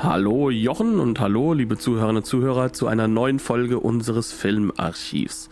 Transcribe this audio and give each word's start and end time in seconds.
Hallo 0.00 0.48
Jochen 0.48 1.00
und 1.00 1.18
hallo 1.18 1.54
liebe 1.54 1.76
Zuhörerinnen 1.76 2.18
und 2.18 2.24
Zuhörer 2.24 2.72
zu 2.72 2.86
einer 2.86 3.08
neuen 3.08 3.40
Folge 3.40 3.80
unseres 3.80 4.32
Filmarchivs. 4.32 5.50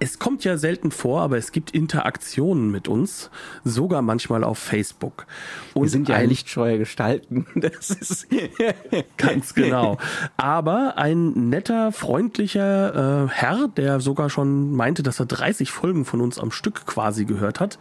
Es 0.00 0.18
kommt 0.18 0.42
ja 0.42 0.56
selten 0.56 0.90
vor, 0.90 1.20
aber 1.20 1.36
es 1.36 1.52
gibt 1.52 1.70
Interaktionen 1.70 2.72
mit 2.72 2.88
uns, 2.88 3.30
sogar 3.62 4.02
manchmal 4.02 4.42
auf 4.42 4.58
Facebook. 4.58 5.26
Und 5.74 5.84
Wir 5.84 5.90
sind 5.90 6.08
ja 6.08 6.16
ein, 6.16 6.30
lichtscheue 6.30 6.78
Gestalten. 6.78 7.46
Das 7.54 7.90
ist 7.90 8.26
ganz 9.16 9.54
genau. 9.54 9.98
Aber 10.36 10.96
ein 10.96 11.50
netter, 11.50 11.92
freundlicher 11.92 13.26
äh, 13.26 13.28
Herr, 13.28 13.68
der 13.68 14.00
sogar 14.00 14.30
schon 14.30 14.72
meinte, 14.72 15.04
dass 15.04 15.20
er 15.20 15.26
30 15.26 15.70
Folgen 15.70 16.04
von 16.04 16.20
uns 16.20 16.40
am 16.40 16.50
Stück 16.50 16.86
quasi 16.86 17.24
gehört 17.24 17.60
hat, 17.60 17.78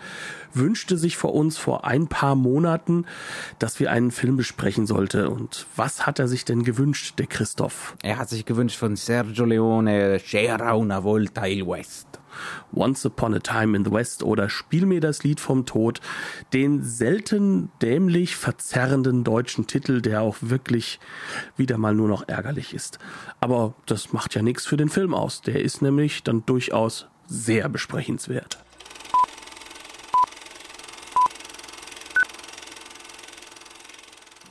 wünschte 0.53 0.97
sich 0.97 1.17
vor 1.17 1.33
uns 1.33 1.57
vor 1.57 1.85
ein 1.85 2.07
paar 2.07 2.35
Monaten, 2.35 3.05
dass 3.59 3.79
wir 3.79 3.91
einen 3.91 4.11
Film 4.11 4.37
besprechen 4.37 4.85
sollte. 4.85 5.29
Und 5.29 5.65
was 5.75 6.05
hat 6.05 6.19
er 6.19 6.27
sich 6.27 6.45
denn 6.45 6.63
gewünscht, 6.63 7.19
der 7.19 7.27
Christoph? 7.27 7.95
Er 8.03 8.17
hat 8.17 8.29
sich 8.29 8.45
gewünscht 8.45 8.77
von 8.77 8.95
Sergio 8.95 9.45
Leone, 9.45 10.19
C'era 10.19 10.73
una 10.75 11.03
volta 11.03 11.47
il 11.47 11.65
West. 11.67 12.07
Once 12.71 13.05
Upon 13.05 13.33
a 13.33 13.39
Time 13.39 13.75
in 13.75 13.83
the 13.83 13.91
West 13.91 14.23
oder 14.23 14.49
Spiel 14.49 14.85
mir 14.85 15.01
das 15.01 15.23
Lied 15.23 15.39
vom 15.39 15.65
Tod, 15.65 15.99
den 16.53 16.83
selten 16.83 17.71
dämlich 17.81 18.35
verzerrenden 18.35 19.23
deutschen 19.23 19.67
Titel, 19.67 20.01
der 20.01 20.21
auch 20.21 20.37
wirklich 20.41 20.99
wieder 21.57 21.77
mal 21.77 21.95
nur 21.95 22.07
noch 22.07 22.27
ärgerlich 22.27 22.73
ist. 22.73 22.99
Aber 23.39 23.73
das 23.85 24.13
macht 24.13 24.35
ja 24.35 24.41
nichts 24.41 24.65
für 24.65 24.77
den 24.77 24.89
Film 24.89 25.13
aus. 25.13 25.41
Der 25.41 25.61
ist 25.61 25.81
nämlich 25.81 26.23
dann 26.23 26.45
durchaus 26.45 27.07
sehr 27.27 27.69
besprechenswert. 27.69 28.59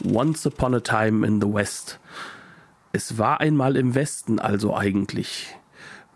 Once 0.05 0.47
Upon 0.47 0.75
a 0.75 0.81
Time 0.81 1.27
in 1.27 1.41
the 1.41 1.53
West. 1.53 1.99
Es 2.93 3.19
war 3.19 3.41
einmal 3.41 3.77
im 3.77 3.95
Westen 3.95 4.39
also 4.39 4.77
eigentlich. 4.77 5.57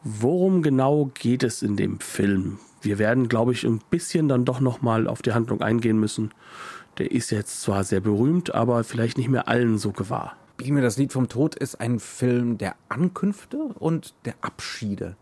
Worum 0.04 0.62
genau 0.62 1.10
geht 1.14 1.42
es 1.42 1.62
in 1.62 1.76
dem 1.76 1.98
Film? 1.98 2.58
Wir 2.80 2.98
werden, 2.98 3.28
glaube 3.28 3.52
ich, 3.52 3.64
ein 3.64 3.80
bisschen 3.90 4.28
dann 4.28 4.44
doch 4.44 4.60
nochmal 4.60 5.08
auf 5.08 5.22
die 5.22 5.32
Handlung 5.32 5.62
eingehen 5.62 5.98
müssen. 5.98 6.32
Der 6.98 7.10
ist 7.10 7.30
jetzt 7.30 7.62
zwar 7.62 7.82
sehr 7.84 8.00
berühmt, 8.00 8.54
aber 8.54 8.84
vielleicht 8.84 9.18
nicht 9.18 9.28
mehr 9.28 9.48
allen 9.48 9.78
so 9.78 9.90
gewahr. 9.90 10.36
Spiel 10.60 10.74
mir 10.74 10.82
das 10.82 10.96
Lied 10.96 11.12
vom 11.12 11.28
Tod 11.28 11.56
ist 11.56 11.80
ein 11.80 11.98
Film 11.98 12.58
der 12.58 12.76
Ankünfte 12.88 13.56
und 13.56 14.14
der 14.24 14.34
Abschiede. 14.42 15.16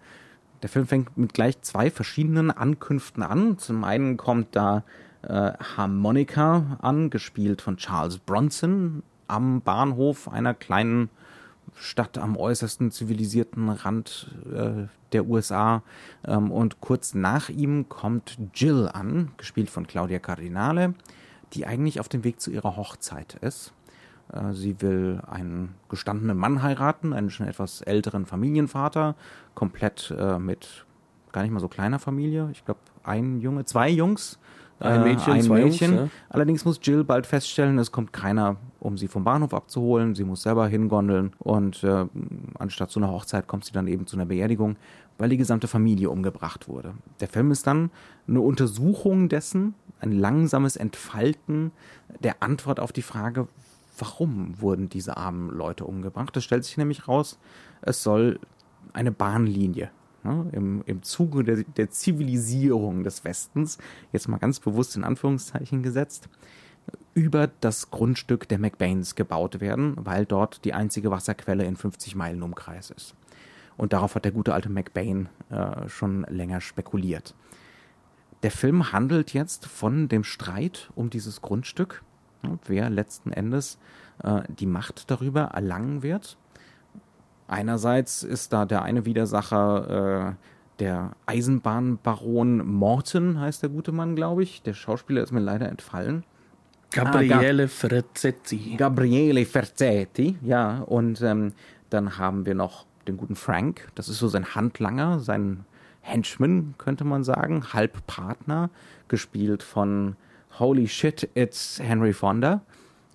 Der 0.63 0.69
Film 0.69 0.87
fängt 0.87 1.17
mit 1.17 1.33
gleich 1.33 1.63
zwei 1.63 1.91
verschiedenen 1.91 2.51
Ankünften 2.51 3.23
an. 3.23 3.57
Zum 3.57 3.85
einen 3.85 4.19
kommt 4.19 4.55
da 4.55 4.85
äh, 5.23 5.53
Harmonica 5.77 6.79
an, 6.81 7.11
gespielt 7.11 7.63
von 7.63 7.77
Charles 7.77 8.19
Bronson 8.19 9.03
am 9.29 9.61
Bahnhof 9.61 10.29
einer 10.29 10.55
kleinen 10.55 11.11
Stadt 11.77 12.19
am 12.19 12.37
äußersten 12.37 12.91
zivilisierten 12.91 13.69
Rand 13.69 14.31
äh, 14.53 14.87
der 15.13 15.27
USA. 15.27 15.83
Ähm, 16.27 16.51
und 16.51 16.81
kurz 16.81 17.15
nach 17.15 17.49
ihm 17.49 17.89
kommt 17.89 18.39
Jill 18.55 18.89
an, 18.93 19.33
gespielt 19.37 19.71
von 19.71 19.87
Claudia 19.87 20.19
Cardinale, 20.19 20.95
die 21.53 21.67
eigentlich 21.67 22.01
auf 22.01 22.09
dem 22.09 22.25
Weg 22.25 22.41
zu 22.41 22.51
ihrer 22.51 22.77
Hochzeit 22.77 23.35
ist. 23.41 23.73
Äh, 24.33 24.53
sie 24.53 24.81
will 24.81 25.21
einen 25.31 25.75
gestandenen 25.89 26.37
Mann 26.37 26.63
heiraten, 26.63 27.13
einen 27.13 27.31
schon 27.31 27.47
etwas 27.47 27.83
älteren 27.83 28.27
Familienvater, 28.27 29.15
komplett 29.55 30.13
äh, 30.17 30.39
mit 30.39 30.87
gar 31.33 31.43
nicht 31.43 31.53
mal 31.53 31.61
so 31.61 31.69
kleiner 31.69 32.01
Familie. 32.01 32.49
Ich 32.51 32.65
glaube, 32.65 32.81
ein 33.05 33.41
Junge, 33.41 33.65
zwei 33.65 33.89
Jungs 33.89 34.40
ein 34.81 35.03
Mädchen, 35.03 35.33
ein 35.35 35.43
zwei 35.43 35.65
Mädchen. 35.65 35.97
Jungs, 35.97 36.11
ja. 36.13 36.19
Allerdings 36.31 36.65
muss 36.65 36.81
Jill 36.83 37.05
bald 37.05 37.27
feststellen, 37.27 37.79
es 37.79 37.93
kommt 37.93 38.13
keiner, 38.13 38.57
um 38.79 38.97
sie 38.97 39.09
vom 39.09 39.25
Bahnhof 39.25 39.55
abzuholen. 39.55 40.15
Sie 40.15 40.25
muss 40.25 40.43
selber 40.43 40.67
hingondeln 40.69 41.33
und 41.39 41.85
äh, 41.85 42.07
anstatt 42.59 42.91
zu 42.91 43.01
einer 43.01 43.11
Hochzeit 43.11 43.47
kommt 43.47 43.65
sie 43.65 43.73
dann 43.73 43.87
eben 43.89 44.07
zu 44.07 44.17
einer 44.17 44.27
Beerdigung, 44.27 44.77
weil 45.19 45.29
die 45.29 45.37
gesamte 45.37 45.69
Familie 45.69 46.11
umgebracht 46.11 46.69
wurde. 46.69 46.95
Der 47.21 47.29
Film 47.29 47.51
ist 47.51 47.67
dann 47.67 47.91
eine 48.27 48.41
Untersuchung 48.41 49.29
dessen, 49.29 49.75
ein 50.01 50.13
langsames 50.13 50.77
Entfalten 50.77 51.73
der 52.21 52.43
Antwort 52.43 52.81
auf 52.81 52.93
die 52.93 53.03
Frage, 53.03 53.49
warum 53.99 54.61
wurden 54.61 54.89
diese 54.89 55.19
armen 55.19 55.51
Leute 55.51 55.85
umgebracht. 55.85 56.35
Es 56.37 56.45
stellt 56.45 56.65
sich 56.65 56.79
nämlich 56.79 57.07
raus, 57.07 57.39
es 57.83 58.03
soll 58.03 58.41
eine 58.95 59.13
Bahnlinie 59.13 59.91
ne, 60.25 60.47
im, 60.53 60.83
im 60.87 61.03
Zuge 61.03 61.45
der, 61.45 61.65
der 61.65 61.91
Zivilisierung 61.91 63.05
des 63.05 63.25
Westens, 63.25 63.79
jetzt 64.13 64.29
mal 64.29 64.39
ganz 64.39 64.61
bewusst 64.61 64.97
in 64.97 65.05
Anführungszeichen 65.05 65.83
gesetzt, 65.83 66.29
über 67.15 67.49
das 67.61 67.91
Grundstück 67.91 68.49
der 68.49 68.59
McBains 68.59 69.15
gebaut 69.15 69.61
werden, 69.61 69.95
weil 69.97 70.27
dort 70.27 70.65
die 70.65 70.75
einzige 70.75 71.11
Wasserquelle 71.11 71.65
in 71.65 71.77
50 71.77 72.15
Meilen 72.15 72.43
Umkreis 72.43 72.91
ist. 72.91 73.15
Und 73.77 73.93
darauf 73.93 74.15
hat 74.15 74.25
der 74.25 74.33
gute 74.33 74.55
alte 74.55 74.69
McBain 74.69 75.29
äh, 75.51 75.89
schon 75.89 76.25
länger 76.29 76.61
spekuliert. 76.61 77.35
Der 78.43 78.51
Film 78.51 78.93
handelt 78.93 79.33
jetzt 79.33 79.67
von 79.67 80.09
dem 80.09 80.25
Streit 80.25 80.91
um 80.95 81.11
dieses 81.11 81.43
Grundstück, 81.43 82.03
ne, 82.43 82.59
wer 82.67 82.91
letzten 82.91 83.33
Endes 83.33 83.79
äh, 84.23 84.43
die 84.49 84.67
Macht 84.67 85.11
darüber 85.11 85.43
erlangen 85.43 86.03
wird. 86.03 86.37
Einerseits 87.51 88.23
ist 88.23 88.53
da 88.53 88.65
der 88.65 88.83
eine 88.83 89.07
Widersacher 89.07 90.37
äh, 90.39 90.45
der 90.79 91.17
Eisenbahnbaron 91.27 92.65
Morton, 92.65 93.41
heißt 93.41 93.65
der 93.65 93.71
gute 93.71 93.91
Mann, 93.91 94.15
glaube 94.15 94.45
ich. 94.45 94.63
Der 94.63 94.73
Schauspieler 94.73 95.21
ist 95.21 95.33
mir 95.33 95.41
leider 95.41 95.69
entfallen. 95.69 96.23
Gabriele 96.93 97.65
ah, 97.65 97.67
Ferzetti. 97.67 98.77
Gabriele 98.77 99.45
Ferzetti, 99.45 100.37
ja. 100.43 100.79
Und 100.83 101.23
ähm, 101.23 101.53
dann 101.91 102.19
haben 102.19 102.47
wir 102.47 102.55
noch 102.55 102.87
den 103.09 103.17
guten 103.17 103.35
Frank. 103.35 103.89
Das 103.97 104.09
ist 104.09 104.21
so 104.21 104.29
sein 104.29 104.55
Handlanger, 104.55 105.19
sein 105.19 105.65
Henchman, 106.03 106.77
könnte 106.79 107.03
man 107.03 107.25
sagen. 107.25 107.73
Halbpartner, 107.73 108.71
gespielt 109.09 109.65
von 109.65 110.15
Holy 110.61 110.87
Shit, 110.87 111.29
it's 111.35 111.81
Henry 111.83 112.13
Fonda 112.13 112.63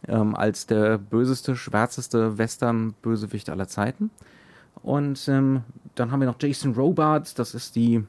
ähm, 0.08 0.36
als 0.36 0.68
der 0.68 0.98
böseste, 0.98 1.56
schwärzeste 1.56 2.38
Western-Bösewicht 2.38 3.50
aller 3.50 3.68
Zeiten. 3.68 4.12
Und 4.84 5.28
ähm, 5.28 5.64
dann 5.96 6.12
haben 6.12 6.20
wir 6.20 6.28
noch 6.28 6.40
Jason 6.40 6.74
Robards, 6.74 7.34
das 7.34 7.56
ist 7.56 7.76
die 7.76 8.04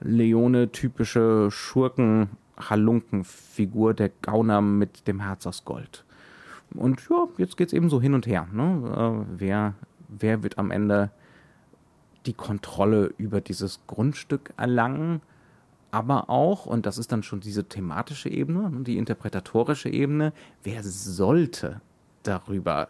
Leone-typische 0.00 1.50
Schurken-Halunken-Figur, 1.50 3.94
der 3.94 4.10
Gauner 4.22 4.60
mit 4.60 5.08
dem 5.08 5.20
Herz 5.20 5.46
aus 5.46 5.64
Gold. 5.64 6.04
Und 6.74 7.08
ja, 7.08 7.28
jetzt 7.36 7.56
geht 7.56 7.68
es 7.68 7.72
eben 7.72 7.88
so 7.88 8.00
hin 8.00 8.14
und 8.14 8.26
her. 8.26 8.48
Ne? 8.52 8.92
Äh, 8.96 9.24
wer, 9.38 9.74
wer 10.08 10.42
wird 10.42 10.58
am 10.58 10.70
Ende 10.70 11.10
die 12.26 12.32
Kontrolle 12.32 13.12
über 13.18 13.40
dieses 13.40 13.80
Grundstück 13.86 14.52
erlangen? 14.56 15.20
Aber 15.94 16.28
auch, 16.28 16.66
und 16.66 16.86
das 16.86 16.98
ist 16.98 17.12
dann 17.12 17.22
schon 17.22 17.38
diese 17.38 17.68
thematische 17.68 18.28
Ebene, 18.28 18.68
ne, 18.68 18.80
die 18.80 18.98
interpretatorische 18.98 19.88
Ebene, 19.88 20.32
wer 20.64 20.82
sollte 20.82 21.80
darüber 22.24 22.88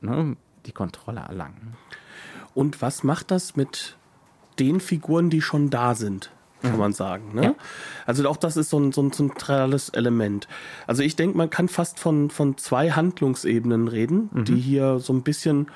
ne, 0.00 0.36
die 0.64 0.70
Kontrolle 0.70 1.20
erlangen? 1.20 1.76
Und 2.54 2.80
was 2.80 3.02
macht 3.02 3.32
das 3.32 3.56
mit 3.56 3.96
den 4.60 4.78
Figuren, 4.78 5.30
die 5.30 5.42
schon 5.42 5.68
da 5.68 5.96
sind? 5.96 6.30
kann 6.62 6.72
mhm. 6.72 6.78
man 6.78 6.92
sagen. 6.94 7.34
Ne? 7.34 7.42
Ja. 7.42 7.54
Also 8.06 8.26
auch 8.26 8.38
das 8.38 8.56
ist 8.56 8.70
so 8.70 8.78
ein, 8.78 8.90
so 8.90 9.02
ein 9.02 9.12
zentrales 9.12 9.90
Element. 9.90 10.48
Also 10.86 11.02
ich 11.02 11.14
denke, 11.14 11.36
man 11.36 11.50
kann 11.50 11.68
fast 11.68 12.00
von, 12.00 12.30
von 12.30 12.56
zwei 12.56 12.92
Handlungsebenen 12.92 13.86
reden, 13.86 14.30
mhm. 14.32 14.44
die 14.46 14.56
hier 14.56 14.98
so 14.98 15.12
ein 15.12 15.22
bisschen 15.22 15.66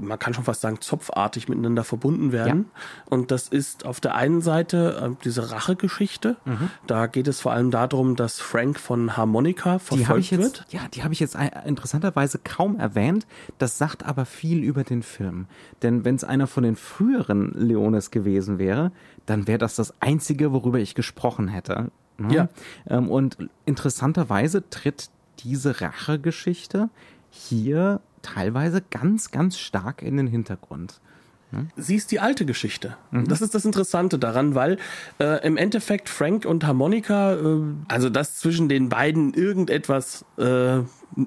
man 0.00 0.18
kann 0.18 0.34
schon 0.34 0.44
fast 0.44 0.60
sagen, 0.60 0.80
zopfartig 0.80 1.48
miteinander 1.48 1.84
verbunden 1.84 2.32
werden. 2.32 2.66
Ja. 2.74 2.82
Und 3.10 3.30
das 3.30 3.48
ist 3.48 3.84
auf 3.84 4.00
der 4.00 4.14
einen 4.14 4.40
Seite 4.40 5.12
äh, 5.12 5.24
diese 5.24 5.50
Rachegeschichte. 5.50 6.36
Mhm. 6.44 6.70
Da 6.86 7.06
geht 7.06 7.28
es 7.28 7.40
vor 7.40 7.52
allem 7.52 7.70
darum, 7.70 8.16
dass 8.16 8.40
Frank 8.40 8.78
von 8.78 9.16
Harmonica 9.16 9.78
verfolgt 9.78 10.30
jetzt, 10.30 10.40
wird. 10.40 10.66
Ja, 10.70 10.80
die 10.92 11.02
habe 11.02 11.12
ich 11.12 11.20
jetzt 11.20 11.36
interessanterweise 11.64 12.38
kaum 12.42 12.78
erwähnt. 12.78 13.26
Das 13.58 13.78
sagt 13.78 14.04
aber 14.04 14.24
viel 14.24 14.62
über 14.62 14.84
den 14.84 15.02
Film. 15.02 15.46
Denn 15.82 16.04
wenn 16.04 16.14
es 16.14 16.24
einer 16.24 16.46
von 16.46 16.62
den 16.62 16.76
früheren 16.76 17.52
Leones 17.52 18.10
gewesen 18.10 18.58
wäre, 18.58 18.92
dann 19.26 19.46
wäre 19.46 19.58
das 19.58 19.76
das 19.76 19.94
Einzige, 20.00 20.52
worüber 20.52 20.78
ich 20.78 20.94
gesprochen 20.94 21.48
hätte. 21.48 21.90
Ne? 22.18 22.34
Ja. 22.34 22.48
Ähm, 22.88 23.10
und 23.10 23.36
interessanterweise 23.64 24.68
tritt 24.68 25.10
diese 25.38 25.80
Rachegeschichte 25.80 26.88
hier 27.30 28.00
teilweise 28.22 28.82
ganz, 28.82 29.30
ganz 29.30 29.58
stark 29.58 30.02
in 30.02 30.16
den 30.16 30.26
Hintergrund. 30.26 31.00
Sie 31.76 31.96
ist 31.96 32.10
die 32.10 32.20
alte 32.20 32.46
Geschichte. 32.46 32.96
Mhm. 33.10 33.28
Das 33.28 33.42
ist 33.42 33.54
das 33.54 33.64
Interessante 33.64 34.18
daran, 34.18 34.54
weil 34.54 34.78
äh, 35.18 35.46
im 35.46 35.56
Endeffekt 35.56 36.08
Frank 36.08 36.46
und 36.46 36.66
Harmonika, 36.66 37.34
äh, 37.34 37.60
also 37.88 38.08
dass 38.08 38.38
zwischen 38.38 38.68
den 38.68 38.88
beiden 38.88 39.34
irgendetwas 39.34 40.24
äh, 40.38 40.78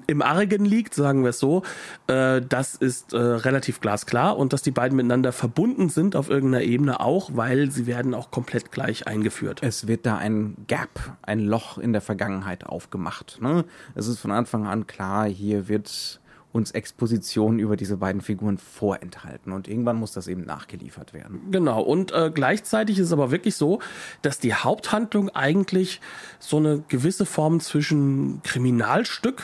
im 0.08 0.22
Argen 0.22 0.64
liegt, 0.64 0.94
sagen 0.94 1.22
wir 1.22 1.30
es 1.30 1.38
so, 1.38 1.62
äh, 2.08 2.42
das 2.42 2.74
ist 2.74 3.12
äh, 3.12 3.18
relativ 3.18 3.80
glasklar 3.80 4.36
und 4.36 4.52
dass 4.52 4.62
die 4.62 4.72
beiden 4.72 4.96
miteinander 4.96 5.30
verbunden 5.30 5.90
sind 5.90 6.16
auf 6.16 6.28
irgendeiner 6.28 6.64
Ebene 6.64 6.98
auch, 6.98 7.30
weil 7.34 7.70
sie 7.70 7.86
werden 7.86 8.12
auch 8.12 8.32
komplett 8.32 8.72
gleich 8.72 9.06
eingeführt. 9.06 9.60
Es 9.62 9.86
wird 9.86 10.06
da 10.06 10.16
ein 10.16 10.56
Gap, 10.66 11.16
ein 11.22 11.38
Loch 11.38 11.78
in 11.78 11.92
der 11.92 12.02
Vergangenheit 12.02 12.66
aufgemacht. 12.66 13.38
Ne? 13.40 13.64
Es 13.94 14.08
ist 14.08 14.18
von 14.18 14.32
Anfang 14.32 14.66
an 14.66 14.88
klar, 14.88 15.28
hier 15.28 15.68
wird 15.68 16.20
uns 16.56 16.70
Expositionen 16.72 17.60
über 17.60 17.76
diese 17.76 17.98
beiden 17.98 18.20
Figuren 18.20 18.58
vorenthalten. 18.58 19.52
Und 19.52 19.68
irgendwann 19.68 19.96
muss 19.96 20.12
das 20.12 20.26
eben 20.26 20.42
nachgeliefert 20.42 21.12
werden. 21.12 21.42
Genau. 21.50 21.82
Und 21.82 22.12
äh, 22.12 22.30
gleichzeitig 22.34 22.98
ist 22.98 23.06
es 23.06 23.12
aber 23.12 23.30
wirklich 23.30 23.56
so, 23.56 23.80
dass 24.22 24.38
die 24.38 24.54
Haupthandlung 24.54 25.28
eigentlich 25.30 26.00
so 26.38 26.56
eine 26.56 26.82
gewisse 26.88 27.26
Form 27.26 27.60
zwischen 27.60 28.42
Kriminalstück 28.42 29.42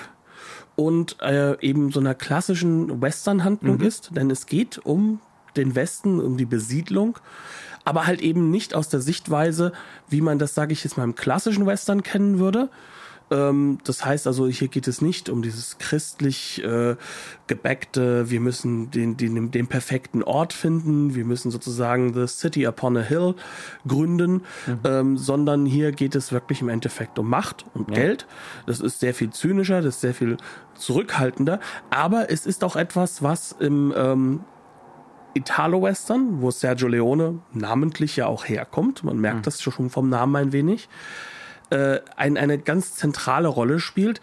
und 0.74 1.20
äh, 1.20 1.60
eben 1.60 1.92
so 1.92 2.00
einer 2.00 2.14
klassischen 2.14 3.02
Western-Handlung 3.02 3.76
mhm. 3.76 3.86
ist. 3.86 4.10
Denn 4.16 4.30
es 4.30 4.46
geht 4.46 4.78
um 4.78 5.20
den 5.56 5.74
Westen, 5.74 6.18
um 6.18 6.38
die 6.38 6.46
Besiedlung 6.46 7.18
aber 7.84 8.06
halt 8.06 8.20
eben 8.20 8.50
nicht 8.50 8.74
aus 8.74 8.88
der 8.88 9.00
Sichtweise, 9.00 9.72
wie 10.08 10.20
man 10.20 10.38
das, 10.38 10.54
sage 10.54 10.72
ich 10.72 10.84
jetzt 10.84 10.96
mal, 10.96 11.04
im 11.04 11.14
klassischen 11.14 11.66
Western 11.66 12.02
kennen 12.02 12.38
würde, 12.38 12.68
ähm, 13.32 13.78
das 13.84 14.04
heißt 14.04 14.26
also, 14.26 14.46
hier 14.46 14.68
geht 14.68 14.86
es 14.86 15.00
nicht 15.00 15.28
um 15.30 15.42
dieses 15.42 15.78
christlich 15.78 16.62
äh, 16.62 16.96
gebäckte, 17.46 18.30
wir 18.30 18.40
müssen 18.40 18.90
den, 18.90 19.16
den, 19.16 19.50
den 19.50 19.66
perfekten 19.66 20.22
Ort 20.22 20.52
finden, 20.52 21.14
wir 21.14 21.24
müssen 21.24 21.50
sozusagen 21.50 22.12
the 22.12 22.26
city 22.26 22.66
upon 22.66 22.96
a 22.96 23.00
hill 23.00 23.34
gründen, 23.86 24.42
mhm. 24.66 24.80
ähm, 24.84 25.18
sondern 25.18 25.64
hier 25.64 25.92
geht 25.92 26.14
es 26.14 26.30
wirklich 26.30 26.60
im 26.60 26.68
Endeffekt 26.68 27.18
um 27.18 27.28
Macht 27.28 27.64
und 27.74 27.88
ja. 27.88 27.96
Geld. 27.96 28.26
Das 28.66 28.80
ist 28.80 29.00
sehr 29.00 29.14
viel 29.14 29.30
zynischer, 29.30 29.80
das 29.80 29.96
ist 29.96 30.00
sehr 30.02 30.14
viel 30.14 30.36
zurückhaltender, 30.74 31.58
aber 31.90 32.30
es 32.30 32.46
ist 32.46 32.64
auch 32.64 32.76
etwas, 32.76 33.22
was 33.22 33.52
im 33.52 33.94
ähm, 33.96 34.40
Italo-Western, 35.34 36.42
wo 36.42 36.50
Sergio 36.50 36.88
Leone 36.88 37.38
namentlich 37.52 38.16
ja 38.16 38.26
auch 38.26 38.46
herkommt, 38.46 39.04
man 39.04 39.18
merkt 39.18 39.38
mhm. 39.38 39.42
das 39.42 39.62
schon 39.62 39.88
vom 39.88 40.10
Namen 40.10 40.36
ein 40.36 40.52
wenig, 40.52 40.88
äh, 41.72 42.00
ein, 42.16 42.36
eine 42.36 42.58
ganz 42.58 42.94
zentrale 42.94 43.48
Rolle 43.48 43.80
spielt. 43.80 44.20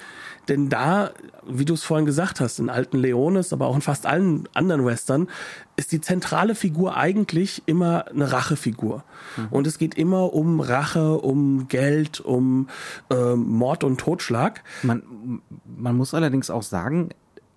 Denn 0.47 0.69
da, 0.69 1.11
wie 1.47 1.65
du 1.65 1.73
es 1.73 1.83
vorhin 1.83 2.05
gesagt 2.05 2.39
hast, 2.39 2.59
in 2.59 2.69
alten 2.69 2.97
Leones, 2.97 3.53
aber 3.53 3.67
auch 3.67 3.75
in 3.75 3.81
fast 3.81 4.05
allen 4.05 4.47
anderen 4.53 4.85
Western, 4.85 5.27
ist 5.75 5.91
die 5.91 6.01
zentrale 6.01 6.55
Figur 6.55 6.95
eigentlich 6.97 7.63
immer 7.65 8.07
eine 8.07 8.31
Rachefigur. 8.31 9.03
Mhm. 9.37 9.47
Und 9.49 9.67
es 9.67 9.77
geht 9.77 9.95
immer 9.95 10.33
um 10.33 10.59
Rache, 10.59 11.17
um 11.17 11.67
Geld, 11.67 12.19
um 12.19 12.67
äh, 13.11 13.35
Mord 13.35 13.83
und 13.83 13.99
Totschlag. 13.99 14.63
Man, 14.81 15.41
man 15.65 15.95
muss 15.95 16.13
allerdings 16.13 16.49
auch 16.49 16.63
sagen, 16.63 17.09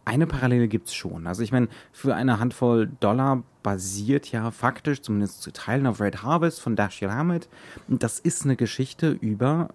eine 0.04 0.26
Parallele 0.26 0.68
gibt 0.68 0.88
es 0.88 0.94
schon. 0.94 1.26
Also 1.26 1.42
ich 1.42 1.52
meine, 1.52 1.68
für 1.92 2.14
eine 2.14 2.40
Handvoll 2.40 2.90
Dollar 3.00 3.42
basiert 3.62 4.30
ja 4.32 4.50
faktisch, 4.50 5.00
zumindest 5.00 5.42
zu 5.42 5.52
Teilen, 5.52 5.86
auf 5.86 6.00
Red 6.00 6.22
Harvest 6.22 6.60
von 6.60 6.76
Dashiell 6.76 7.12
Hammett. 7.12 7.48
Und 7.88 8.02
das 8.02 8.18
ist 8.18 8.44
eine 8.44 8.56
Geschichte 8.56 9.10
über 9.10 9.68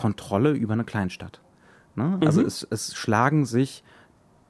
Kontrolle 0.00 0.52
über 0.52 0.72
eine 0.72 0.84
Kleinstadt. 0.84 1.42
Ne? 1.94 2.18
Also 2.24 2.40
mhm. 2.40 2.46
es, 2.46 2.66
es 2.70 2.94
schlagen 2.94 3.44
sich 3.44 3.84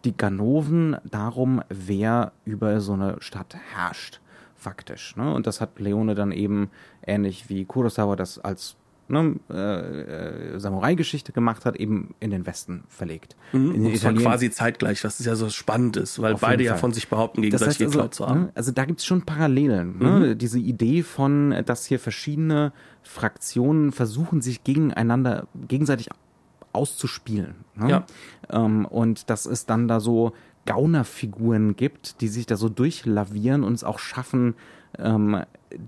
die 0.04 0.16
Ganoven 0.16 0.96
darum, 1.04 1.60
wer 1.68 2.30
über 2.44 2.80
so 2.80 2.92
eine 2.92 3.16
Stadt 3.18 3.56
herrscht, 3.74 4.20
faktisch. 4.54 5.16
Ne? 5.16 5.34
Und 5.34 5.48
das 5.48 5.60
hat 5.60 5.80
Leone 5.80 6.14
dann 6.14 6.30
eben 6.30 6.70
ähnlich 7.04 7.48
wie 7.48 7.64
Kurosawa 7.64 8.14
das 8.14 8.38
als 8.38 8.76
ne, 9.10 9.36
äh, 9.50 10.54
äh, 10.54 10.58
Samurai-Geschichte 10.58 11.32
gemacht 11.32 11.64
hat, 11.64 11.76
eben 11.76 12.14
in 12.20 12.30
den 12.30 12.46
Westen 12.46 12.84
verlegt. 12.88 13.36
Mhm. 13.52 13.74
In 13.74 13.84
den 13.84 13.92
das 13.92 14.04
war 14.04 14.14
quasi 14.14 14.50
zeitgleich, 14.50 15.02
was 15.04 15.24
ja 15.24 15.34
so 15.34 15.50
spannend 15.50 15.96
ist, 15.96 16.20
weil 16.20 16.34
beide 16.36 16.64
ja 16.64 16.76
von 16.76 16.92
sich 16.92 17.08
behaupten, 17.08 17.42
gegenseitig 17.42 17.78
das 17.78 17.86
heißt 17.88 17.96
also, 17.96 18.08
zu 18.08 18.26
haben. 18.26 18.40
Ne, 18.42 18.52
also 18.54 18.72
da 18.72 18.84
gibt's 18.84 19.04
schon 19.04 19.22
Parallelen. 19.22 19.98
Ne? 19.98 20.10
Mhm. 20.10 20.18
Ne? 20.20 20.36
Diese 20.36 20.58
Idee 20.58 21.02
von, 21.02 21.54
dass 21.66 21.86
hier 21.86 21.98
verschiedene 21.98 22.72
Fraktionen 23.02 23.92
versuchen, 23.92 24.40
sich 24.40 24.64
gegeneinander, 24.64 25.46
gegenseitig 25.68 26.08
auszuspielen. 26.72 27.56
Ne? 27.74 27.90
Ja. 27.90 28.06
Ähm, 28.50 28.84
und 28.86 29.28
dass 29.30 29.46
es 29.46 29.66
dann 29.66 29.88
da 29.88 30.00
so 30.00 30.32
Gaunerfiguren 30.66 31.76
gibt, 31.76 32.20
die 32.20 32.28
sich 32.28 32.46
da 32.46 32.56
so 32.56 32.68
durchlavieren 32.68 33.64
und 33.64 33.72
es 33.72 33.84
auch 33.84 33.98
schaffen, 33.98 34.54
ähm, 34.98 35.42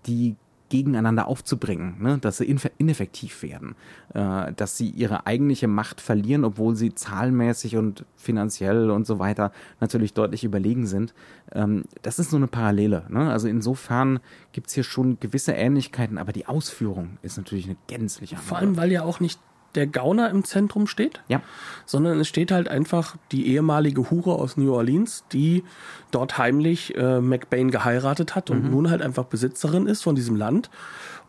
die 0.06 0.36
gegeneinander 0.72 1.28
aufzubringen, 1.28 1.96
ne? 2.00 2.16
dass 2.16 2.38
sie 2.38 2.46
ineffektiv 2.46 3.42
werden, 3.42 3.74
äh, 4.14 4.54
dass 4.54 4.78
sie 4.78 4.88
ihre 4.88 5.26
eigentliche 5.26 5.68
Macht 5.68 6.00
verlieren, 6.00 6.46
obwohl 6.46 6.76
sie 6.76 6.94
zahlenmäßig 6.94 7.76
und 7.76 8.06
finanziell 8.16 8.90
und 8.90 9.06
so 9.06 9.18
weiter 9.18 9.52
natürlich 9.80 10.14
deutlich 10.14 10.44
überlegen 10.44 10.86
sind. 10.86 11.12
Ähm, 11.52 11.84
das 12.00 12.18
ist 12.18 12.30
so 12.30 12.38
eine 12.38 12.46
Parallele. 12.46 13.04
Ne? 13.10 13.30
Also 13.30 13.48
insofern 13.48 14.20
gibt 14.52 14.68
es 14.68 14.72
hier 14.72 14.82
schon 14.82 15.20
gewisse 15.20 15.52
Ähnlichkeiten, 15.52 16.16
aber 16.16 16.32
die 16.32 16.46
Ausführung 16.46 17.18
ist 17.20 17.36
natürlich 17.36 17.66
eine 17.66 17.76
gänzlich 17.86 18.32
andere. 18.32 18.48
Vor 18.48 18.56
allem, 18.56 18.78
weil 18.78 18.90
ja 18.90 19.02
auch 19.02 19.20
nicht 19.20 19.38
der 19.74 19.86
Gauner 19.86 20.30
im 20.30 20.44
Zentrum 20.44 20.86
steht, 20.86 21.22
ja. 21.28 21.40
sondern 21.86 22.20
es 22.20 22.28
steht 22.28 22.52
halt 22.52 22.68
einfach 22.68 23.16
die 23.30 23.48
ehemalige 23.48 24.10
Hure 24.10 24.34
aus 24.34 24.56
New 24.56 24.72
Orleans, 24.72 25.24
die 25.32 25.64
dort 26.10 26.38
heimlich 26.38 26.96
äh, 26.96 27.20
McBain 27.20 27.70
geheiratet 27.70 28.34
hat 28.34 28.50
und 28.50 28.64
mhm. 28.64 28.70
nun 28.70 28.90
halt 28.90 29.02
einfach 29.02 29.24
Besitzerin 29.24 29.86
ist 29.86 30.02
von 30.02 30.14
diesem 30.14 30.36
Land 30.36 30.70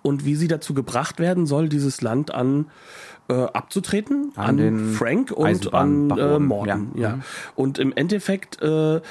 und 0.03 0.25
wie 0.25 0.35
sie 0.35 0.47
dazu 0.47 0.73
gebracht 0.73 1.19
werden 1.19 1.47
soll, 1.47 1.69
dieses 1.69 2.01
Land 2.01 2.33
an 2.33 2.67
äh, 3.29 3.33
abzutreten 3.33 4.31
an, 4.35 4.59
an 4.59 4.93
Frank 4.93 5.31
und 5.31 5.73
an 5.73 6.09
äh, 6.11 6.39
Morton. 6.39 6.91
Ja. 6.95 7.01
ja. 7.01 7.15
Mhm. 7.15 7.21
Und 7.55 7.79
im 7.79 7.93
Endeffekt 7.93 8.61
äh, 8.61 8.97
äh, 8.97 9.01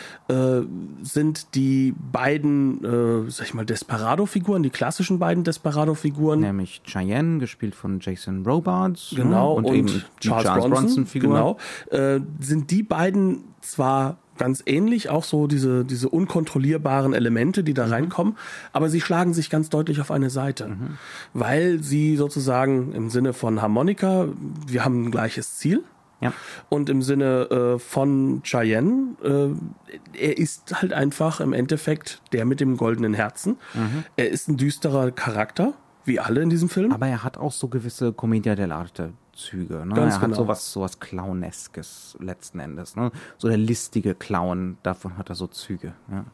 sind 1.03 1.55
die 1.55 1.94
beiden, 2.12 2.85
äh, 2.85 3.31
sag 3.31 3.47
ich 3.47 3.55
mal, 3.55 3.64
Desperado-Figuren, 3.64 4.62
die 4.62 4.70
klassischen 4.70 5.19
beiden 5.19 5.44
Desperado-Figuren. 5.44 6.41
Nämlich 6.41 6.82
Cheyenne, 6.85 7.38
gespielt 7.38 7.75
von 7.75 8.00
Jason 8.00 8.44
Robards. 8.44 9.12
Ne? 9.12 9.23
Genau, 9.23 9.55
und, 9.55 9.64
und 9.64 10.05
Charles, 10.20 10.44
Charles 10.44 10.70
Bronson-Figur. 10.70 11.31
Genau, 11.31 11.56
äh, 11.91 12.20
sind 12.41 12.70
die 12.70 12.82
beiden 12.82 13.44
zwar 13.61 14.19
ganz 14.43 14.61
ähnlich, 14.67 15.08
auch 15.08 15.22
so 15.22 15.46
diese, 15.46 15.84
diese 15.84 16.08
unkontrollierbaren 16.08 17.15
Elemente, 17.15 17.63
die 17.63 17.75
da 17.75 17.87
mhm. 17.87 17.93
reinkommen, 17.93 18.37
aber 18.72 18.89
sie 18.89 19.01
schlagen 19.01 19.34
sich 19.34 19.51
ganz 19.51 19.69
deutlich 19.69 20.01
auf 20.01 20.11
eine 20.11 20.31
Seite, 20.31 20.67
mhm. 20.67 20.99
weil 21.32 21.81
sie 21.81 22.17
sozusagen 22.17 22.93
im 22.93 23.08
Sinne 23.08 23.34
von 23.34 23.63
Harmonika, 23.63 24.27
wir 24.67 24.84
haben 24.84 25.05
ein 25.05 25.11
gleiches 25.13 25.58
Ziel. 25.58 25.84
Ja. 26.20 26.32
Und 26.69 26.89
im 26.89 27.03
Sinne 27.03 27.51
äh, 27.51 27.79
von 27.79 28.43
Cheyenne, 28.43 29.15
äh, 29.22 30.19
er 30.19 30.39
ist 30.39 30.81
halt 30.82 30.93
einfach 30.93 31.41
im 31.41 31.53
Endeffekt 31.53 32.20
der 32.32 32.44
mit 32.44 32.58
dem 32.58 32.77
goldenen 32.77 33.15
Herzen. 33.15 33.58
Mhm. 33.75 34.05
Er 34.17 34.31
ist 34.31 34.49
ein 34.49 34.56
düsterer 34.56 35.13
Charakter, 35.13 35.75
wie 36.05 36.21
alle 36.21 36.43
in 36.43 36.51
diesem 36.51 36.69
Film. 36.69 36.93
Aber 36.93 37.06
er 37.06 37.23
hat 37.23 37.39
auch 37.39 37.53
so 37.53 37.69
gewisse 37.69 38.13
Commedia 38.13 38.55
dell'arte 38.55 39.11
Züge. 39.32 39.87
Ne? 39.87 39.94
Ganz 39.94 40.15
er 40.15 40.21
genau. 40.21 40.32
hat 40.32 40.37
sowas, 40.37 40.73
sowas 40.73 41.01
Clowneskes 41.01 42.17
letzten 42.21 42.61
Endes. 42.61 42.97
Ne? 42.97 43.11
So 43.39 43.49
der 43.49 43.59
listige 43.59 44.15
Clown, 44.15 44.79
davon 44.82 45.17
hat 45.17 45.31
er 45.31 45.35
so 45.35 45.47
Züge. 45.47 45.94
Ja. 46.11 46.25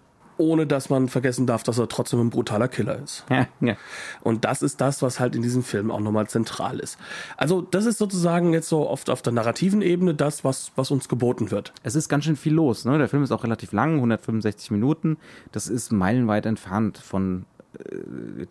Ohne 0.40 0.68
dass 0.68 0.88
man 0.88 1.08
vergessen 1.08 1.48
darf, 1.48 1.64
dass 1.64 1.78
er 1.78 1.88
trotzdem 1.88 2.20
ein 2.20 2.30
brutaler 2.30 2.68
Killer 2.68 3.02
ist. 3.02 3.24
Ja, 3.28 3.48
ja. 3.60 3.74
Und 4.22 4.44
das 4.44 4.62
ist 4.62 4.80
das, 4.80 5.02
was 5.02 5.18
halt 5.18 5.34
in 5.34 5.42
diesem 5.42 5.64
Film 5.64 5.90
auch 5.90 5.98
nochmal 5.98 6.28
zentral 6.28 6.78
ist. 6.78 6.96
Also, 7.36 7.60
das 7.60 7.86
ist 7.86 7.98
sozusagen 7.98 8.52
jetzt 8.52 8.68
so 8.68 8.88
oft 8.88 9.10
auf 9.10 9.20
der 9.20 9.32
narrativen 9.32 9.82
Ebene 9.82 10.14
das, 10.14 10.44
was, 10.44 10.70
was 10.76 10.92
uns 10.92 11.08
geboten 11.08 11.50
wird. 11.50 11.72
Es 11.82 11.96
ist 11.96 12.08
ganz 12.08 12.24
schön 12.24 12.36
viel 12.36 12.54
los. 12.54 12.84
Ne? 12.84 12.98
Der 12.98 13.08
Film 13.08 13.24
ist 13.24 13.32
auch 13.32 13.42
relativ 13.42 13.72
lang, 13.72 13.96
165 13.96 14.70
Minuten. 14.70 15.16
Das 15.50 15.66
ist 15.66 15.90
meilenweit 15.90 16.46
entfernt 16.46 16.98
von 16.98 17.44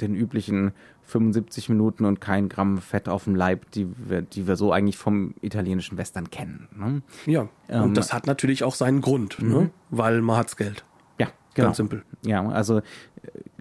den 0.01 0.15
üblichen 0.15 0.71
75 1.03 1.69
Minuten 1.69 2.05
und 2.05 2.21
kein 2.21 2.49
Gramm 2.49 2.79
Fett 2.79 3.09
auf 3.09 3.25
dem 3.25 3.35
Leib, 3.35 3.71
die 3.71 3.87
wir, 3.97 4.21
die 4.21 4.47
wir 4.47 4.55
so 4.55 4.71
eigentlich 4.71 4.97
vom 4.97 5.33
italienischen 5.41 5.97
Western 5.97 6.29
kennen. 6.29 6.67
Ne? 6.75 7.01
Ja, 7.25 7.47
ähm, 7.69 7.83
und 7.83 7.97
das 7.97 8.13
hat 8.13 8.27
natürlich 8.27 8.63
auch 8.63 8.75
seinen 8.75 9.01
Grund, 9.01 9.41
ne? 9.41 9.59
Mhm. 9.61 9.69
weil 9.89 10.21
man 10.21 10.37
hat's 10.37 10.57
Geld. 10.57 10.85
Ja, 11.19 11.27
genau. 11.53 11.67
Ganz 11.67 11.77
simpel. 11.77 12.03
Ja, 12.23 12.47
also 12.47 12.79
äh, 12.79 12.81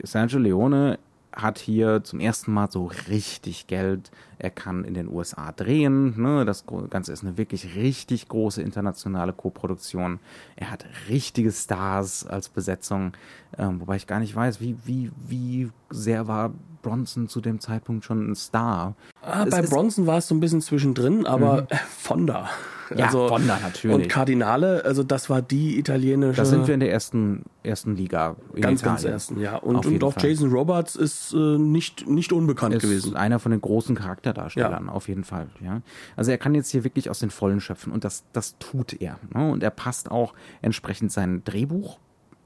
Sergio 0.02 0.38
Leone 0.38 0.98
hat 1.36 1.58
hier 1.58 2.02
zum 2.02 2.18
ersten 2.18 2.52
Mal 2.52 2.70
so 2.70 2.90
richtig 3.08 3.66
Geld. 3.66 4.10
Er 4.38 4.50
kann 4.50 4.84
in 4.84 4.94
den 4.94 5.08
USA 5.08 5.52
drehen. 5.52 6.20
Ne? 6.20 6.46
Das 6.46 6.64
Ganze 6.88 7.12
ist 7.12 7.22
eine 7.22 7.36
wirklich 7.36 7.76
richtig 7.76 8.28
große 8.28 8.62
internationale 8.62 9.34
Koproduktion. 9.34 10.18
Er 10.56 10.70
hat 10.70 10.86
richtige 11.10 11.52
Stars 11.52 12.26
als 12.26 12.48
Besetzung. 12.48 13.12
Ähm, 13.58 13.80
wobei 13.80 13.96
ich 13.96 14.06
gar 14.06 14.18
nicht 14.18 14.34
weiß, 14.34 14.60
wie, 14.62 14.76
wie, 14.84 15.10
wie 15.26 15.70
sehr 15.90 16.26
war 16.26 16.54
Bronson 16.86 17.28
zu 17.28 17.40
dem 17.40 17.58
Zeitpunkt 17.58 18.04
schon 18.04 18.30
ein 18.30 18.34
Star. 18.36 18.94
Ah, 19.20 19.42
Es 19.44 19.50
bei 19.50 19.62
Bronson 19.62 20.06
war 20.06 20.18
es 20.18 20.28
so 20.28 20.34
ein 20.36 20.40
bisschen 20.40 20.60
zwischendrin, 20.60 21.26
aber 21.26 21.66
äh, 21.68 21.76
Fonda. 21.98 22.48
Ja, 22.94 23.08
Fonda 23.08 23.58
natürlich. 23.60 23.96
Und 23.96 24.08
Cardinale, 24.08 24.84
also 24.84 25.02
das 25.02 25.28
war 25.28 25.42
die 25.42 25.76
italienische. 25.80 26.36
Da 26.36 26.44
sind 26.44 26.68
wir 26.68 26.74
in 26.74 26.78
der 26.78 26.92
ersten, 26.92 27.42
ersten 27.64 27.96
Liga 27.96 28.36
in 28.54 28.62
ganz, 28.62 28.82
Italien. 28.82 29.02
ganz 29.02 29.04
ersten, 29.04 29.40
ja. 29.40 29.56
Und, 29.56 29.84
und 29.84 30.04
auch 30.04 30.12
Fall. 30.12 30.30
Jason 30.30 30.52
Roberts 30.52 30.94
ist 30.94 31.32
äh, 31.32 31.36
nicht, 31.58 32.06
nicht 32.08 32.32
unbekannt 32.32 32.76
ist 32.76 32.82
gewesen. 32.82 33.16
einer 33.16 33.40
von 33.40 33.50
den 33.50 33.60
großen 33.60 33.96
Charakterdarstellern, 33.96 34.88
auf 34.88 35.08
jeden 35.08 35.24
Fall. 35.24 35.48
Ja. 35.60 35.82
Also 36.14 36.30
er 36.30 36.38
kann 36.38 36.54
jetzt 36.54 36.70
hier 36.70 36.84
wirklich 36.84 37.10
aus 37.10 37.18
den 37.18 37.30
Vollen 37.30 37.60
schöpfen 37.60 37.92
und 37.92 38.04
das, 38.04 38.22
das 38.32 38.56
tut 38.58 39.00
er. 39.00 39.18
Ne? 39.34 39.50
Und 39.50 39.64
er 39.64 39.70
passt 39.70 40.08
auch 40.12 40.34
entsprechend 40.62 41.10
sein 41.10 41.42
Drehbuch 41.44 41.98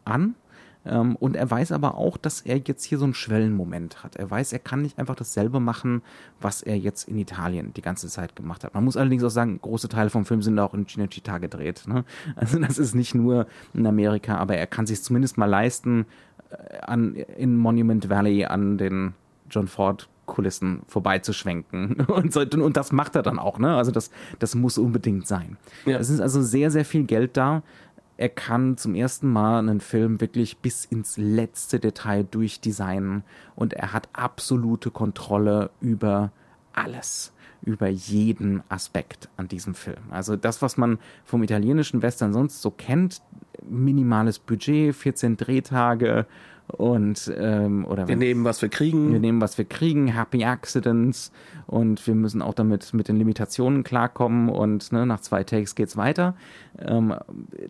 an. 0.07 0.35
Ähm, 0.87 1.17
und 1.17 1.37
er 1.37 1.51
weiß 1.51 1.73
aber 1.73 1.97
auch, 1.97 2.17
dass 2.17 2.41
er 2.41 2.59
jetzt 2.59 2.85
hier 2.85 2.99
so 2.99 3.05
einen 3.05 3.15
Schwellenmoment 3.15 4.03
hat. 4.03 4.17
Er 4.17 4.31
weiß, 4.31 4.53
er 4.53 4.59
kann 4.59 4.83
nicht 4.83 4.99
einfach 4.99 5.15
dasselbe 5.15 5.61
machen, 5.61 6.03
was 6.41 6.63
er 6.63 6.77
jetzt 6.77 7.09
in 7.09 7.19
Italien 7.19 7.73
die 7.75 7.83
ganze 7.83 8.09
Zeit 8.09 8.35
gemacht 8.35 8.65
hat. 8.65 8.75
Man 8.75 8.85
muss 8.85 8.97
allerdings 8.97 9.25
auch 9.25 9.31
sagen, 9.31 9.61
große 9.61 9.89
Teile 9.89 10.11
vom 10.11 10.25
Film 10.25 10.43
sind 10.43 10.59
auch 10.59 10.75
in 10.75 10.87
Cinecittà 10.87 11.39
gedreht. 11.39 11.85
Ne? 11.87 12.05
Also 12.37 12.59
das 12.59 12.79
ist 12.79 12.95
nicht 12.95 13.15
nur 13.15 13.47
in 13.75 13.87
Amerika, 13.87 14.37
aber 14.37 14.57
er 14.57 14.67
kann 14.67 14.87
sich 14.87 15.03
zumindest 15.03 15.37
mal 15.37 15.47
leisten, 15.47 16.07
äh, 16.51 16.79
an, 16.79 17.15
in 17.15 17.57
Monument 17.57 18.09
Valley 18.09 18.47
an 18.47 18.79
den 18.79 19.15
John 19.51 19.69
Ford 19.69 20.09
Kulissen 20.31 20.83
vorbeizuschwenken 20.87 21.97
und, 22.07 22.33
so, 22.33 22.41
und 22.41 22.77
das 22.77 22.93
macht 22.93 23.17
er 23.17 23.23
dann 23.23 23.39
auch, 23.39 23.59
ne? 23.59 23.77
Also 23.77 23.91
das, 23.91 24.11
das 24.39 24.55
muss 24.55 24.79
unbedingt 24.79 25.27
sein. 25.27 25.57
Ja. 25.85 25.99
Es 25.99 26.09
ist 26.09 26.21
also 26.21 26.41
sehr, 26.41 26.71
sehr 26.71 26.85
viel 26.85 27.03
Geld 27.05 27.37
da. 27.37 27.63
Er 28.21 28.29
kann 28.29 28.77
zum 28.77 28.95
ersten 28.95 29.33
Mal 29.33 29.61
einen 29.61 29.81
Film 29.81 30.21
wirklich 30.21 30.59
bis 30.59 30.85
ins 30.85 31.17
letzte 31.17 31.81
Detail 31.81 32.23
durchdesignen 32.23 33.25
und 33.57 33.73
er 33.73 33.95
hat 33.95 34.11
absolute 34.13 34.91
Kontrolle 34.91 35.71
über 35.81 36.31
alles, 36.75 37.33
über 37.63 37.89
jeden 37.89 38.63
Aspekt 38.69 39.31
an 39.39 39.49
diesem 39.49 39.75
Film. 39.75 40.03
Also 40.11 40.37
das, 40.37 40.61
was 40.61 40.77
man 40.77 40.99
vom 41.25 41.43
italienischen 41.43 42.03
Western 42.03 42.35
sonst 42.35 42.61
so 42.61 42.71
kennt, 42.71 43.23
minimales 43.67 44.39
Budget, 44.39 44.95
14 44.95 45.39
Drehtage 45.39 46.27
und 46.77 47.33
ähm, 47.37 47.85
oder 47.85 48.03
Wir 48.05 48.09
wenn- 48.13 48.19
nehmen, 48.19 48.45
was 48.45 48.63
wir 48.63 48.69
kriegen. 48.69 49.13
wir 49.13 49.21
nehmen, 49.21 49.41
was 49.41 49.59
wir 49.59 49.65
kriegen, 49.65 50.09
Happy 50.09 50.45
Accidents 50.45 51.33
und 51.67 52.07
wir 52.07 52.15
müssen 52.15 52.43
auch 52.43 52.55
damit 52.55 52.93
mit 52.95 53.09
den 53.09 53.17
Limitationen 53.17 53.83
klarkommen 53.85 54.49
und 54.49 54.93
ne, 54.93 55.07
nach 55.07 55.21
zwei 55.21 55.45
Takes 55.45 55.75
geht's 55.75 55.97
weiter. 55.97 56.35
Ähm, 56.79 57.15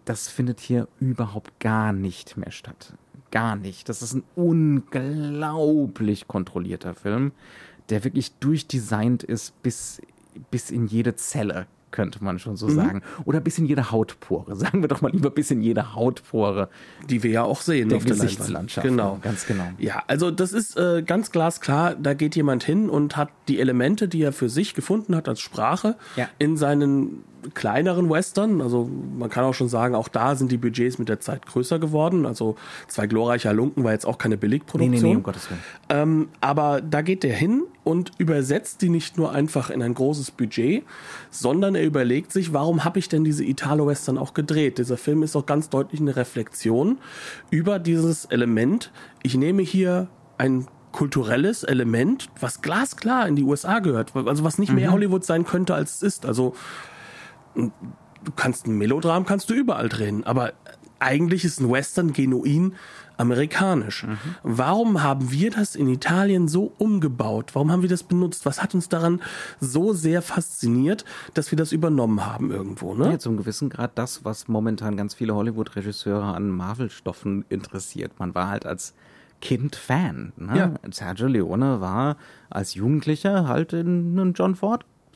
das 0.05 0.29
findet 0.29 0.61
hier 0.61 0.89
überhaupt 1.01 1.59
gar 1.61 1.93
nicht 1.93 2.37
mehr 2.37 2.51
statt. 2.51 2.95
Gar 3.31 3.57
nicht. 3.57 3.89
Das 3.89 4.03
ist 4.03 4.15
ein 4.15 4.25
unglaublich 4.35 6.27
kontrollierter 6.29 6.95
Film, 6.95 7.33
der 7.89 8.05
wirklich 8.05 8.33
durchdesignt 8.39 9.23
ist 9.23 9.61
bis, 9.63 10.01
bis 10.51 10.71
in 10.71 10.87
jede 10.87 11.15
Zelle, 11.17 11.67
könnte 11.91 12.23
man 12.23 12.39
schon 12.39 12.57
so 12.57 12.69
sagen. 12.69 13.03
Oder 13.25 13.41
bis 13.41 13.59
in 13.59 13.67
jede 13.67 13.91
Hautpore. 13.91 14.55
Sagen 14.61 14.83
wir 14.83 14.89
doch 14.89 15.01
mal 15.01 15.11
lieber 15.11 15.31
bis 15.31 15.51
in 15.51 15.61
jede 15.63 15.95
Hautpore. 15.95 16.69
die 17.09 17.23
wir 17.23 17.31
ja 17.31 17.43
auch 17.43 17.61
sehen 17.61 17.89
Der 17.89 17.99
auf 17.99 18.05
der 18.05 18.17
Gesichtslandschaft. 18.17 18.87
Genau. 18.87 19.19
ganz 19.23 19.47
genau. 19.47 19.65
Ja, 19.79 20.03
also 20.07 20.31
das 20.31 20.53
ist 20.53 20.77
äh, 20.77 21.03
ganz 21.03 21.31
glasklar, 21.31 21.95
da 21.95 22.15
geht 22.15 22.37
jemand 22.37 22.63
hin 22.65 22.89
und 22.91 23.17
hat 23.17 23.31
die 23.49 23.59
Elemente, 23.61 24.09
die 24.09 24.23
er 24.23 24.33
für 24.33 24.49
sich 24.49 24.75
gefunden 24.75 25.17
hat 25.17 25.29
als 25.29 25.41
Sprache, 25.41 25.97
Ja. 26.17 26.29
in 26.39 26.57
seinen 26.57 27.25
kleineren 27.55 28.11
Western, 28.11 28.61
also 28.61 28.89
man 29.19 29.31
kann 29.31 29.45
auch 29.45 29.55
schon 29.55 29.69
sagen, 29.69 29.95
auch 29.95 30.09
da 30.09 30.35
sind 30.35 30.53
die 30.53 30.57
Budgets 30.57 30.99
mit 30.99 31.09
der 31.09 31.21
Zeit 31.21 31.47
größer 31.47 31.79
geworden. 31.79 32.27
Also 32.27 32.57
zwei 32.89 33.07
glorreiche 33.07 33.49
Halunken 33.49 33.85
war 33.85 33.93
jetzt 33.93 34.07
auch 34.07 34.19
keine 34.19 34.35
Nee, 34.35 34.41
Billigproduktion. 34.41 34.91
nee, 35.03 35.09
nee, 35.11 35.17
um 35.17 35.23
Gottes 35.23 35.49
Willen. 35.51 35.61
Ähm, 35.89 36.29
aber 36.41 36.81
da 36.81 37.03
geht 37.03 37.23
der 37.23 37.35
hin 37.35 37.63
und 37.85 38.13
übersetzt 38.19 38.83
die 38.83 38.89
nicht 38.89 39.17
nur 39.17 39.33
einfach 39.33 39.71
in 39.71 39.83
ein 39.83 39.95
großes 39.95 40.31
Budget, 40.33 40.85
sondern 41.31 41.75
er 41.75 41.85
überlegt 41.85 42.33
sich, 42.33 42.53
warum 42.53 42.85
habe 42.85 42.99
ich 42.99 43.09
denn 43.09 43.25
diese 43.25 43.45
Italo-Western 43.45 44.19
auch 44.19 44.35
gedreht? 44.35 44.79
Dieser 44.79 44.97
Film 44.97 45.23
ist 45.23 45.35
auch 45.37 45.47
ganz 45.47 45.69
deutlich 45.69 46.01
eine 46.01 46.15
Reflexion 46.17 46.99
über 47.51 47.79
dieses 47.79 48.27
Element. 48.27 48.93
Ich 49.23 49.37
nehme 49.37 49.63
hier 49.63 50.09
ein 50.39 50.67
kulturelles 50.93 51.63
Element, 51.63 52.29
was 52.41 52.63
glasklar 52.63 53.29
in 53.29 53.37
die 53.37 53.45
USA 53.45 53.79
gehört, 53.79 54.15
also 54.17 54.43
was 54.43 54.59
nicht 54.59 54.73
mehr 54.73 54.91
Hollywood 54.91 55.25
sein 55.25 55.45
könnte, 55.45 55.75
als 55.75 55.97
es 55.97 56.03
ist. 56.03 56.27
Also 56.27 56.55
du 57.55 58.33
kannst 58.37 58.67
ein 58.67 58.77
Melodram 58.77 59.25
kannst 59.25 59.51
du 59.51 59.55
überall 59.55 59.89
drehen, 59.89 60.25
aber 60.25 60.53
eigentlich 60.99 61.45
ist 61.45 61.61
ein 61.61 61.71
Western 61.71 62.13
genuin 62.13 62.75
amerikanisch. 63.17 64.07
Warum 64.43 65.03
haben 65.03 65.31
wir 65.31 65.51
das 65.51 65.77
in 65.77 65.89
Italien 65.89 66.49
so 66.49 66.73
umgebaut? 66.79 67.51
Warum 67.55 67.71
haben 67.71 67.83
wir 67.83 67.89
das 67.89 68.03
benutzt? 68.03 68.47
Was 68.47 68.63
hat 68.63 68.75
uns 68.75 68.89
daran 68.89 69.21
so 69.61 69.93
sehr 69.93 70.23
fasziniert, 70.23 71.05
dass 71.35 71.51
wir 71.53 71.57
das 71.57 71.73
übernommen 71.73 72.25
haben 72.25 72.51
irgendwo? 72.51 72.95
Ne? 72.95 73.11
Ja, 73.11 73.19
zum 73.19 73.37
gewissen 73.37 73.69
Grad 73.69 73.99
das, 73.99 74.25
was 74.25 74.49
momentan 74.49 74.97
ganz 74.97 75.15
viele 75.15 75.35
Hollywood-Regisseure 75.35 76.35
an 76.35 76.49
Marvel-Stoffen 76.49 77.45
interessiert. 77.51 78.19
Man 78.19 78.35
war 78.35 78.49
halt 78.49 78.65
als 78.65 78.95
Kind 79.43 79.77
Fan. 79.77 80.33
Ne? 80.37 80.57
Ja. 80.57 80.75
Sergio 80.91 81.27
Leone 81.27 81.81
war 81.81 82.17
als 82.49 82.75
Jugendlicher 82.75 83.47
halt 83.49 83.73
in 83.75 84.19
einem 84.19 84.33
John 84.33 84.55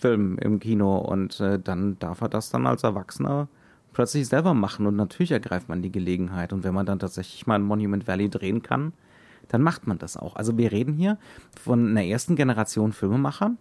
Ford-Film 0.04 0.38
im 0.38 0.60
Kino 0.60 0.98
und 0.98 1.40
äh, 1.40 1.58
dann 1.58 1.98
darf 1.98 2.20
er 2.20 2.28
das 2.28 2.50
dann 2.50 2.66
als 2.66 2.82
Erwachsener 2.82 3.48
plötzlich 3.92 4.26
selber 4.28 4.54
machen 4.54 4.86
und 4.86 4.96
natürlich 4.96 5.30
ergreift 5.32 5.68
man 5.68 5.80
die 5.82 5.92
Gelegenheit 5.92 6.52
und 6.52 6.64
wenn 6.64 6.74
man 6.74 6.84
dann 6.86 6.98
tatsächlich 6.98 7.46
mal 7.46 7.56
in 7.56 7.62
Monument 7.62 8.06
Valley 8.06 8.28
drehen 8.28 8.62
kann, 8.62 8.92
dann 9.48 9.62
macht 9.62 9.86
man 9.86 9.98
das 9.98 10.16
auch. 10.16 10.36
Also 10.36 10.58
wir 10.58 10.72
reden 10.72 10.94
hier 10.94 11.16
von 11.60 11.88
einer 11.88 12.04
ersten 12.04 12.34
Generation 12.36 12.92
Filmemacher, 12.92 13.52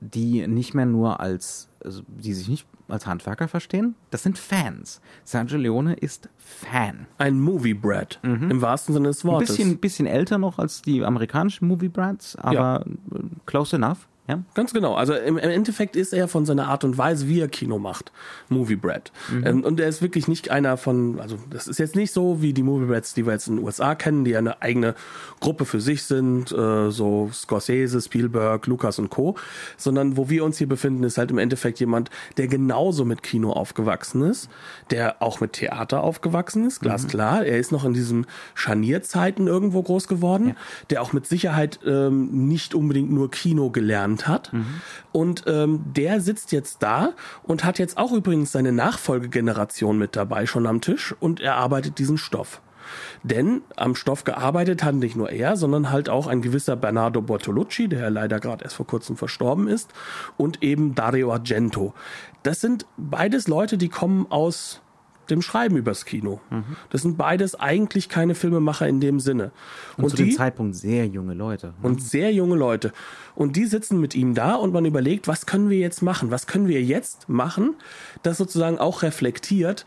die 0.00 0.46
nicht 0.46 0.74
mehr 0.74 0.86
nur 0.86 1.20
als, 1.20 1.68
also 1.82 2.02
die 2.06 2.34
sich 2.34 2.48
nicht 2.48 2.66
als 2.88 3.06
Handwerker 3.06 3.48
verstehen, 3.48 3.96
das 4.10 4.22
sind 4.22 4.38
Fans. 4.38 5.00
Sergio 5.24 5.58
Leone 5.58 5.94
ist 5.94 6.28
Fan. 6.36 7.06
Ein 7.18 7.40
Movie 7.40 7.74
Bread 7.74 8.20
im 8.22 8.62
wahrsten 8.62 8.94
Sinne 8.94 9.08
des 9.08 9.24
Ein 9.24 9.28
Wortes. 9.30 9.48
bisschen, 9.48 9.78
bisschen 9.78 10.06
älter 10.06 10.38
noch 10.38 10.58
als 10.58 10.82
die 10.82 11.02
amerikanischen 11.02 11.66
Movie 11.66 11.88
Brats, 11.88 12.36
aber 12.36 12.84
äh, 12.86 13.18
close 13.46 13.74
enough. 13.74 14.06
Ja? 14.28 14.42
Ganz 14.54 14.72
genau. 14.72 14.94
Also 14.94 15.14
im, 15.14 15.38
im 15.38 15.50
Endeffekt 15.50 15.94
ist 15.94 16.12
er 16.12 16.26
von 16.26 16.46
seiner 16.46 16.66
Art 16.66 16.82
und 16.84 16.98
Weise, 16.98 17.28
wie 17.28 17.40
er 17.40 17.48
Kino 17.48 17.78
macht, 17.78 18.10
Movie 18.48 18.76
Brad. 18.76 19.12
Ähm, 19.44 19.62
und 19.62 19.78
er 19.78 19.88
ist 19.88 20.02
wirklich 20.02 20.26
nicht 20.26 20.50
einer 20.50 20.76
von, 20.76 21.20
also 21.20 21.38
das 21.50 21.68
ist 21.68 21.78
jetzt 21.78 21.94
nicht 21.94 22.12
so 22.12 22.42
wie 22.42 22.52
die 22.52 22.62
Movie 22.62 22.86
Brads, 22.86 23.14
die 23.14 23.24
wir 23.24 23.32
jetzt 23.32 23.46
in 23.46 23.56
den 23.56 23.64
USA 23.64 23.94
kennen, 23.94 24.24
die 24.24 24.36
eine 24.36 24.62
eigene 24.62 24.94
Gruppe 25.40 25.64
für 25.64 25.80
sich 25.80 26.02
sind, 26.02 26.50
äh, 26.50 26.90
so 26.90 27.30
Scorsese, 27.32 28.00
Spielberg, 28.00 28.66
Lucas 28.66 28.98
und 28.98 29.10
Co., 29.10 29.36
sondern 29.76 30.16
wo 30.16 30.28
wir 30.28 30.44
uns 30.44 30.58
hier 30.58 30.68
befinden, 30.68 31.04
ist 31.04 31.18
halt 31.18 31.30
im 31.30 31.38
Endeffekt 31.38 31.78
jemand, 31.78 32.10
der 32.36 32.48
genauso 32.48 33.04
mit 33.04 33.22
Kino 33.22 33.52
aufgewachsen 33.52 34.22
ist, 34.22 34.48
der 34.90 35.22
auch 35.22 35.40
mit 35.40 35.52
Theater 35.52 36.02
aufgewachsen 36.02 36.66
ist, 36.66 36.80
glasklar. 36.80 37.44
Er 37.44 37.58
ist 37.58 37.70
noch 37.70 37.84
in 37.84 37.94
diesen 37.94 38.26
Scharnierzeiten 38.54 39.46
irgendwo 39.46 39.82
groß 39.82 40.08
geworden, 40.08 40.56
der 40.90 41.02
auch 41.02 41.12
mit 41.12 41.26
Sicherheit 41.26 41.78
ähm, 41.86 42.48
nicht 42.48 42.74
unbedingt 42.74 43.10
nur 43.10 43.30
Kino 43.30 43.70
gelernt 43.70 44.15
hat. 44.24 44.52
Und 45.12 45.44
ähm, 45.46 45.84
der 45.86 46.20
sitzt 46.20 46.52
jetzt 46.52 46.82
da 46.82 47.12
und 47.42 47.64
hat 47.64 47.78
jetzt 47.78 47.98
auch 47.98 48.12
übrigens 48.12 48.52
seine 48.52 48.72
Nachfolgegeneration 48.72 49.98
mit 49.98 50.16
dabei 50.16 50.46
schon 50.46 50.66
am 50.66 50.80
Tisch 50.80 51.14
und 51.20 51.40
er 51.40 51.56
arbeitet 51.56 51.98
diesen 51.98 52.18
Stoff. 52.18 52.60
Denn 53.22 53.62
am 53.76 53.94
Stoff 53.94 54.24
gearbeitet 54.24 54.82
hat 54.84 54.94
nicht 54.94 55.16
nur 55.16 55.30
er, 55.30 55.56
sondern 55.56 55.90
halt 55.90 56.08
auch 56.08 56.26
ein 56.26 56.42
gewisser 56.42 56.76
Bernardo 56.76 57.20
Bortolucci, 57.20 57.88
der 57.88 58.00
ja 58.00 58.08
leider 58.08 58.40
gerade 58.40 58.64
erst 58.64 58.76
vor 58.76 58.86
kurzem 58.86 59.16
verstorben 59.16 59.68
ist, 59.68 59.92
und 60.36 60.62
eben 60.62 60.94
Dario 60.94 61.32
Argento. 61.32 61.94
Das 62.42 62.60
sind 62.60 62.86
beides 62.96 63.48
Leute, 63.48 63.78
die 63.78 63.88
kommen 63.88 64.26
aus 64.30 64.80
dem 65.30 65.42
Schreiben 65.42 65.76
übers 65.76 66.04
Kino. 66.04 66.40
Das 66.90 67.02
sind 67.02 67.16
beides 67.18 67.54
eigentlich 67.54 68.08
keine 68.08 68.34
Filmemacher 68.34 68.86
in 68.88 69.00
dem 69.00 69.20
Sinne. 69.20 69.52
Und, 69.96 70.10
zu 70.10 70.16
dem 70.16 70.32
Zeitpunkt 70.32 70.76
sehr 70.76 71.06
junge 71.06 71.34
Leute. 71.34 71.74
und 71.82 72.02
sehr 72.02 72.32
junge 72.32 72.56
Leute. 72.56 72.92
Und 73.34 73.56
die 73.56 73.66
sitzen 73.66 74.00
mit 74.00 74.14
ihm 74.14 74.34
da 74.34 74.54
und 74.54 74.72
man 74.72 74.84
überlegt, 74.84 75.28
was 75.28 75.46
können 75.46 75.70
wir 75.70 75.78
jetzt 75.78 76.02
machen? 76.02 76.30
Was 76.30 76.46
können 76.46 76.68
wir 76.68 76.82
jetzt 76.82 77.28
machen, 77.28 77.74
das 78.22 78.38
sozusagen 78.38 78.78
auch 78.78 79.02
reflektiert, 79.02 79.84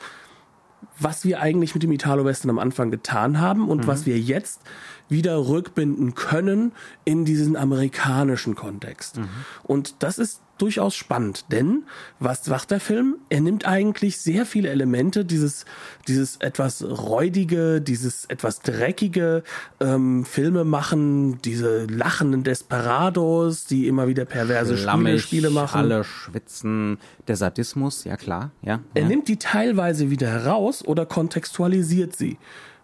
was 0.98 1.26
wir 1.26 1.42
eigentlich 1.42 1.74
mit 1.74 1.84
dem 1.84 1.92
Italo-Western 1.92 2.50
am 2.50 2.60
Anfang 2.60 2.92
getan 2.92 3.40
haben 3.40 3.68
und 3.70 3.88
was 3.88 4.06
wir 4.06 4.18
jetzt 4.18 4.62
wieder 5.10 5.48
rückbinden 5.48 6.16
können 6.16 6.72
in 7.04 7.26
diesen 7.26 7.56
amerikanischen 7.58 8.56
Kontext. 8.56 9.20
Und 9.64 9.96
das 10.04 10.20
ist 10.20 10.42
durchaus 10.62 10.96
spannend, 10.96 11.46
denn 11.52 11.84
was 12.20 12.48
macht 12.48 12.72
der 12.72 12.80
Film? 12.80 13.18
Er 13.30 13.42
nimmt 13.42 13.66
eigentlich 13.66 14.20
sehr 14.20 14.46
viele 14.46 14.70
Elemente, 14.70 15.26
dieses, 15.26 15.66
dieses 16.08 16.38
etwas 16.38 16.84
räudige, 16.84 17.82
dieses 17.82 18.26
etwas 18.26 18.60
dreckige 18.62 19.44
ähm, 19.80 20.26
Filme 20.26 20.64
machen, 20.64 21.42
diese 21.42 21.86
lachenden 21.86 22.44
Desperados, 22.44 23.66
die 23.66 23.88
immer 23.88 24.08
wieder 24.08 24.26
perverse 24.26 24.74
Spiele, 24.74 24.82
Schlammig, 24.82 25.22
Spiele 25.22 25.50
machen. 25.50 25.80
Alle 25.80 26.04
schwitzen. 26.04 26.98
Der 27.28 27.36
Sadismus, 27.36 28.04
ja 28.04 28.18
klar. 28.18 28.52
Ja, 28.62 28.80
Er 28.94 29.04
ja. 29.04 29.08
nimmt 29.08 29.28
die 29.28 29.38
teilweise 29.38 30.10
wieder 30.10 30.28
heraus 30.28 30.86
oder 30.86 31.06
kontextualisiert 31.06 32.16
sie. 32.16 32.38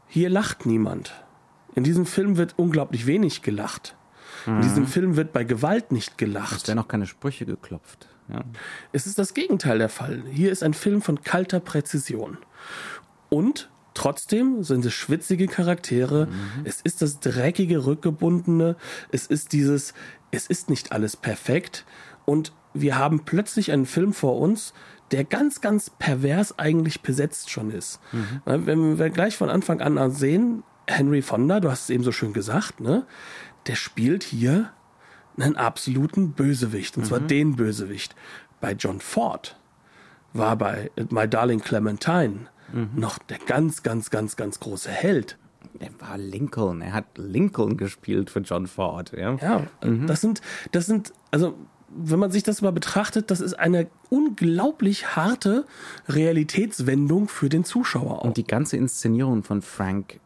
Hier 0.07 0.29
lacht 0.29 0.65
niemand. 0.65 1.13
In 1.75 1.83
diesem 1.83 2.05
Film 2.05 2.37
wird 2.37 2.53
unglaublich 2.57 3.05
wenig 3.05 3.41
gelacht. 3.41 3.95
In 4.45 4.61
diesem 4.61 4.87
Film 4.87 5.15
wird 5.15 5.33
bei 5.33 5.43
Gewalt 5.43 5.91
nicht 5.91 6.17
gelacht. 6.17 6.57
Es 6.57 6.67
werden 6.67 6.79
auch 6.79 6.87
keine 6.87 7.07
Sprüche 7.07 7.45
geklopft. 7.45 8.07
Ja. 8.27 8.43
Es 8.91 9.05
ist 9.05 9.19
das 9.19 9.33
Gegenteil 9.33 9.77
der 9.77 9.89
Fall. 9.89 10.23
Hier 10.31 10.51
ist 10.51 10.63
ein 10.63 10.73
Film 10.73 11.01
von 11.01 11.21
kalter 11.21 11.59
Präzision. 11.59 12.37
Und 13.29 13.69
trotzdem 13.93 14.63
sind 14.63 14.85
es 14.85 14.93
schwitzige 14.93 15.47
Charaktere. 15.47 16.27
Es 16.63 16.81
ist 16.81 17.01
das 17.01 17.19
dreckige, 17.19 17.85
rückgebundene. 17.85 18.75
Es 19.11 19.27
ist 19.27 19.53
dieses, 19.53 19.93
es 20.31 20.47
ist 20.47 20.69
nicht 20.69 20.91
alles 20.91 21.15
perfekt. 21.15 21.85
Und 22.25 22.53
wir 22.73 22.97
haben 22.97 23.25
plötzlich 23.25 23.71
einen 23.71 23.85
Film 23.85 24.13
vor 24.13 24.39
uns, 24.39 24.73
der 25.11 25.23
ganz, 25.23 25.61
ganz 25.61 25.91
pervers 25.91 26.57
eigentlich 26.57 27.01
besetzt 27.01 27.51
schon 27.51 27.69
ist. 27.71 27.99
Wenn 28.45 28.97
wir 28.97 29.09
gleich 29.11 29.37
von 29.37 29.49
Anfang 29.49 29.81
an 29.81 30.11
sehen, 30.11 30.63
Henry 30.87 31.21
Fonda, 31.21 31.59
du 31.59 31.71
hast 31.71 31.83
es 31.83 31.89
eben 31.89 32.03
so 32.03 32.11
schön 32.11 32.33
gesagt, 32.33 32.79
ne? 32.79 33.05
Der 33.67 33.75
spielt 33.75 34.23
hier 34.23 34.71
einen 35.37 35.55
absoluten 35.55 36.31
Bösewicht, 36.31 36.97
und 36.97 37.05
zwar 37.05 37.19
den 37.19 37.55
Bösewicht. 37.55 38.15
Bei 38.61 38.73
John 38.73 39.01
Ford 39.01 39.57
war 40.33 40.55
bei 40.55 40.91
My 41.09 41.27
Darling 41.27 41.59
Clementine 41.59 42.47
noch 42.95 43.19
der 43.19 43.37
ganz, 43.45 43.83
ganz, 43.83 44.09
ganz, 44.09 44.35
ganz 44.35 44.59
große 44.59 44.89
Held. 44.89 45.37
Er 45.79 45.89
war 45.99 46.17
Lincoln. 46.17 46.81
Er 46.81 46.93
hat 46.93 47.05
Lincoln 47.17 47.77
gespielt 47.77 48.29
für 48.29 48.39
John 48.39 48.67
Ford. 48.67 49.11
Ja. 49.15 49.35
Ja, 49.35 49.67
das 49.81 50.21
sind, 50.21 50.41
das 50.71 50.85
sind, 50.85 51.13
also 51.31 51.55
wenn 51.89 52.19
man 52.19 52.31
sich 52.31 52.43
das 52.43 52.61
mal 52.61 52.71
betrachtet, 52.71 53.31
das 53.31 53.39
ist 53.39 53.53
eine 53.53 53.87
unglaublich 54.09 55.15
harte 55.15 55.65
Realitätswendung 56.07 57.27
für 57.27 57.49
den 57.49 57.63
Zuschauer 57.63 58.19
auch. 58.19 58.25
Und 58.25 58.37
die 58.37 58.45
ganze 58.45 58.77
Inszenierung 58.77 59.43
von 59.43 59.61
Frank, 59.61 60.19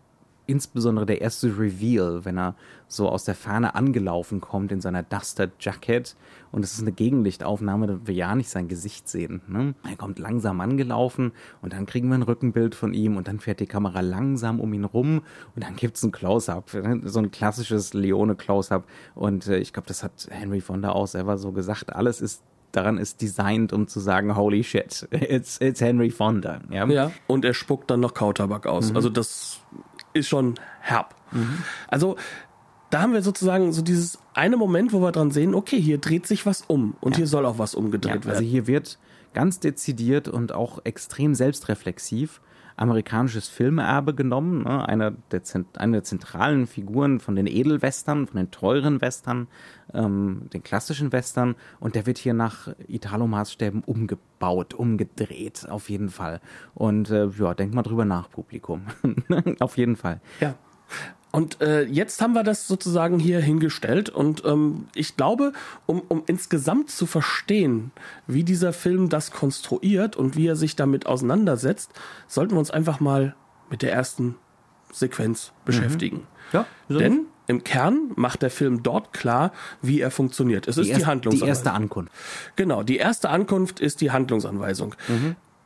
insbesondere 0.50 1.06
der 1.06 1.22
erste 1.22 1.60
Reveal, 1.60 2.26
wenn 2.26 2.38
er 2.38 2.56
so 2.88 3.08
aus 3.08 3.24
der 3.24 3.36
Ferne 3.36 3.76
angelaufen 3.76 4.42
kommt 4.42 4.72
in 4.72 4.82
seiner 4.82 5.04
Duster 5.04 5.50
Jacket 5.60 6.16
und 6.52 6.66
es 6.66 6.74
ist 6.74 6.82
eine 6.82 6.92
Gegenlichtaufnahme, 6.92 7.86
da 7.86 8.00
wir 8.04 8.16
ja 8.16 8.34
nicht 8.34 8.50
sein 8.50 8.68
Gesicht 8.68 9.08
sehen. 9.08 9.42
Ne? 9.48 9.76
Er 9.88 9.96
kommt 9.96 10.18
langsam 10.18 10.60
angelaufen 10.60 11.34
und 11.62 11.74
dann 11.74 11.86
kriegen 11.86 12.10
wir 12.10 12.16
ein 12.16 12.24
Rückenbild 12.24 12.74
von 12.74 12.96
ihm 12.96 13.16
und 13.16 13.28
dann 13.28 13.40
fährt 13.40 13.60
die 13.60 13.68
Kamera 13.68 14.02
langsam 14.02 14.60
um 14.60 14.74
ihn 14.74 14.86
rum 14.86 15.22
und 15.56 15.64
dann 15.64 15.76
gibt's 15.76 16.02
ein 16.04 16.12
Close-Up, 16.12 16.74
ne? 16.74 17.02
so 17.06 17.20
ein 17.20 17.30
klassisches 17.30 17.94
Leone-Close-Up 17.94 18.86
und 19.14 19.48
äh, 19.48 19.60
ich 19.60 19.72
glaube, 19.72 19.88
das 19.88 20.04
hat 20.04 20.28
Henry 20.32 20.62
Fonda 20.62 20.90
auch 20.90 21.08
selber 21.08 21.38
so 21.38 21.52
gesagt, 21.52 21.96
alles 21.96 22.22
ist 22.22 22.42
daran 22.72 22.98
ist 22.98 23.22
designt, 23.22 23.74
um 23.74 23.88
zu 23.88 24.00
sagen, 24.00 24.36
holy 24.36 24.64
shit, 24.64 25.08
it's, 25.12 25.60
it's 25.62 25.82
Henry 25.82 26.10
Fonda. 26.10 26.62
Ja? 26.70 26.88
Ja, 26.88 27.12
und 27.28 27.46
er 27.46 27.54
spuckt 27.54 27.90
dann 27.92 28.00
noch 28.00 28.14
Kautabak 28.14 28.68
aus. 28.68 28.94
Also 28.96 29.10
das 29.10 29.60
ist 30.14 30.28
schon 30.28 30.56
herb. 30.82 31.16
Also 31.88 32.16
da 32.90 33.02
haben 33.02 33.14
wir 33.14 33.22
sozusagen 33.22 33.72
so 33.72 33.82
dieses 33.82 34.18
eine 34.34 34.58
Moment, 34.58 34.94
wo 34.94 35.00
wir 35.00 35.12
dran 35.12 35.32
sehen, 35.32 35.54
okay, 35.54 35.80
hier 35.80 36.00
dreht 36.00 36.26
sich 36.26 36.46
was 36.46 36.64
um 36.68 36.96
und 37.02 37.18
hier 37.18 37.28
soll 37.28 37.46
auch 37.46 37.60
was 37.60 37.76
umgedreht 37.76 38.26
Ja, 38.26 38.30
also 38.32 38.42
werden. 38.42 38.46
hier 38.46 38.68
wird 38.68 38.98
ganz 39.34 39.60
dezidiert 39.60 40.28
und 40.28 40.54
auch 40.54 40.80
extrem 40.86 41.36
selbstreflexiv 41.36 42.42
amerikanisches 42.80 43.50
Filmerbe 43.50 44.16
genommen, 44.16 44.64
ne? 44.64 44.88
eine, 44.88 45.16
der, 45.32 45.42
eine 45.78 45.98
der 45.98 46.04
zentralen 46.04 46.66
Figuren 46.66 47.20
von 47.20 47.36
den 47.36 47.46
Edelwestern, 47.46 48.26
von 48.26 48.38
den 48.38 48.52
teuren 48.52 49.02
Western, 49.02 49.48
ähm, 49.94 50.50
den 50.54 50.64
klassischen 50.64 51.12
Western 51.12 51.56
und 51.82 51.96
der 51.96 52.06
wird 52.06 52.18
hier 52.18 52.34
nach 52.34 52.70
Italo-Maßstäben 52.88 53.84
umgebaut, 53.84 54.74
umgedreht, 54.74 55.68
auf 55.70 55.90
jeden 55.90 56.10
Fall. 56.10 56.40
Und 56.74 57.10
äh, 57.10 57.28
ja, 57.28 57.54
denkt 57.54 57.76
mal 57.76 57.84
drüber 57.84 58.06
nach, 58.06 58.30
Publikum. 58.30 58.84
auf 59.60 59.78
jeden 59.78 59.98
Fall. 59.98 60.22
Ja. 60.40 60.56
Und 61.32 61.62
äh, 61.62 61.84
jetzt 61.84 62.22
haben 62.22 62.34
wir 62.34 62.44
das 62.44 62.68
sozusagen 62.68 63.20
hier 63.20 63.40
hingestellt 63.40 64.10
und 64.10 64.44
ähm, 64.46 64.88
ich 64.96 65.16
glaube, 65.16 65.54
um, 65.86 66.02
um 66.08 66.24
insgesamt 66.26 66.90
zu 66.90 67.06
verstehen, 67.06 67.92
wie 68.26 68.44
dieser 68.44 68.74
Film 68.74 69.10
das 69.10 69.30
konstruiert 69.32 70.16
und 70.16 70.36
wie 70.36 70.48
er 70.48 70.56
sich 70.56 70.76
damit 70.76 71.06
auseinandersetzt, 71.06 71.92
sollten 72.28 72.54
wir 72.56 72.60
uns 72.60 72.72
einfach 72.72 73.00
mal 73.00 73.36
mit 73.70 73.84
der 73.84 73.94
ersten 73.94 74.36
Sequenz 74.92 75.52
beschäftigen. 75.66 76.26
Ja, 76.52 76.66
Denn 76.88 77.26
im 77.46 77.64
Kern 77.64 78.12
macht 78.16 78.42
der 78.42 78.50
Film 78.50 78.82
dort 78.82 79.14
klar, 79.14 79.52
wie 79.84 80.02
er 80.02 80.10
funktioniert. 80.10 80.68
Es 80.68 80.78
ist 80.78 80.86
die, 80.88 80.90
erst- 80.92 81.02
die 81.02 81.06
Handlungsanweisung. 81.06 81.48
erste 81.48 81.72
Ankunft. 81.74 82.12
Genau, 82.56 82.82
die 82.82 82.98
erste 82.98 83.30
Ankunft 83.30 83.80
ist 83.80 84.02
die 84.02 84.10
Handlungsanweisung. 84.10 84.96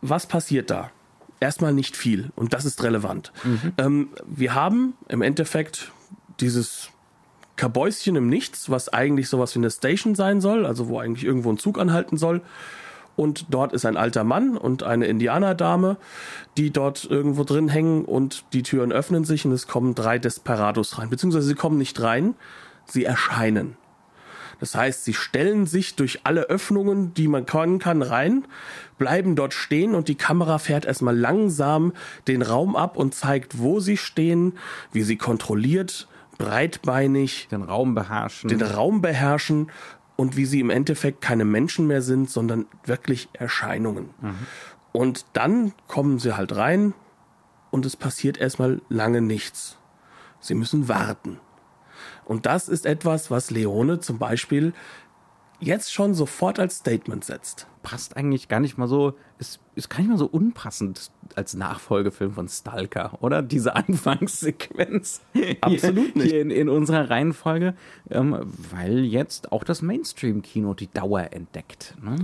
Was 0.01 0.25
passiert 0.27 0.69
da? 0.69 0.91
Erstmal 1.43 1.73
nicht 1.73 1.97
viel 1.97 2.31
und 2.37 2.53
das 2.53 2.63
ist 2.63 2.81
relevant. 2.83 3.33
Ähm, 3.77 4.07
wir 4.25 4.55
haben 4.55 4.93
im 5.09 5.21
Endeffekt 5.21 5.91
dieses 6.39 6.87
Kabäuschen 7.57 8.15
im 8.15 8.29
Nichts, 8.29 8.69
was 8.69 8.87
eigentlich 8.87 9.27
sowas 9.27 9.53
wie 9.53 9.59
eine 9.59 9.69
Station 9.69 10.15
sein 10.15 10.39
soll, 10.39 10.65
also 10.65 10.87
wo 10.87 10.99
eigentlich 10.99 11.25
irgendwo 11.25 11.51
ein 11.51 11.57
Zug 11.57 11.79
anhalten 11.79 12.15
soll. 12.15 12.43
Und 13.17 13.47
dort 13.49 13.73
ist 13.73 13.85
ein 13.85 13.97
alter 13.97 14.23
Mann 14.23 14.55
und 14.55 14.83
eine 14.83 15.05
Indianerdame, 15.07 15.97
die 16.55 16.71
dort 16.71 17.03
irgendwo 17.03 17.43
drin 17.43 17.67
hängen 17.67 18.05
und 18.05 18.45
die 18.53 18.63
Türen 18.63 18.93
öffnen 18.93 19.25
sich 19.25 19.45
und 19.45 19.51
es 19.51 19.67
kommen 19.67 19.95
drei 19.95 20.19
Desperados 20.19 20.97
rein. 20.97 21.09
Beziehungsweise 21.09 21.45
sie 21.45 21.55
kommen 21.55 21.77
nicht 21.77 21.99
rein, 22.01 22.35
sie 22.85 23.03
erscheinen. 23.03 23.75
Das 24.63 24.75
heißt, 24.75 25.03
sie 25.03 25.13
stellen 25.13 25.65
sich 25.65 25.97
durch 25.97 26.21
alle 26.23 26.43
Öffnungen, 26.43 27.13
die 27.15 27.27
man 27.27 27.45
können 27.45 27.79
kann, 27.79 28.01
rein, 28.01 28.45
bleiben 28.97 29.35
dort 29.35 29.53
stehen 29.53 29.93
und 29.93 30.07
die 30.07 30.15
Kamera 30.15 30.57
fährt 30.57 30.85
erstmal 30.85 31.17
langsam 31.17 31.91
den 32.29 32.41
Raum 32.41 32.77
ab 32.77 32.95
und 32.95 33.13
zeigt, 33.13 33.59
wo 33.59 33.81
sie 33.81 33.97
stehen, 33.97 34.53
wie 34.93 35.01
sie 35.01 35.17
kontrolliert, 35.17 36.07
breitbeinig 36.37 37.49
Den 37.51 37.63
Raum 37.63 37.93
beherrschen. 37.93 38.47
den 38.47 38.61
Raum 38.61 39.01
beherrschen 39.01 39.69
und 40.15 40.37
wie 40.37 40.45
sie 40.45 40.61
im 40.61 40.69
Endeffekt 40.69 41.19
keine 41.19 41.43
Menschen 41.43 41.85
mehr 41.85 42.01
sind, 42.01 42.29
sondern 42.29 42.65
wirklich 42.85 43.27
Erscheinungen. 43.33 44.11
Und 44.93 45.25
dann 45.33 45.73
kommen 45.89 46.19
sie 46.19 46.37
halt 46.37 46.55
rein 46.55 46.93
und 47.69 47.85
es 47.85 47.97
passiert 47.97 48.37
erstmal 48.37 48.81
lange 48.87 49.19
nichts. 49.19 49.77
Sie 50.39 50.55
müssen 50.55 50.87
warten. 50.87 51.41
Und 52.25 52.45
das 52.45 52.69
ist 52.69 52.85
etwas, 52.85 53.29
was 53.31 53.51
Leone 53.51 53.99
zum 53.99 54.17
Beispiel 54.19 54.73
jetzt 55.59 55.93
schon 55.93 56.13
sofort 56.13 56.59
als 56.59 56.77
Statement 56.77 57.23
setzt. 57.23 57.67
passt 57.83 58.17
eigentlich 58.17 58.49
gar 58.49 58.59
nicht 58.59 58.77
mal 58.77 58.87
so, 58.89 59.13
ist, 59.39 59.61
ist 59.75 59.89
gar 59.89 59.99
nicht 59.99 60.09
mal 60.09 60.17
so 60.17 60.25
unpassend 60.25 61.11
als 61.35 61.53
Nachfolgefilm 61.53 62.33
von 62.33 62.49
Stalker, 62.49 63.17
oder? 63.21 63.41
Diese 63.41 63.73
Anfangssequenz. 64.33 65.21
Absolut 65.61 66.15
nicht. 66.15 66.31
Hier 66.31 66.41
in, 66.41 66.49
in 66.49 66.69
unserer 66.69 67.09
Reihenfolge, 67.09 67.75
ähm, 68.09 68.37
weil 68.71 68.99
jetzt 69.05 69.51
auch 69.53 69.63
das 69.63 69.81
Mainstream-Kino 69.81 70.73
die 70.73 70.91
Dauer 70.91 71.27
entdeckt. 71.31 71.95
Ne? 72.01 72.15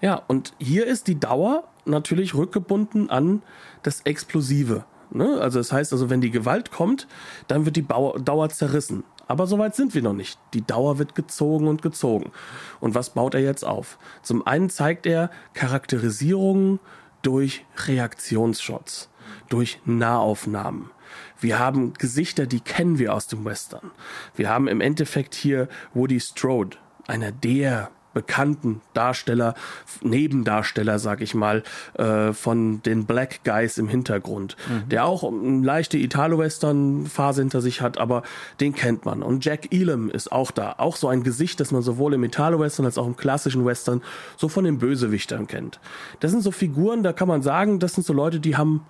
Ja, 0.00 0.22
und 0.26 0.54
hier 0.58 0.86
ist 0.86 1.08
die 1.08 1.18
Dauer 1.20 1.64
natürlich 1.84 2.34
rückgebunden 2.34 3.10
an 3.10 3.42
das 3.82 4.00
Explosive. 4.02 4.84
Ne? 5.10 5.38
Also 5.40 5.58
das 5.58 5.72
heißt 5.72 5.92
also, 5.92 6.08
wenn 6.10 6.20
die 6.20 6.30
Gewalt 6.30 6.70
kommt, 6.70 7.06
dann 7.48 7.64
wird 7.66 7.76
die 7.76 7.82
Bau- 7.82 8.16
Dauer 8.18 8.48
zerrissen. 8.50 9.04
Aber 9.28 9.46
soweit 9.46 9.76
sind 9.76 9.94
wir 9.94 10.02
noch 10.02 10.14
nicht. 10.14 10.38
Die 10.54 10.66
Dauer 10.66 10.98
wird 10.98 11.14
gezogen 11.14 11.68
und 11.68 11.82
gezogen. 11.82 12.32
Und 12.80 12.94
was 12.94 13.10
baut 13.10 13.34
er 13.34 13.40
jetzt 13.40 13.64
auf? 13.64 13.98
Zum 14.22 14.44
einen 14.46 14.70
zeigt 14.70 15.06
er 15.06 15.30
Charakterisierungen 15.52 16.80
durch 17.22 17.64
Reaktionsshots, 17.86 19.10
durch 19.48 19.80
Nahaufnahmen. 19.84 20.90
Wir 21.38 21.58
haben 21.58 21.92
Gesichter, 21.92 22.46
die 22.46 22.60
kennen 22.60 22.98
wir 22.98 23.14
aus 23.14 23.26
dem 23.26 23.44
Western. 23.44 23.90
Wir 24.34 24.48
haben 24.48 24.66
im 24.66 24.80
Endeffekt 24.80 25.34
hier 25.34 25.68
Woody 25.94 26.20
Strode, 26.20 26.78
einer 27.06 27.30
der 27.30 27.90
bekannten 28.18 28.80
Darsteller, 28.94 29.54
Nebendarsteller, 30.02 30.98
sag 30.98 31.20
ich 31.20 31.36
mal, 31.36 31.62
äh, 31.94 32.32
von 32.32 32.82
den 32.82 33.06
Black 33.06 33.44
Guys 33.44 33.78
im 33.78 33.86
Hintergrund, 33.86 34.56
der 34.90 35.04
auch 35.04 35.22
eine 35.22 35.64
leichte 35.64 35.98
Italo-Western-Phase 35.98 37.42
hinter 37.42 37.60
sich 37.60 37.80
hat, 37.80 37.98
aber 37.98 38.24
den 38.58 38.74
kennt 38.74 39.04
man. 39.04 39.22
Und 39.22 39.44
Jack 39.44 39.72
Elam 39.72 40.10
ist 40.10 40.32
auch 40.32 40.50
da, 40.50 40.74
auch 40.78 40.96
so 40.96 41.06
ein 41.06 41.22
Gesicht, 41.22 41.60
das 41.60 41.70
man 41.70 41.82
sowohl 41.82 42.14
im 42.14 42.24
Italo-Western 42.24 42.86
als 42.86 42.98
auch 42.98 43.06
im 43.06 43.16
klassischen 43.16 43.64
Western 43.64 44.02
so 44.36 44.48
von 44.48 44.64
den 44.64 44.78
Bösewichtern 44.78 45.46
kennt. 45.46 45.78
Das 46.18 46.32
sind 46.32 46.42
so 46.42 46.50
Figuren, 46.50 47.04
da 47.04 47.12
kann 47.12 47.28
man 47.28 47.42
sagen, 47.42 47.78
das 47.78 47.94
sind 47.94 48.04
so 48.04 48.12
Leute, 48.12 48.40
die 48.40 48.56
haben 48.56 48.84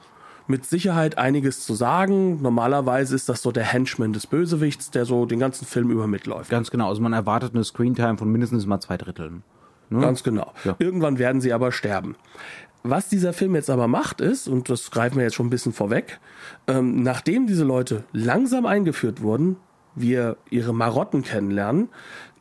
mit 0.49 0.65
Sicherheit 0.65 1.19
einiges 1.19 1.65
zu 1.65 1.75
sagen. 1.75 2.41
Normalerweise 2.43 3.15
ist 3.15 3.29
das 3.29 3.43
so 3.43 3.53
der 3.53 3.65
Henchman 3.65 4.13
des 4.13 4.27
Bösewichts, 4.27 4.91
der 4.91 5.05
so 5.05 5.27
den 5.27 5.39
ganzen 5.39 5.67
Film 5.67 5.91
über 5.91 6.07
mitläuft. 6.07 6.51
Ganz 6.51 6.71
genau. 6.71 6.89
Also 6.89 7.03
man 7.03 7.13
erwartet 7.13 7.55
eine 7.55 7.65
Screentime 7.65 8.19
von 8.19 8.31
mindestens 8.31 8.67
mal 8.67 8.81
zwei 8.81 8.97
Dritteln. 8.97 9.43
Ne? 9.91 10.01
Ganz 10.01 10.23
genau. 10.23 10.53
Ja. 10.65 10.77
Irgendwann 10.79 11.19
werden 11.19 11.41
sie 11.41 11.53
aber 11.53 11.71
sterben. 11.73 12.17
Was 12.83 13.09
dieser 13.09 13.33
Film 13.33 13.55
jetzt 13.55 13.71
aber 13.71 13.89
macht 13.89 14.21
ist, 14.21 14.49
und 14.49 14.71
das 14.71 14.91
greifen 14.91 15.17
wir 15.17 15.25
jetzt 15.25 15.35
schon 15.35 15.47
ein 15.47 15.51
bisschen 15.51 15.73
vorweg, 15.73 16.21
ähm, 16.67 17.03
nachdem 17.03 17.47
diese 17.47 17.65
Leute 17.65 18.05
langsam 18.13 18.67
eingeführt 18.67 19.21
wurden, 19.21 19.57
wir 20.01 20.37
ihre 20.51 20.75
Marotten 20.75 21.23
kennenlernen. 21.23 21.89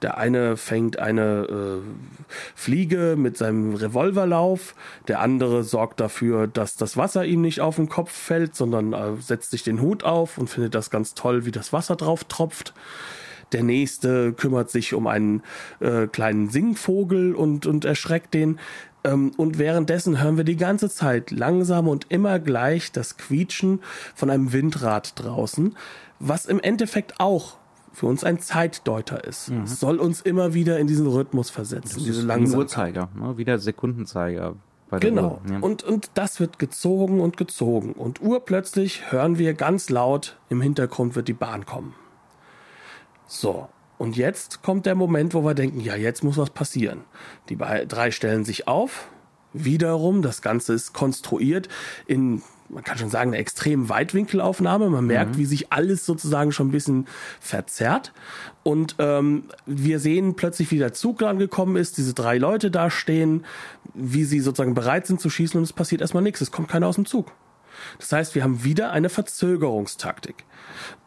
Der 0.01 0.17
eine 0.17 0.57
fängt 0.57 0.99
eine 0.99 1.47
äh, 1.49 2.27
Fliege 2.55 3.15
mit 3.17 3.35
seinem 3.37 3.73
Revolverlauf, 3.73 4.75
der 5.07 5.21
andere 5.21 5.63
sorgt 5.63 5.99
dafür, 5.99 6.47
dass 6.47 6.75
das 6.75 6.97
Wasser 6.97 7.25
ihm 7.25 7.41
nicht 7.41 7.61
auf 7.61 7.77
den 7.77 7.89
Kopf 7.89 8.11
fällt, 8.11 8.55
sondern 8.55 8.93
äh, 8.93 9.15
setzt 9.19 9.51
sich 9.51 9.63
den 9.63 9.81
Hut 9.81 10.03
auf 10.03 10.37
und 10.37 10.49
findet 10.49 10.75
das 10.75 10.91
ganz 10.91 11.15
toll, 11.15 11.45
wie 11.45 11.51
das 11.51 11.73
Wasser 11.73 11.95
drauf 11.95 12.23
tropft. 12.25 12.73
der 13.53 13.63
nächste 13.63 14.33
kümmert 14.33 14.69
sich 14.69 14.93
um 14.93 15.07
einen 15.07 15.41
äh, 15.79 16.07
kleinen 16.07 16.49
Singvogel 16.49 17.33
und, 17.33 17.65
und 17.65 17.85
erschreckt 17.85 18.33
den. 18.33 18.59
Ähm, 19.03 19.31
und 19.37 19.57
währenddessen 19.57 20.21
hören 20.21 20.37
wir 20.37 20.43
die 20.43 20.57
ganze 20.57 20.89
Zeit 20.89 21.31
langsam 21.31 21.87
und 21.87 22.07
immer 22.09 22.39
gleich 22.39 22.91
das 22.91 23.17
Quietschen 23.17 23.79
von 24.15 24.29
einem 24.29 24.51
Windrad 24.53 25.13
draußen, 25.15 25.75
was 26.19 26.45
im 26.45 26.59
Endeffekt 26.59 27.19
auch 27.19 27.57
für 27.93 28.05
uns 28.05 28.23
ein 28.23 28.39
Zeitdeuter 28.39 29.23
ist. 29.23 29.49
Mhm. 29.49 29.63
Es 29.63 29.79
soll 29.79 29.97
uns 29.97 30.21
immer 30.21 30.53
wieder 30.53 30.77
in 30.77 30.87
diesen 30.87 31.07
Rhythmus 31.07 31.49
versetzen. 31.49 31.95
Das 31.95 32.03
diese 32.03 32.21
ist 32.21 32.29
ein 32.29 32.53
Uhrzeiger, 32.53 33.09
ne? 33.15 33.37
wieder 33.37 33.57
Sekundenzeiger. 33.57 34.55
genau. 34.99 35.41
Uhr, 35.43 35.51
ja. 35.51 35.59
und, 35.59 35.83
und 35.83 36.11
das 36.13 36.39
wird 36.39 36.59
gezogen 36.59 37.19
und 37.19 37.37
gezogen. 37.37 37.93
Und 37.93 38.21
urplötzlich 38.21 39.11
hören 39.11 39.39
wir 39.39 39.55
ganz 39.55 39.89
laut, 39.89 40.37
im 40.49 40.61
Hintergrund 40.61 41.15
wird 41.15 41.27
die 41.27 41.33
Bahn 41.33 41.65
kommen. 41.65 41.95
So. 43.25 43.67
Und 43.97 44.15
jetzt 44.15 44.61
kommt 44.61 44.85
der 44.85 44.93
Moment, 44.93 45.33
wo 45.33 45.43
wir 45.43 45.55
denken, 45.55 45.79
ja, 45.79 45.95
jetzt 45.95 46.23
muss 46.23 46.37
was 46.37 46.51
passieren. 46.51 47.03
Die 47.49 47.57
drei 47.57 48.11
stellen 48.11 48.45
sich 48.45 48.67
auf. 48.67 49.07
Wiederum, 49.53 50.21
das 50.21 50.43
Ganze 50.43 50.73
ist 50.73 50.93
konstruiert 50.93 51.67
in 52.05 52.43
man 52.69 52.83
kann 52.83 52.97
schon 52.97 53.09
sagen, 53.09 53.31
eine 53.31 53.37
extrem 53.37 53.89
Weitwinkelaufnahme. 53.89 54.89
Man 54.89 55.05
merkt, 55.05 55.33
mhm. 55.33 55.37
wie 55.37 55.45
sich 55.45 55.71
alles 55.71 56.05
sozusagen 56.05 56.51
schon 56.51 56.67
ein 56.67 56.71
bisschen 56.71 57.07
verzerrt. 57.39 58.13
Und 58.63 58.95
ähm, 58.99 59.45
wir 59.65 59.99
sehen 59.99 60.35
plötzlich, 60.35 60.71
wie 60.71 60.77
der 60.77 60.93
Zug 60.93 61.23
angekommen 61.23 61.75
ist, 61.75 61.97
diese 61.97 62.13
drei 62.13 62.37
Leute 62.37 62.69
da 62.71 62.89
stehen, 62.89 63.45
wie 63.93 64.25
sie 64.25 64.39
sozusagen 64.39 64.73
bereit 64.73 65.07
sind 65.07 65.21
zu 65.21 65.29
schießen 65.29 65.57
und 65.57 65.63
es 65.63 65.73
passiert 65.73 66.01
erstmal 66.01 66.23
nichts. 66.23 66.41
Es 66.41 66.51
kommt 66.51 66.67
keiner 66.67 66.87
aus 66.87 66.95
dem 66.95 67.05
Zug. 67.05 67.31
Das 67.99 68.11
heißt, 68.11 68.35
wir 68.35 68.43
haben 68.43 68.63
wieder 68.63 68.91
eine 68.91 69.09
Verzögerungstaktik. 69.09 70.45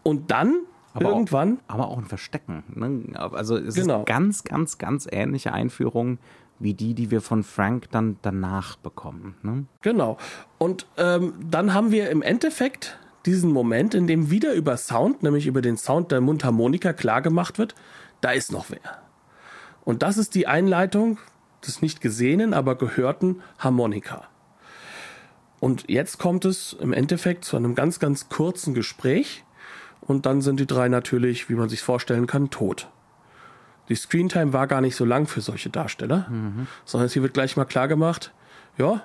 Und 0.03 0.31
dann 0.31 0.61
aber 0.93 1.11
irgendwann. 1.11 1.59
Auch, 1.69 1.75
aber 1.75 1.89
auch 1.89 1.99
ein 1.99 2.07
Verstecken. 2.07 2.65
Ne? 2.75 3.21
Also 3.21 3.57
es 3.57 3.75
genau. 3.75 4.01
ist 4.01 4.07
ganz, 4.07 4.45
ganz, 4.45 4.79
ganz 4.79 5.07
ähnliche 5.11 5.53
Einführung 5.53 6.19
wie 6.61 6.75
die, 6.75 6.95
die 6.95 7.11
wir 7.11 7.21
von 7.21 7.43
Frank 7.43 7.91
dann 7.91 8.19
danach 8.23 8.77
bekommen. 8.77 9.35
Ne? 9.43 9.65
Genau. 9.83 10.19
Und 10.59 10.87
ähm, 10.97 11.35
dann 11.51 11.75
haben 11.75 11.91
wir 11.91 12.11
im 12.11 12.23
Endeffekt 12.23 12.99
diesen 13.27 13.51
Moment, 13.51 13.95
in 13.95 14.07
dem 14.07 14.31
wieder 14.31 14.55
über 14.55 14.77
Sound, 14.77 15.23
nämlich 15.23 15.47
über 15.47 15.63
den 15.63 15.77
Sound 15.77 16.13
der 16.13 16.21
Mundharmonika 16.21 16.93
klar 16.93 17.23
gemacht 17.23 17.59
wird, 17.59 17.75
da 18.21 18.31
ist 18.31 18.53
noch 18.53 18.71
wer. 18.71 19.03
Und 19.85 20.03
das 20.03 20.19
ist 20.19 20.35
die 20.35 20.47
Einleitung 20.47 21.19
des 21.67 21.83
nicht 21.83 22.01
gesehenen, 22.01 22.55
aber 22.55 22.77
gehörten 22.77 23.43
Harmonika. 23.59 24.29
Und 25.59 25.85
jetzt 25.89 26.19
kommt 26.19 26.45
es 26.45 26.75
im 26.81 26.93
Endeffekt 26.93 27.45
zu 27.45 27.57
einem 27.57 27.75
ganz, 27.75 27.99
ganz 27.99 28.29
kurzen 28.29 28.73
Gespräch 28.73 29.45
und 30.01 30.25
dann 30.25 30.41
sind 30.41 30.59
die 30.59 30.67
drei 30.67 30.89
natürlich, 30.89 31.49
wie 31.51 31.55
man 31.55 31.69
sich 31.69 31.83
vorstellen 31.83 32.27
kann, 32.27 32.51
tot. 32.51 32.89
Die 33.91 33.97
Screentime 33.97 34.53
war 34.53 34.67
gar 34.67 34.81
nicht 34.81 34.97
so 34.97 35.05
lang 35.05 35.27
für 35.27 35.41
solche 35.41 35.69
Darsteller, 35.69 36.27
mhm. 36.31 36.69
sondern 36.85 37.11
hier 37.11 37.23
wird 37.23 37.35
gleich 37.35 37.57
mal 37.57 37.65
klar 37.67 37.89
gemacht, 37.89 38.33
ja, 38.79 39.03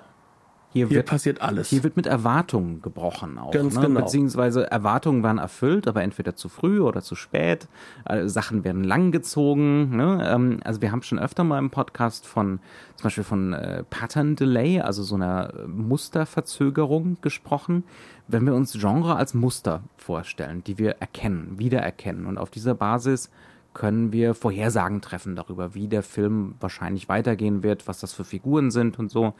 hier, 0.76 0.88
hier 0.88 0.96
wird, 0.96 1.06
passiert 1.06 1.40
alles. 1.40 1.70
Hier 1.70 1.82
wird 1.84 1.96
mit 1.96 2.06
Erwartungen 2.06 2.82
gebrochen 2.82 3.38
auch. 3.38 3.50
Ganz 3.50 3.76
ne? 3.76 3.86
genau. 3.86 4.00
Beziehungsweise 4.00 4.70
Erwartungen 4.70 5.22
waren 5.22 5.38
erfüllt, 5.38 5.88
aber 5.88 6.02
entweder 6.02 6.36
zu 6.36 6.50
früh 6.50 6.80
oder 6.80 7.00
zu 7.00 7.14
spät. 7.14 7.66
Also 8.04 8.28
Sachen 8.28 8.62
werden 8.62 8.84
langgezogen. 8.84 9.96
Ne? 9.96 10.28
Ähm, 10.30 10.60
also 10.64 10.82
wir 10.82 10.92
haben 10.92 11.02
schon 11.02 11.18
öfter 11.18 11.44
mal 11.44 11.58
im 11.58 11.70
Podcast 11.70 12.26
von 12.26 12.60
zum 12.96 13.04
Beispiel 13.04 13.24
von 13.24 13.54
äh, 13.54 13.84
Pattern 13.84 14.36
Delay, 14.36 14.80
also 14.80 15.02
so 15.02 15.14
einer 15.14 15.52
Musterverzögerung 15.66 17.16
gesprochen. 17.22 17.84
Wenn 18.28 18.44
wir 18.44 18.54
uns 18.54 18.74
Genre 18.74 19.16
als 19.16 19.32
Muster 19.32 19.82
vorstellen, 19.96 20.62
die 20.64 20.78
wir 20.78 20.96
erkennen, 21.00 21.54
wiedererkennen 21.58 22.26
und 22.26 22.36
auf 22.36 22.50
dieser 22.50 22.74
Basis 22.74 23.30
können 23.76 24.10
wir 24.10 24.34
Vorhersagen 24.34 25.02
treffen 25.02 25.36
darüber, 25.36 25.74
wie 25.74 25.86
der 25.86 26.02
Film 26.02 26.54
wahrscheinlich 26.60 27.10
weitergehen 27.10 27.62
wird, 27.62 27.86
was 27.86 28.00
das 28.00 28.14
für 28.14 28.24
Figuren 28.24 28.70
sind 28.70 28.98
und 28.98 29.10
so. 29.10 29.34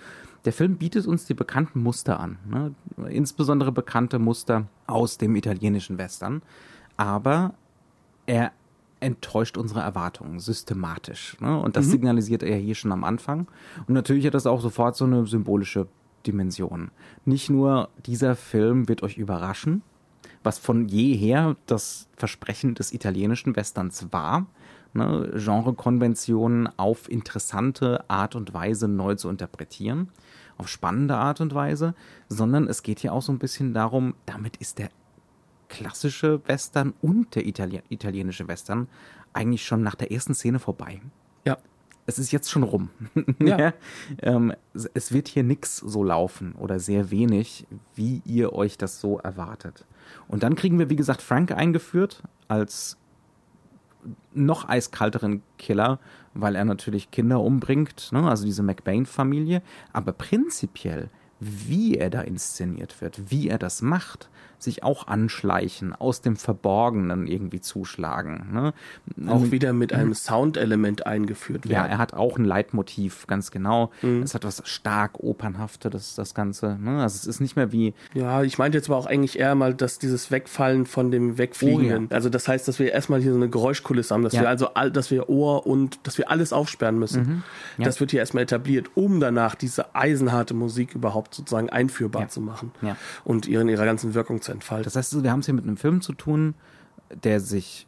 Der 0.45 0.53
Film 0.53 0.77
bietet 0.77 1.07
uns 1.07 1.25
die 1.25 1.33
bekannten 1.33 1.83
Muster 1.83 2.21
an, 2.21 2.39
ne? 2.47 2.75
insbesondere 3.09 3.73
bekannte 3.73 4.19
Muster 4.19 4.67
aus 4.87 5.17
dem 5.17 5.35
italienischen 5.37 5.97
Western, 5.97 6.43
aber 6.99 7.55
er 8.27 8.53
enttäuscht 9.01 9.57
unsere 9.57 9.81
Erwartungen 9.81 10.39
systematisch. 10.39 11.41
Ne? 11.41 11.59
Und 11.59 11.77
das 11.77 11.87
mhm. 11.87 11.93
signalisiert 11.93 12.43
er 12.43 12.59
hier 12.59 12.75
schon 12.75 12.93
am 12.93 13.05
Anfang. 13.05 13.49
Und 13.89 13.95
natürlich 13.95 14.27
hat 14.27 14.35
das 14.35 14.47
auch 14.47 14.61
sofort 14.61 14.97
so 14.97 15.07
eine 15.07 15.27
symbolische 15.27 15.89
Dimension. 16.27 16.91
Nicht 17.25 17.49
nur 17.49 17.89
dieser 18.05 18.37
Film 18.37 18.87
wird 18.87 19.03
euch 19.03 19.17
überraschen, 19.17 19.81
was 20.47 20.59
von 20.59 20.87
jeher 20.87 21.57
das 21.67 22.09
Versprechen 22.17 22.77
des 22.77 22.93
italienischen 22.93 23.57
Westerns 23.57 24.07
war, 24.13 24.47
ne, 24.95 25.33
Genrekonventionen 25.35 26.69
auf 26.79 27.11
interessante 27.11 28.09
Art 28.09 28.37
und 28.37 28.55
Weise 28.55 28.87
neu 28.87 29.17
zu 29.17 29.29
interpretieren, 29.29 30.09
auf 30.57 30.69
spannende 30.69 31.17
Art 31.17 31.41
und 31.41 31.53
Weise, 31.53 31.95
sondern 32.29 32.69
es 32.69 32.85
geht 32.85 33.03
ja 33.03 33.11
auch 33.11 33.23
so 33.23 33.33
ein 33.33 33.41
bisschen 33.41 33.75
darum, 33.75 34.15
damit 34.25 34.57
ist 34.59 34.79
der 34.79 34.89
klassische 35.69 36.41
Western 36.47 36.95
und 37.03 37.35
der 37.35 37.45
Itali 37.45 37.83
italienische 37.89 38.47
Western 38.47 38.87
eigentlich 39.33 39.67
schon 39.67 39.83
nach 39.83 39.97
der 39.97 40.13
ersten 40.13 40.35
Szene 40.35 40.61
vorbei. 40.61 41.01
Ja. 41.45 41.59
Es 42.07 42.21
ist 42.21 42.31
jetzt 42.31 42.53
schon 42.53 42.63
rum. 42.63 42.91
Ja. 43.41 43.73
ähm, 44.23 44.55
es 44.95 45.13
wird 45.13 45.27
hier 45.27 45.43
nichts 45.43 45.79
so 45.79 46.05
laufen 46.05 46.55
oder 46.55 46.79
sehr 46.79 47.11
wenig, 47.11 47.67
wie 47.97 48.23
ihr 48.25 48.53
euch 48.53 48.79
das 48.79 49.01
so 49.01 49.19
erwartet. 49.19 49.85
Und 50.29 50.43
dann 50.43 50.55
kriegen 50.55 50.79
wir, 50.79 50.91
wie 50.91 50.97
gesagt, 50.97 51.23
Frank 51.23 51.53
eingeführt 51.53 52.23
als 52.49 52.97
noch 54.35 54.69
eiskalteren 54.69 55.43
Killer, 55.59 55.99
weil 56.35 56.55
er 56.55 56.65
natürlich 56.65 57.11
Kinder 57.11 57.41
umbringt, 57.41 58.11
ne? 58.13 58.29
also 58.29 58.45
diese 58.45 58.63
McBain-Familie. 58.63 59.63
Aber 59.93 60.13
prinzipiell, 60.13 61.09
wie 61.41 61.97
er 61.97 62.11
da 62.11 62.21
inszeniert 62.21 63.01
wird, 63.01 63.31
wie 63.31 63.49
er 63.49 63.59
das 63.59 63.83
macht, 63.83 64.31
sich 64.59 64.83
auch 64.83 65.07
anschleichen, 65.07 65.95
aus 65.95 66.21
dem 66.21 66.37
Verborgenen 66.37 67.27
irgendwie 67.27 67.61
zuschlagen. 67.61 68.49
Ne? 68.53 68.73
Auch 69.29 69.43
ähm, 69.43 69.53
wieder 69.53 69.73
mit 69.73 69.93
einem 69.93 70.15
Soundelement 70.15 71.07
eingeführt 71.07 71.69
werden. 71.69 71.73
Ja, 71.73 71.87
er 71.87 71.99
hat 71.99 72.15
auch 72.15 72.39
ein 72.39 72.45
Leitmotiv, 72.45 73.27
ganz 73.27 73.51
genau. 73.51 73.91
Mhm. 74.03 74.23
Es 74.23 74.35
hat 74.35 74.45
was 74.45 74.63
stark 74.65 75.21
Opernhafte, 75.21 75.91
das, 75.91 76.15
das 76.15 76.35
Ganze. 76.35 76.79
Ne? 76.81 77.03
Also 77.03 77.17
es 77.17 77.27
ist 77.27 77.41
nicht 77.41 77.57
mehr 77.57 77.73
wie. 77.73 77.95
Ja, 78.15 78.43
ich 78.43 78.59
meinte 78.59 78.79
jetzt 78.79 78.89
aber 78.89 78.99
auch 78.99 79.07
eigentlich 79.07 79.39
eher 79.39 79.55
mal, 79.55 79.75
dass 79.75 79.99
dieses 79.99 80.31
Wegfallen 80.31 80.87
von 80.87 81.11
dem 81.11 81.39
Wegfliegenden. 81.39 82.07
Oh, 82.07 82.09
ja. 82.11 82.15
Also 82.15 82.29
das 82.29 82.49
heißt, 82.49 82.67
dass 82.67 82.79
wir 82.79 82.93
erstmal 82.93 83.21
hier 83.21 83.33
so 83.33 83.39
eine 83.39 83.49
Geräuschkulisse 83.49 84.15
haben, 84.15 84.23
dass 84.23 84.33
ja. 84.33 84.43
wir 84.43 84.49
also 84.49 84.75
all, 84.75 84.91
dass 84.91 85.11
wir 85.11 85.29
Ohr 85.29 85.67
und 85.67 86.01
dass 86.05 86.19
wir 86.19 86.31
alles 86.31 86.53
aufsperren 86.53 86.99
müssen. 86.99 87.23
Mhm. 87.23 87.43
Ja. 87.79 87.85
Das 87.85 88.01
wird 88.01 88.11
hier 88.11 88.21
erstmal 88.21 88.45
etabliert, 88.45 88.91
um 88.95 89.21
danach 89.21 89.55
diese 89.55 89.95
eisenharte 89.95 90.55
Musik 90.55 90.95
überhaupt 90.95 91.35
sozusagen 91.35 91.71
einführbar 91.71 92.29
zu 92.29 92.41
machen 92.41 92.73
und 93.25 93.47
ihren 93.47 93.69
ihrer 93.69 93.85
ganzen 93.85 94.15
Wirkung 94.15 94.41
zu 94.41 94.53
entfalten. 94.57 94.85
Das 94.85 94.97
heißt, 94.97 95.23
wir 95.23 95.31
haben 95.31 95.41
es 95.41 95.47
hier 95.47 95.55
mit 95.55 95.65
einem 95.65 95.77
Film 95.77 96.01
zu 96.01 96.13
tun, 96.13 96.55
der 97.11 97.41
sich, 97.41 97.87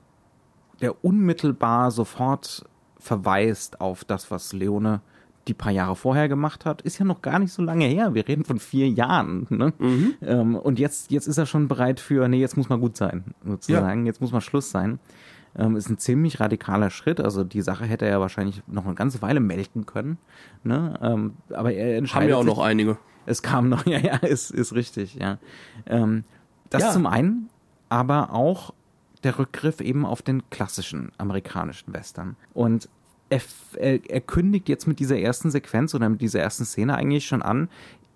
der 0.81 1.05
unmittelbar 1.05 1.91
sofort 1.91 2.65
verweist 2.99 3.81
auf 3.81 4.05
das, 4.05 4.31
was 4.31 4.53
Leone 4.53 5.01
die 5.49 5.55
paar 5.55 5.73
Jahre 5.73 5.97
vorher 5.97 6.29
gemacht 6.29 6.65
hat, 6.67 6.83
ist 6.83 6.99
ja 6.99 7.05
noch 7.05 7.23
gar 7.23 7.39
nicht 7.39 7.53
so 7.53 7.63
lange 7.63 7.87
her. 7.87 8.15
Wir 8.15 8.29
reden 8.29 8.45
von 8.45 8.59
vier 8.59 8.89
Jahren. 8.89 9.47
Ne? 9.49 9.73
Mhm. 9.79 10.15
Ähm, 10.21 10.55
und 10.55 10.79
jetzt, 10.79 11.11
jetzt 11.11 11.27
ist 11.27 11.39
er 11.39 11.47
schon 11.47 11.69
bereit 11.69 12.01
für, 12.01 12.29
nee, 12.29 12.39
jetzt 12.39 12.57
muss 12.57 12.69
mal 12.69 12.79
gut 12.79 12.97
sein, 12.97 13.25
sozusagen. 13.45 14.01
Ja. 14.03 14.07
Jetzt 14.07 14.21
muss 14.21 14.31
mal 14.31 14.41
Schluss 14.41 14.71
sein. 14.71 14.99
Ähm, 15.57 15.77
ist 15.77 15.89
ein 15.89 15.99
ziemlich 15.99 16.39
radikaler 16.39 16.91
Schritt. 16.91 17.21
Also 17.21 17.45
die 17.45 17.63
Sache 17.63 17.87
hätte 17.87 18.05
er 18.05 18.13
ja 18.13 18.21
wahrscheinlich 18.21 18.63
noch 18.67 18.85
eine 18.85 18.95
ganze 18.95 19.23
Weile 19.23 19.41
melken 19.41 19.87
können. 19.87 20.19
Ne? 20.63 20.99
Ähm, 21.03 21.35
aber 21.51 21.73
er 21.73 21.97
entscheidet. 21.97 22.25
Haben 22.25 22.31
ja 22.31 22.37
auch 22.37 22.43
sich, 22.43 22.57
noch 22.57 22.65
einige. 22.65 22.99
Es 23.25 23.43
kam 23.43 23.69
noch, 23.69 23.87
ja, 23.87 23.99
ja, 23.99 24.17
ist, 24.17 24.51
ist 24.51 24.75
richtig, 24.75 25.15
ja. 25.15 25.39
Das 26.71 26.83
ja. 26.83 26.93
zum 26.93 27.07
einen, 27.07 27.49
aber 27.89 28.33
auch 28.33 28.73
der 29.25 29.39
Rückgriff 29.39 29.81
eben 29.81 30.07
auf 30.07 30.23
den 30.23 30.49
klassischen 30.51 31.13
amerikanischen 31.19 31.93
Western. 31.93 32.37
Und 32.55 32.89
er, 33.31 33.41
er, 33.77 34.11
er, 34.11 34.21
kündigt 34.21 34.69
jetzt 34.69 34.87
mit 34.87 35.01
dieser 35.01 35.19
ersten 35.19 35.51
Sequenz 35.51 35.95
oder 35.95 36.09
mit 36.09 36.21
dieser 36.21 36.41
ersten 36.41 36.65
Szene 36.65 36.97
eigentlich 36.97 37.27
schon 37.27 37.43
an, 37.43 37.69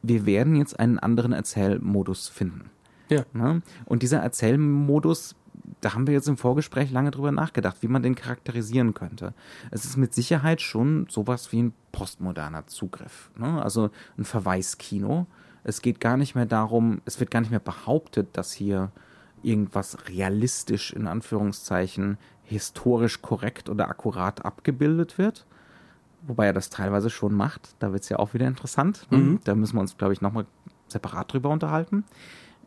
wir 0.03 0.27
werden 0.27 0.57
jetzt 0.57 0.79
einen 0.79 0.99
anderen 0.99 1.33
Erzählmodus 1.33 2.29
finden. 2.29 2.71
Ja. 3.09 3.25
Ne? 3.33 3.63
Und 3.85 4.03
dieser 4.03 4.19
Erzählmodus, 4.19 5.35
da 5.81 5.95
haben 5.95 6.07
wir 6.07 6.15
jetzt 6.15 6.29
im 6.29 6.37
Vorgespräch 6.37 6.91
lange 6.91 7.11
drüber 7.11 7.31
nachgedacht, 7.31 7.79
wie 7.81 7.89
man 7.89 8.03
den 8.03 8.15
charakterisieren 8.15 8.95
könnte. 8.95 9.35
Es 9.71 9.85
ist 9.85 9.97
mit 9.97 10.15
Sicherheit 10.15 10.61
schon 10.61 11.07
sowas 11.09 11.53
wie 11.53 11.63
ein 11.63 11.75
postmoderner 11.93 12.67
Zugriff. 12.67 13.31
Ne? 13.37 13.63
Also 13.63 13.91
ein 14.17 14.25
Verweiskino 14.25 15.27
es 15.65 15.83
geht 15.83 16.01
gar 16.01 16.17
nicht 16.17 16.35
mehr 16.35 16.47
darum, 16.47 17.01
es 17.05 17.21
wird 17.21 17.31
gar 17.31 17.41
nicht 17.41 17.51
mehr 17.51 17.61
behauptet, 17.61 18.37
dass 18.37 18.53
hier 18.53 18.91
irgendwas 19.43 20.09
realistisch 20.09 20.93
in 20.93 21.07
Anführungszeichen 21.07 22.19
historisch 22.45 23.23
korrekt 23.23 23.69
oder 23.69 23.89
akkurat 23.89 24.45
abgebildet 24.45 25.19
wird. 25.19 25.47
Wobei 26.23 26.47
er 26.47 26.53
das 26.53 26.71
teilweise 26.71 27.11
schon 27.11 27.35
macht. 27.35 27.75
Da 27.81 27.93
wird 27.93 28.05
es 28.05 28.09
ja 28.09 28.19
auch 28.19 28.35
wieder 28.35 28.47
interessant. 28.47 29.07
Ne? 29.11 29.19
Mhm. 29.19 29.41
Da 29.45 29.55
müssen 29.55 29.77
wir 29.77 29.81
uns, 29.81 29.97
glaube 29.97 30.13
ich, 30.13 30.21
nochmal 30.21 30.47
separat 30.87 31.33
drüber 31.33 31.51
unterhalten. 31.51 32.05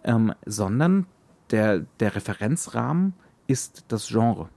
Ähm, 0.03 0.33
sondern 0.45 1.05
der, 1.51 1.79
der 1.99 2.15
Referenzrahmen 2.15 3.13
ist 3.47 3.85
das 3.87 4.07
Genre. 4.07 4.49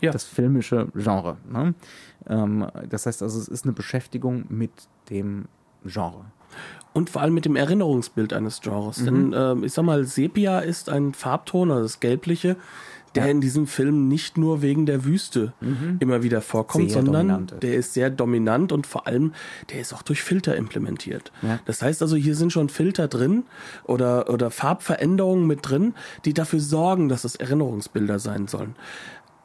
Ja. 0.00 0.10
das 0.10 0.24
filmische 0.24 0.88
Genre. 0.94 1.36
Ne? 1.48 1.74
Ähm, 2.26 2.66
das 2.88 3.06
heißt 3.06 3.22
also, 3.22 3.38
es 3.38 3.46
ist 3.46 3.64
eine 3.64 3.72
Beschäftigung 3.72 4.44
mit 4.48 4.72
dem 5.10 5.46
Genre. 5.84 6.24
Und 6.94 7.08
vor 7.08 7.22
allem 7.22 7.32
mit 7.34 7.44
dem 7.46 7.56
Erinnerungsbild 7.56 8.32
eines 8.34 8.60
Genres. 8.60 8.98
Mhm. 8.98 9.04
Denn 9.06 9.34
ähm, 9.36 9.64
ich 9.64 9.72
sag 9.72 9.84
mal, 9.84 10.04
Sepia 10.04 10.58
ist 10.60 10.90
ein 10.90 11.14
Farbton, 11.14 11.70
also 11.70 11.82
das 11.84 12.00
Gelbliche, 12.00 12.56
der 13.14 13.24
Ja. 13.26 13.30
in 13.30 13.40
diesem 13.42 13.66
Film 13.66 14.08
nicht 14.08 14.38
nur 14.38 14.62
wegen 14.62 14.86
der 14.86 15.04
Wüste 15.04 15.52
immer 16.00 16.22
wieder 16.22 16.40
vorkommt, 16.40 16.84
Mhm. 16.84 16.88
Sehr 16.88 17.02
sondern 17.02 17.28
dominant 17.28 17.62
der 17.62 17.74
ist 17.74 17.92
sehr 17.92 18.08
dominant 18.08 18.72
und 18.72 18.86
vor 18.86 19.06
allem, 19.06 19.32
der 19.70 19.80
ist 19.82 19.92
auch 19.92 20.00
durch 20.02 20.22
Filter 20.22 20.56
implementiert. 20.56 21.30
Ja. 21.42 21.58
Das 21.66 21.82
heißt 21.82 22.00
also, 22.00 22.16
hier 22.16 22.34
sind 22.34 22.52
schon 22.54 22.70
Filter 22.70 23.08
drin 23.08 23.44
oder, 23.84 24.30
oder 24.30 24.50
Farbveränderungen 24.50 25.46
mit 25.46 25.60
drin, 25.68 25.94
die 26.24 26.32
dafür 26.32 26.60
sorgen, 26.60 27.10
dass 27.10 27.24
es 27.24 27.36
Erinnerungsbilder 27.36 28.18
sein 28.18 28.48
sollen. 28.48 28.76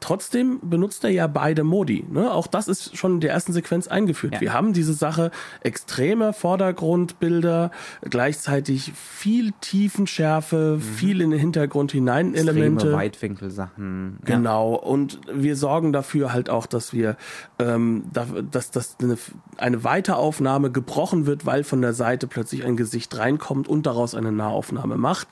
Trotzdem 0.00 0.60
benutzt 0.62 1.02
er 1.02 1.10
ja 1.10 1.26
beide 1.26 1.64
Modi. 1.64 2.04
Ne? 2.08 2.32
Auch 2.32 2.46
das 2.46 2.68
ist 2.68 2.96
schon 2.96 3.14
in 3.14 3.20
der 3.20 3.32
ersten 3.32 3.52
Sequenz 3.52 3.88
eingeführt. 3.88 4.34
Ja. 4.34 4.40
Wir 4.40 4.52
haben 4.52 4.72
diese 4.72 4.92
Sache 4.92 5.32
extreme 5.60 6.32
Vordergrundbilder, 6.32 7.72
gleichzeitig 8.02 8.92
viel 8.94 9.52
Tiefenschärfe, 9.60 10.78
viel 10.78 11.20
in 11.20 11.30
den 11.30 11.40
Hintergrund 11.40 11.90
hinein 11.90 12.34
Elemente. 12.34 12.74
Extreme 12.74 12.96
Weitwinkelsachen. 12.96 14.18
Ja. 14.20 14.36
Genau, 14.36 14.74
und 14.74 15.20
wir 15.32 15.56
sorgen 15.56 15.92
dafür 15.92 16.32
halt 16.32 16.48
auch, 16.48 16.66
dass 16.66 16.92
wir, 16.92 17.16
ähm, 17.58 18.04
da, 18.12 18.26
dass, 18.50 18.70
dass 18.70 18.96
eine, 19.02 19.18
eine 19.56 19.82
Weiteraufnahme 19.82 20.70
gebrochen 20.70 21.26
wird, 21.26 21.44
weil 21.44 21.64
von 21.64 21.82
der 21.82 21.92
Seite 21.92 22.28
plötzlich 22.28 22.64
ein 22.64 22.76
Gesicht 22.76 23.16
reinkommt 23.16 23.66
und 23.66 23.86
daraus 23.86 24.14
eine 24.14 24.30
Nahaufnahme 24.30 24.96
macht. 24.96 25.28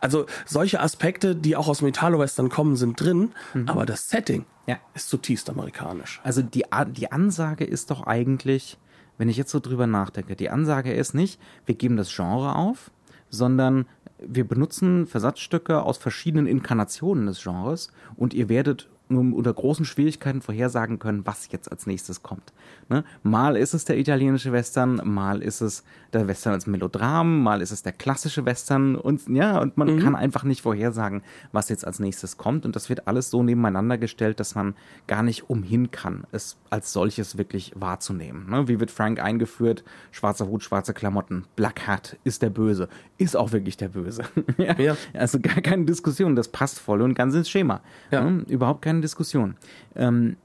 Also 0.00 0.26
solche 0.46 0.80
Aspekte, 0.80 1.34
die 1.34 1.56
auch 1.56 1.66
aus 1.66 1.78
dem 1.78 1.88
Italo-Western 1.88 2.48
kommen, 2.48 2.76
sind 2.76 3.00
drin, 3.00 3.32
aber 3.66 3.86
das 3.86 4.03
Setting 4.08 4.44
Ja. 4.66 4.78
ist 4.94 5.08
zutiefst 5.08 5.48
amerikanisch. 5.48 6.20
Also 6.24 6.42
die, 6.42 6.64
die 6.88 7.10
Ansage 7.10 7.64
ist 7.64 7.90
doch 7.90 8.06
eigentlich, 8.06 8.78
wenn 9.16 9.28
ich 9.28 9.36
jetzt 9.36 9.50
so 9.50 9.60
drüber 9.60 9.86
nachdenke, 9.86 10.36
die 10.36 10.50
Ansage 10.50 10.92
ist 10.92 11.14
nicht, 11.14 11.40
wir 11.64 11.74
geben 11.74 11.96
das 11.96 12.14
Genre 12.14 12.54
auf, 12.54 12.90
sondern 13.30 13.86
wir 14.18 14.46
benutzen 14.46 15.06
Versatzstücke 15.06 15.82
aus 15.82 15.98
verschiedenen 15.98 16.46
Inkarnationen 16.46 17.26
des 17.26 17.42
Genres 17.42 17.90
und 18.16 18.34
ihr 18.34 18.48
werdet 18.48 18.90
unter 19.08 19.52
großen 19.52 19.84
Schwierigkeiten 19.84 20.40
vorhersagen 20.40 20.98
können, 20.98 21.26
was 21.26 21.50
jetzt 21.50 21.70
als 21.70 21.86
nächstes 21.86 22.22
kommt. 22.22 22.52
Ne? 22.88 23.04
Mal 23.22 23.56
ist 23.56 23.74
es 23.74 23.84
der 23.84 23.98
italienische 23.98 24.52
Western, 24.52 25.00
mal 25.04 25.42
ist 25.42 25.60
es 25.60 25.84
der 26.12 26.28
Western 26.28 26.52
als 26.52 26.66
Melodram, 26.66 27.42
mal 27.42 27.60
ist 27.60 27.70
es 27.70 27.82
der 27.82 27.92
klassische 27.92 28.44
Western 28.44 28.96
und 28.96 29.28
ja, 29.28 29.58
und 29.58 29.76
man 29.76 29.98
kann 29.98 30.14
einfach 30.14 30.44
nicht 30.44 30.62
vorhersagen, 30.62 31.22
was 31.52 31.68
jetzt 31.68 31.86
als 31.86 31.98
nächstes 31.98 32.36
kommt 32.36 32.64
und 32.64 32.76
das 32.76 32.88
wird 32.88 33.08
alles 33.08 33.30
so 33.30 33.42
nebeneinander 33.42 33.98
gestellt, 33.98 34.40
dass 34.40 34.54
man 34.54 34.74
gar 35.06 35.22
nicht 35.22 35.50
umhin 35.50 35.90
kann, 35.90 36.24
es 36.32 36.56
als 36.70 36.92
solches 36.92 37.36
wirklich 37.38 37.72
wahrzunehmen. 37.74 38.48
Ne? 38.48 38.68
Wie 38.68 38.80
wird 38.80 38.90
Frank 38.90 39.20
eingeführt? 39.20 39.84
Schwarzer 40.12 40.46
Hut, 40.46 40.62
schwarze 40.62 40.94
Klamotten, 40.94 41.44
Black 41.56 41.86
Hat 41.86 42.16
ist 42.24 42.42
der 42.42 42.50
Böse, 42.50 42.88
ist 43.18 43.36
auch 43.36 43.52
wirklich 43.52 43.76
der 43.76 43.88
Böse. 43.88 44.24
ja. 44.58 44.74
Ja. 44.78 44.96
Also 45.12 45.40
gar 45.40 45.60
keine 45.60 45.84
Diskussion, 45.84 46.36
das 46.36 46.48
passt 46.48 46.78
voll 46.78 47.02
und 47.02 47.14
ganz 47.14 47.34
ins 47.34 47.50
Schema. 47.50 47.80
Ja. 48.10 48.22
Ne? 48.28 48.44
Überhaupt 48.48 48.82
keine 48.82 49.00
Diskussion. 49.00 49.56
Ähm, 49.96 50.36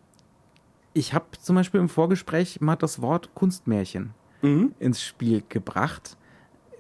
ich 0.94 1.14
habe 1.14 1.26
zum 1.40 1.56
Beispiel 1.56 1.80
im 1.80 1.90
Vorgespräch 1.90 2.62
mal 2.62 2.76
das 2.76 3.02
Wort 3.02 3.34
Kunstmärchen 3.36 4.14
ins 4.80 5.02
Spiel 5.04 5.44
gebracht. 5.50 6.16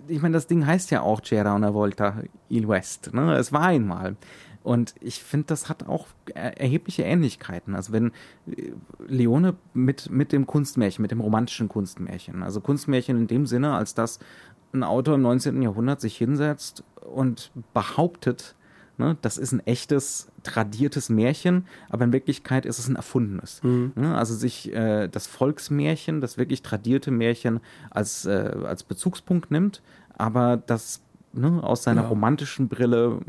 Ich 0.08 0.22
meine, 0.22 0.34
das 0.34 0.48
Ding 0.48 0.65
heißt 0.65 0.91
ja 0.91 1.02
auch 1.02 1.19
C'era 1.22 1.54
una 1.56 1.74
volta 1.74 2.24
il 2.48 2.67
West. 2.67 3.13
Ne? 3.13 3.36
Es 3.36 3.52
war 3.52 3.63
einmal. 3.63 4.15
Und 4.63 4.95
ich 5.02 5.22
finde, 5.24 5.48
das 5.48 5.67
hat 5.69 5.88
auch 5.88 6.08
er- 6.34 6.60
erhebliche 6.60 7.04
Ähnlichkeiten. 7.04 7.76
Also 7.76 7.91
wenn 7.93 8.12
äh, 8.48 8.72
Leone 9.08 9.56
mit, 9.74 10.10
mit 10.10 10.32
dem 10.32 10.48
Kunstmärchen, 10.48 11.02
mit 11.02 11.12
dem 11.12 11.19
romantischen 11.22 11.67
Kunstmärchen, 11.69 12.43
also 12.43 12.62
Kunstmärchen 12.62 13.17
in 13.17 13.28
dem 13.28 13.45
Sinne, 13.45 13.74
als 13.74 13.93
dass 13.93 14.19
ein 14.74 14.84
Autor 14.84 15.15
im 15.15 15.22
19. 15.24 15.62
Jahrhundert 15.62 16.00
sich 16.02 16.17
hinsetzt 16.17 16.84
und 17.13 17.52
behauptet, 17.74 18.56
ne, 18.99 19.17
das 19.23 19.38
ist 19.39 19.51
ein 19.51 19.65
echtes, 19.65 20.27
tradiertes 20.43 21.09
Märchen, 21.09 21.65
aber 21.89 22.03
in 22.05 22.13
Wirklichkeit 22.13 22.65
ist 22.67 22.77
es 22.77 22.88
ein 22.88 22.95
erfundenes. 22.95 23.62
Ne, 23.63 24.15
also 24.15 24.35
sich 24.35 24.71
äh, 24.73 25.07
das 25.07 25.25
Volksmärchen, 25.25 26.21
das 26.21 26.38
wirklich 26.38 26.62
tradierte 26.62 27.09
Märchen 27.09 27.59
als, 27.89 28.25
äh, 28.25 28.55
als 28.63 28.83
Bezugspunkt 28.83 29.49
nimmt, 29.49 29.81
aber 30.17 30.57
das 30.57 31.01
ne, 31.33 31.62
aus 31.63 31.83
seiner 31.83 32.01
Ja. 32.03 32.07
romantischen 32.07 32.67
Brille 32.69 33.19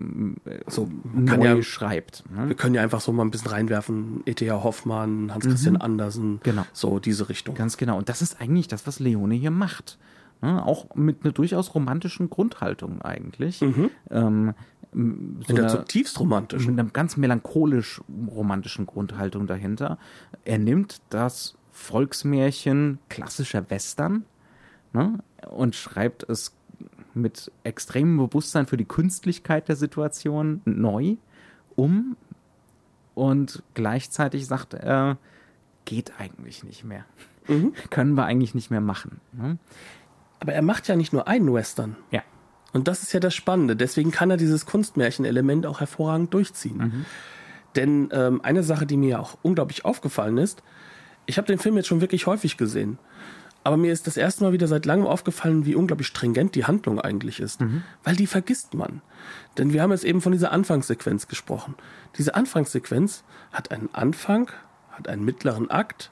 äh, 0.47 0.59
so 0.67 0.89
neu 1.15 1.57
ja- 1.57 1.63
schreibt. 1.63 2.25
Ne? 2.35 2.49
Wir 2.49 2.57
können 2.57 2.75
ja 2.75 2.83
einfach 2.83 3.01
so 3.01 3.13
mal 3.13 3.25
ein 3.25 3.31
bisschen 3.31 3.51
reinwerfen, 3.51 4.23
E.T.A. 4.27 4.63
Hoffmann, 4.63 5.33
Hans-Christian 5.33 5.77
Andersen, 5.77 6.41
Genau. 6.43 6.65
so 6.73 6.99
diese 6.99 7.29
Richtung. 7.29 7.55
Ganz 7.55 7.77
genau. 7.77 7.99
Und 7.99 8.09
das 8.09 8.23
ist 8.23 8.41
eigentlich 8.41 8.69
das, 8.69 8.87
was 8.87 9.01
Leone 9.01 9.35
hier 9.35 9.51
macht. 9.51 9.99
Ne? 10.43 10.65
Auch 10.65 10.95
mit 10.95 11.23
einer 11.25 11.33
durchaus 11.35 11.75
romantischen 11.75 12.31
Grundhaltung 12.31 13.03
eigentlich. 13.03 13.63
Ähm, 14.11 14.55
so 14.93 15.55
einer- 15.55 15.69
zutiefst 15.69 16.19
romantischen. 16.19 16.75
mit 16.75 16.81
einer 16.81 16.91
ganz 16.91 17.17
melancholisch 17.17 18.01
romantischen 18.29 18.87
Grundhaltung 18.87 19.47
dahinter. 19.47 19.99
Er 20.45 20.59
nimmt 20.59 21.01
das 21.11 21.57
Volksmärchen 21.73 22.99
klassischer 23.09 23.71
Western 23.71 24.25
ne, 24.93 25.19
und 25.49 25.75
schreibt 25.77 26.29
es 26.29 26.55
mit 27.15 27.51
extremem 27.65 28.17
Bewusstsein 28.19 28.67
für 28.67 28.77
die 28.77 28.85
Künstlichkeit 28.85 29.69
der 29.69 29.77
Situation 29.77 30.61
neu 30.65 31.17
um 31.77 32.17
und 33.15 33.63
gleichzeitig 33.75 34.47
sagt 34.47 34.75
er, 34.75 35.19
geht 35.85 36.13
eigentlich 36.19 36.65
nicht 36.65 36.85
mehr. 36.85 37.05
Können 37.91 38.15
wir 38.15 38.25
eigentlich 38.25 38.55
nicht 38.55 38.71
mehr 38.71 38.81
machen. 38.81 39.21
Ne? 39.33 39.59
Aber 40.39 40.53
er 40.53 40.63
macht 40.63 40.89
ja 40.89 40.97
nicht 40.97 41.13
nur 41.13 41.27
einen 41.29 41.53
Western. 41.53 41.97
Ja. 42.11 42.23
Und 42.73 42.89
das 42.89 43.03
ist 43.03 43.13
ja 43.13 43.21
das 43.21 43.35
Spannende. 43.35 43.77
Deswegen 43.77 44.11
kann 44.11 44.31
er 44.31 44.37
dieses 44.37 44.67
Kunstmärchen-Element 44.67 45.67
auch 45.67 45.81
hervorragend 45.81 46.33
durchziehen. 46.33 47.05
Denn 47.77 48.09
ähm, 48.13 48.41
eine 48.43 48.63
Sache, 48.63 48.87
die 48.87 48.97
mir 48.97 49.21
auch 49.21 49.39
unglaublich 49.43 49.85
aufgefallen 49.85 50.39
ist, 50.39 50.63
ich 51.27 51.39
habe 51.39 51.47
den 51.47 51.59
Film 51.59 51.77
jetzt 51.77 51.87
schon 51.87 52.01
wirklich 52.01 52.27
häufig 52.27 52.57
gesehen. 52.57 52.99
Aber 53.63 53.77
mir 53.77 53.93
ist 53.93 54.07
das 54.07 54.17
erste 54.17 54.43
Mal 54.43 54.53
wieder 54.53 54.67
seit 54.67 54.87
langem 54.87 55.07
aufgefallen, 55.07 55.67
wie 55.67 55.75
unglaublich 55.75 56.07
stringent 56.07 56.55
die 56.55 56.65
Handlung 56.65 57.01
eigentlich 57.01 57.41
ist. 57.41 57.61
Weil 58.03 58.17
die 58.17 58.27
vergisst 58.27 58.75
man. 58.75 59.03
Denn 59.59 59.73
wir 59.73 59.83
haben 59.83 59.91
jetzt 59.91 60.05
eben 60.05 60.23
von 60.23 60.33
dieser 60.33 60.51
Anfangssequenz 60.51 61.29
gesprochen. 61.29 61.75
Diese 62.17 62.35
Anfangssequenz 62.35 63.23
hat 63.53 63.71
einen 63.71 63.91
Anfang, 63.93 64.51
hat 65.01 65.09
einen 65.09 65.25
mittleren 65.25 65.71
Akt, 65.71 66.11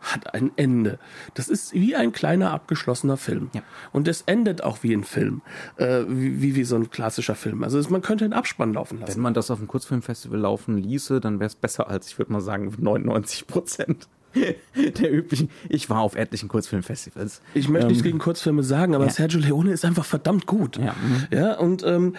hat 0.00 0.34
ein 0.34 0.50
Ende. 0.56 0.98
Das 1.34 1.48
ist 1.48 1.72
wie 1.74 1.94
ein 1.94 2.12
kleiner 2.12 2.50
abgeschlossener 2.50 3.16
Film. 3.16 3.50
Ja. 3.52 3.62
Und 3.92 4.08
es 4.08 4.22
endet 4.22 4.64
auch 4.64 4.82
wie 4.82 4.92
ein 4.92 5.04
Film, 5.04 5.42
äh, 5.76 6.02
wie, 6.08 6.42
wie, 6.42 6.56
wie 6.56 6.64
so 6.64 6.76
ein 6.76 6.90
klassischer 6.90 7.34
Film. 7.34 7.62
Also 7.62 7.80
man 7.90 8.02
könnte 8.02 8.24
einen 8.24 8.34
Abspann 8.34 8.74
laufen 8.74 9.00
lassen. 9.00 9.14
Wenn 9.14 9.22
man 9.22 9.34
das 9.34 9.50
auf 9.50 9.58
dem 9.58 9.68
Kurzfilmfestival 9.68 10.38
laufen 10.38 10.76
ließe, 10.76 11.20
dann 11.20 11.38
wäre 11.38 11.46
es 11.46 11.54
besser 11.54 11.88
als, 11.88 12.08
ich 12.08 12.18
würde 12.18 12.32
mal 12.32 12.40
sagen, 12.40 12.72
99 12.78 13.46
Prozent 13.46 14.08
der 14.74 15.12
üblichen. 15.12 15.50
Ich 15.68 15.90
war 15.90 16.00
auf 16.00 16.14
etlichen 16.14 16.48
Kurzfilmfestivals. 16.48 17.40
Ich 17.54 17.68
möchte 17.68 17.88
nichts 17.88 18.02
Ähm, 18.02 18.04
gegen 18.04 18.18
Kurzfilme 18.18 18.62
sagen, 18.62 18.94
aber 18.94 19.06
ja. 19.06 19.10
Sergio 19.10 19.40
Leone 19.40 19.72
ist 19.72 19.84
einfach 19.84 20.04
verdammt 20.04 20.46
gut. 20.46 20.78
Ja. 20.78 20.94
ja 21.30 21.58
und 21.58 21.82
ähm, 21.84 22.14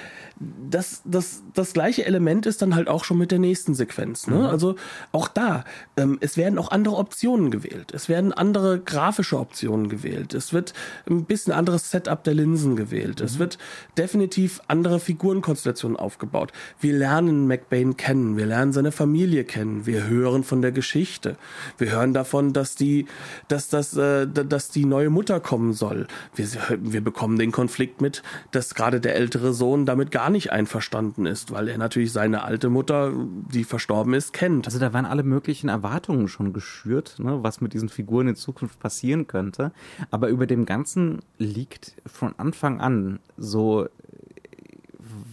das, 0.70 1.02
das, 1.06 1.44
das 1.54 1.74
gleiche 1.74 2.06
Element 2.06 2.46
ist 2.46 2.62
dann 2.62 2.76
halt 2.76 2.88
auch 2.88 3.04
schon 3.04 3.18
mit 3.18 3.32
der 3.32 3.40
nächsten 3.40 3.76
Sequenz. 3.76 4.28
Mhm. 4.28 4.34
Ne? 4.34 4.50
Also 4.50 4.76
auch 5.12 5.28
da, 5.28 5.64
ähm, 5.98 6.18
es 6.22 6.38
werden 6.38 6.58
auch 6.58 6.72
andere 6.72 6.96
Optionen 6.96 7.52
gewählt. 7.52 7.94
Es 7.94 8.10
werden 8.10 8.34
andere 8.34 8.80
grafische 8.80 9.40
Optionen 9.40 9.90
gewählt. 9.90 10.34
Es 10.34 10.54
wird 10.54 10.74
ein 11.10 11.26
bisschen 11.26 11.54
anderes 11.54 11.92
Setup 11.92 12.24
der 12.24 12.34
Linsen 12.34 12.76
gewählt. 12.76 13.20
Mhm. 13.20 13.26
Es 13.26 13.40
wird 13.40 13.58
definitiv 13.98 14.62
andere 14.68 15.00
Figurenkonstellationen 15.00 15.98
aufgebaut. 15.98 16.52
Wir 16.80 16.94
lernen 16.94 17.48
McBain 17.48 17.98
kennen, 17.98 18.38
wir 18.38 18.46
lernen 18.46 18.74
seine 18.74 18.92
Familie 18.92 19.44
kennen, 19.44 19.86
wir 19.86 20.08
hören 20.08 20.44
von 20.44 20.62
der 20.62 20.72
Geschichte, 20.72 21.38
wir 21.78 21.92
hören 22.02 22.14
davon, 22.14 22.54
dass 22.54 22.76
die, 22.76 23.06
dass 23.48 23.70
das, 23.70 23.96
äh, 23.96 24.28
dass 24.28 24.70
die 24.70 24.86
neue 24.86 25.10
Mutter 25.10 25.40
kommen 25.40 25.74
soll. 25.74 26.08
Wir, 26.36 26.48
wir 26.80 27.02
bekommen 27.02 27.38
den 27.38 27.52
Konflikt 27.52 28.02
mit, 28.02 28.24
dass 28.52 28.76
gerade 28.76 29.00
der 29.00 29.16
ältere 29.16 29.54
Sohn 29.54 29.86
damit 29.86 30.12
gar 30.12 30.30
nicht 30.30 30.52
einverstanden 30.52 31.26
ist, 31.26 31.52
weil 31.52 31.68
er 31.68 31.78
natürlich 31.78 32.12
seine 32.12 32.44
alte 32.44 32.70
Mutter, 32.70 33.14
die 33.54 33.64
verstorben 33.64 34.14
ist, 34.14 34.34
kennt. 34.34 34.66
Also 34.66 34.80
da 34.80 34.94
waren 34.94 35.06
alle 35.06 35.24
möglichen 35.24 35.70
Erwartungen 35.70 36.28
schon 36.28 36.54
geschürt, 36.54 37.18
ne, 37.20 37.44
was 37.44 37.62
mit 37.62 37.74
diesen 37.74 37.90
Figuren 37.90 38.30
in 38.30 38.36
Zukunft 38.36 38.80
passieren 38.80 39.28
könnte. 39.28 39.72
Aber 40.10 40.30
über 40.30 40.48
dem 40.48 40.66
Ganzen 40.66 41.20
liegt 41.38 41.96
von 42.06 42.34
Anfang 42.38 42.82
an 42.82 43.20
so 43.38 43.88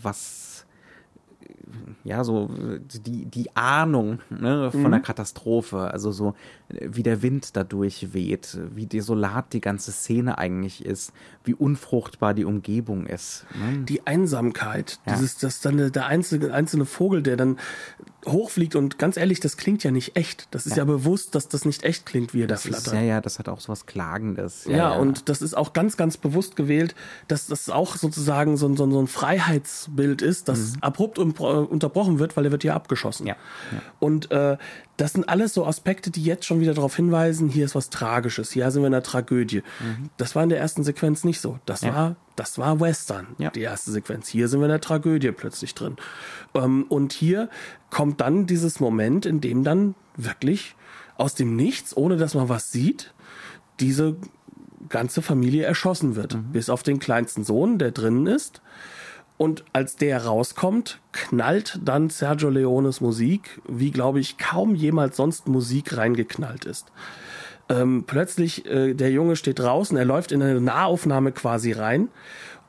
was 0.02 0.48
ja, 2.04 2.24
so 2.24 2.50
die, 3.06 3.26
die 3.26 3.54
Ahnung 3.56 4.20
ne, 4.30 4.70
von 4.70 4.90
der 4.90 5.00
Katastrophe, 5.00 5.90
also 5.90 6.12
so 6.12 6.34
wie 6.68 7.02
der 7.02 7.22
Wind 7.22 7.56
dadurch 7.56 8.12
weht, 8.12 8.58
wie 8.74 8.86
desolat 8.86 9.52
die 9.54 9.60
ganze 9.60 9.90
Szene 9.90 10.36
eigentlich 10.36 10.84
ist, 10.84 11.12
wie 11.44 11.54
unfruchtbar 11.54 12.34
die 12.34 12.44
Umgebung 12.44 13.06
ist. 13.06 13.46
Ne? 13.58 13.84
die 13.84 14.06
Einsamkeit, 14.06 15.00
Ja. 15.06 15.14
dieses, 15.14 15.38
das 15.38 15.60
dann 15.60 15.90
der 15.90 16.06
einzelne, 16.06 16.52
einzelne 16.52 16.84
Vogel, 16.84 17.22
der 17.22 17.36
dann 17.36 17.58
hochfliegt 18.26 18.76
und 18.76 18.98
ganz 18.98 19.16
ehrlich, 19.16 19.40
das 19.40 19.56
klingt 19.56 19.82
ja 19.84 19.90
nicht 19.90 20.16
echt. 20.16 20.48
Das 20.50 20.66
ist 20.66 20.72
ja, 20.72 20.78
ja 20.78 20.84
bewusst, 20.84 21.34
dass 21.34 21.48
das 21.48 21.64
nicht 21.64 21.84
echt 21.84 22.04
klingt, 22.04 22.34
wie 22.34 22.42
er 22.42 22.46
das 22.46 22.64
da 22.64 22.68
flattert. 22.68 22.86
Ist, 22.88 22.92
ja, 22.92 23.00
ja, 23.00 23.20
das 23.20 23.38
hat 23.38 23.48
auch 23.48 23.60
so 23.60 23.70
was 23.70 23.86
Klagendes. 23.86 24.66
Ja, 24.66 24.76
ja, 24.76 24.90
und 24.92 25.28
das 25.30 25.40
ist 25.40 25.56
auch 25.56 25.72
ganz, 25.72 25.96
ganz 25.96 26.18
bewusst 26.18 26.56
gewählt, 26.56 26.94
dass 27.28 27.46
das 27.46 27.70
auch 27.70 27.96
sozusagen 27.96 28.58
so, 28.58 28.74
so, 28.76 28.90
so 28.90 29.00
ein 29.00 29.06
Freiheitsbild 29.06 30.20
ist, 30.20 30.48
das 30.48 30.74
mhm. 30.74 30.82
abrupt 30.82 31.18
unterbrochen 31.18 32.18
wird, 32.18 32.36
weil 32.36 32.44
er 32.44 32.50
wird 32.50 32.64
ja 32.64 32.74
abgeschossen. 32.74 33.26
Ja. 33.26 33.36
ja. 33.72 33.80
Und 34.00 34.30
äh, 34.30 34.58
das 34.98 35.12
sind 35.12 35.28
alles 35.28 35.54
so 35.54 35.64
Aspekte, 35.64 36.10
die 36.10 36.24
jetzt 36.24 36.44
schon 36.44 36.60
wieder 36.60 36.74
darauf 36.74 36.96
hinweisen, 36.96 37.48
hier 37.48 37.64
ist 37.64 37.76
was 37.76 37.88
Tragisches, 37.88 38.50
hier 38.50 38.68
sind 38.72 38.82
wir 38.82 38.88
in 38.88 38.94
einer 38.94 39.02
Tragödie. 39.02 39.62
Mhm. 39.80 40.10
Das 40.16 40.34
war 40.34 40.42
in 40.42 40.48
der 40.48 40.58
ersten 40.58 40.82
Sequenz 40.82 41.22
nicht 41.22 41.40
so. 41.40 41.60
Das 41.66 41.82
ja. 41.82 41.94
war, 41.94 42.16
das 42.34 42.58
war 42.58 42.80
Western, 42.80 43.28
ja. 43.38 43.50
die 43.50 43.62
erste 43.62 43.92
Sequenz. 43.92 44.26
Hier 44.28 44.48
sind 44.48 44.58
wir 44.58 44.66
in 44.66 44.72
der 44.72 44.80
Tragödie 44.80 45.30
plötzlich 45.30 45.74
drin. 45.74 45.96
Ähm, 46.52 46.84
und 46.88 47.12
hier 47.12 47.48
kommt 47.90 48.20
dann 48.20 48.46
dieses 48.46 48.80
Moment, 48.80 49.24
in 49.24 49.40
dem 49.40 49.62
dann 49.62 49.94
wirklich 50.16 50.74
aus 51.16 51.36
dem 51.36 51.54
Nichts, 51.54 51.96
ohne 51.96 52.16
dass 52.16 52.34
man 52.34 52.48
was 52.48 52.72
sieht, 52.72 53.14
diese 53.78 54.16
ganze 54.88 55.22
Familie 55.22 55.64
erschossen 55.64 56.16
wird. 56.16 56.34
Mhm. 56.34 56.52
Bis 56.52 56.70
auf 56.70 56.82
den 56.82 56.98
kleinsten 56.98 57.44
Sohn, 57.44 57.78
der 57.78 57.92
drinnen 57.92 58.26
ist. 58.26 58.62
Und 59.38 59.64
als 59.72 59.96
der 59.96 60.26
rauskommt, 60.26 61.00
knallt 61.12 61.78
dann 61.82 62.10
Sergio 62.10 62.50
Leones 62.50 63.00
Musik, 63.00 63.60
wie 63.66 63.92
glaube 63.92 64.20
ich 64.20 64.36
kaum 64.36 64.74
jemals 64.74 65.16
sonst 65.16 65.48
Musik 65.48 65.96
reingeknallt 65.96 66.64
ist. 66.64 66.92
Ähm, 67.68 68.04
plötzlich, 68.06 68.66
äh, 68.66 68.94
der 68.94 69.10
Junge 69.10 69.36
steht 69.36 69.60
draußen, 69.60 69.96
er 69.96 70.04
läuft 70.04 70.32
in 70.32 70.42
eine 70.42 70.60
Nahaufnahme 70.60 71.32
quasi 71.32 71.72
rein 71.72 72.08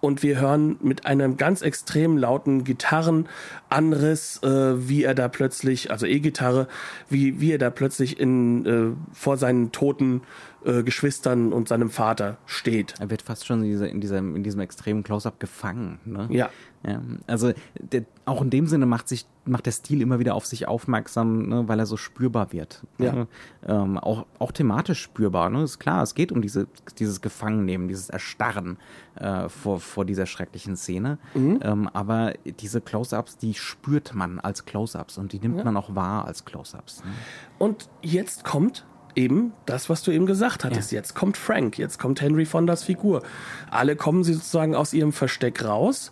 und 0.02 0.24
wir 0.24 0.40
hören 0.40 0.78
mit 0.82 1.06
einem 1.06 1.38
ganz 1.38 1.62
extrem 1.62 2.18
lauten 2.18 2.64
Gitarrenanriss, 2.64 4.42
äh, 4.44 4.88
wie 4.88 5.04
er 5.04 5.14
da 5.14 5.28
plötzlich, 5.28 5.92
also 5.92 6.06
E-Gitarre, 6.06 6.68
wie, 7.10 7.42
wie 7.42 7.52
er 7.52 7.58
da 7.58 7.70
plötzlich 7.70 8.20
in, 8.20 8.66
äh, 8.66 8.96
vor 9.14 9.38
seinen 9.38 9.72
toten 9.72 10.22
äh, 10.66 10.84
Geschwistern 10.84 11.54
und 11.54 11.68
seinem 11.68 11.90
Vater 11.90 12.38
steht. 12.46 12.96
Er 13.00 13.10
wird 13.10 13.22
fast 13.22 13.46
schon 13.46 13.64
in, 13.64 13.70
dieser, 13.70 13.90
in, 13.90 14.02
diesem, 14.02 14.36
in 14.36 14.44
diesem 14.44 14.60
extremen 14.60 15.04
Close-up 15.04 15.40
gefangen. 15.40 16.00
Ne? 16.06 16.28
Ja. 16.32 16.50
Ja. 16.88 17.02
Also 17.28 17.52
der, 17.80 18.06
auch 18.26 18.42
in 18.42 18.50
dem 18.50 18.68
Sinne 18.68 18.86
macht 18.86 19.08
sich 19.10 19.26
macht 19.50 19.65
der 19.65 19.72
Stil 19.72 20.02
immer 20.02 20.20
wieder 20.20 20.36
auf 20.36 20.46
sich 20.46 20.68
aufmerksam, 20.68 21.48
ne, 21.50 21.68
weil 21.68 21.80
er 21.80 21.86
so 21.86 21.98
spürbar 21.98 22.54
wird. 22.54 22.84
Ja. 23.00 23.12
Ne? 23.12 23.28
Ähm, 23.68 23.98
auch, 23.98 24.26
auch 24.38 24.52
thematisch 24.52 25.02
spürbar. 25.02 25.50
Ne? 25.50 25.63
Ist 25.63 25.80
klar, 25.80 26.04
es 26.04 26.15
geht 26.15 26.32
um 26.32 26.42
diese, 26.42 26.68
dieses 26.98 27.22
Gefangennehmen, 27.22 27.88
dieses 27.88 28.10
Erstarren 28.10 28.78
äh, 29.15 29.50
vor, 29.50 29.80
vor 29.80 30.06
dieser 30.06 30.26
schrecklichen 30.26 30.78
Szene. 30.78 31.18
Mhm. 31.34 31.60
Ähm, 31.63 31.89
aber 31.92 32.34
diese 32.46 32.80
Close-ups, 32.80 33.38
die 33.38 33.56
spürt 33.56 34.13
man 34.13 34.39
als 34.39 34.65
Close-ups 34.65 35.18
und 35.18 35.34
die 35.34 35.39
nimmt 35.39 35.58
ja. 35.58 35.63
man 35.63 35.76
auch 35.76 35.96
wahr 35.96 36.26
als 36.26 36.46
Close-ups. 36.46 37.04
Ne? 37.04 37.12
Und 37.58 37.89
jetzt 38.02 38.44
kommt 38.44 38.86
eben 39.15 39.54
das, 39.65 39.89
was 39.89 40.04
du 40.04 40.12
eben 40.12 40.28
gesagt 40.28 40.63
hattest. 40.63 40.92
Ja. 40.92 41.00
Jetzt 41.00 41.15
kommt 41.15 41.36
Frank, 41.36 41.78
jetzt 41.78 41.98
kommt 41.98 42.22
Henry 42.22 42.46
Fondas 42.46 42.84
Figur. 42.84 43.24
Alle 43.72 43.96
kommen 43.96 44.24
sie 44.24 44.34
sozusagen 44.34 44.76
aus 44.76 44.94
ihrem 44.94 45.12
Versteck 45.12 45.65
raus 45.65 46.12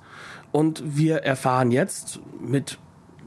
und 0.52 0.82
wir 0.86 1.18
erfahren 1.18 1.72
jetzt 1.72 2.20
mit 2.40 2.78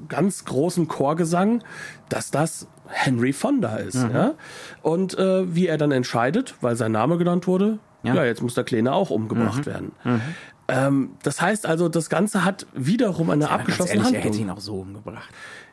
ganz 0.09 0.45
großem 0.45 0.89
Chorgesang, 0.89 1.63
dass 2.09 2.31
das 2.31 2.67
Henry 2.89 3.33
Fonda 3.33 3.77
ist. 3.77 3.97
Mhm. 3.97 4.15
Ja? 4.15 4.35
Und 4.83 5.17
äh, 5.19 5.55
wie 5.55 5.67
er 5.67 5.79
dann 5.79 5.93
entscheidet, 5.93 6.55
weil 6.61 6.77
sein 6.77 6.93
Name 6.93 7.19
genannt 7.19 7.47
wurde, 7.47 7.79
ja, 8.03 8.15
ja 8.15 8.25
jetzt 8.25 8.43
muss 8.43 8.55
der 8.55 8.65
Kleine 8.65 8.93
auch 8.93 9.11
umgebracht 9.11 9.61
mhm. 9.61 9.67
werden. 9.67 9.93
Mhm. 10.05 10.21
Ähm, 10.69 11.11
das 11.23 11.41
heißt 11.41 11.67
also, 11.67 11.89
das 11.89 12.09
Ganze 12.09 12.45
hat 12.45 12.67
wiederum 12.75 13.31
eine 13.31 13.51
abgeschlossene 13.51 14.03
ehrlich, 14.03 14.07
Handlung. 14.07 14.23
Er 14.23 14.31
hätte 14.31 14.43
ihn 14.43 14.51
auch 14.51 14.61
so 14.61 14.81
umgebracht. 14.81 15.29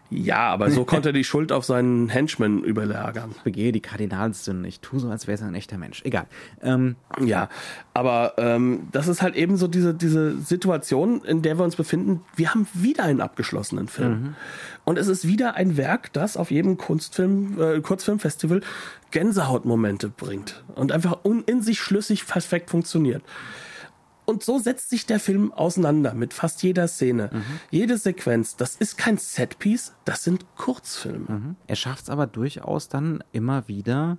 Ja, 0.09 0.49
aber 0.49 0.71
so 0.71 0.85
konnte 0.85 1.09
er 1.09 1.13
die 1.13 1.23
Schuld 1.23 1.51
auf 1.51 1.65
seinen 1.65 2.07
Henchman 2.09 2.63
überlagern. 2.63 3.31
Ich 3.35 3.43
begehe 3.43 3.71
die 3.71 3.81
Kardinalssünden. 3.81 4.63
Ich 4.65 4.79
tue 4.79 4.99
so, 4.99 5.09
als 5.09 5.27
wäre 5.27 5.35
es 5.35 5.41
ein 5.41 5.53
echter 5.53 5.77
Mensch. 5.77 6.01
Egal. 6.05 6.27
Ähm, 6.61 6.95
ja, 7.23 7.49
aber 7.93 8.33
ähm, 8.37 8.87
das 8.91 9.07
ist 9.07 9.21
halt 9.21 9.35
eben 9.35 9.57
so 9.57 9.67
diese, 9.67 9.93
diese 9.93 10.37
Situation, 10.39 11.23
in 11.23 11.41
der 11.41 11.57
wir 11.57 11.65
uns 11.65 11.75
befinden. 11.75 12.21
Wir 12.35 12.53
haben 12.53 12.67
wieder 12.73 13.03
einen 13.03 13.19
abgeschlossenen 13.19 13.87
Film. 13.89 14.11
Mhm. 14.11 14.35
Und 14.85 14.97
es 14.97 15.07
ist 15.07 15.27
wieder 15.27 15.55
ein 15.55 15.75
Werk, 15.75 16.13
das 16.13 16.37
auf 16.37 16.51
jedem 16.51 16.77
Kunstfilm, 16.77 17.59
äh, 17.59 17.81
Kurzfilmfestival 17.81 18.61
Gänsehautmomente 19.11 20.09
bringt 20.09 20.63
und 20.75 20.91
einfach 20.91 21.19
in 21.23 21.61
sich 21.61 21.79
schlüssig 21.79 22.27
perfekt 22.27 22.69
funktioniert. 22.69 23.23
Und 24.29 24.43
so 24.43 24.59
setzt 24.59 24.89
sich 24.89 25.05
der 25.05 25.21
Film 25.21 25.53
auseinander 25.53 26.13
mit 26.13 26.33
fast 26.33 26.61
jeder 26.61 26.89
Szene. 26.89 27.29
Mhm. 27.31 27.43
Jede 27.71 27.97
Sequenz, 27.97 28.57
das 28.57 28.75
ist 28.75 28.97
kein 28.97 29.17
Setpiece, 29.17 29.93
das 30.03 30.25
sind 30.25 30.45
Kurzfilme. 30.57 31.25
Mhm. 31.29 31.55
Er 31.65 31.77
schafft 31.77 32.03
es 32.03 32.09
aber 32.09 32.27
durchaus 32.27 32.89
dann 32.89 33.23
immer 33.31 33.69
wieder, 33.69 34.17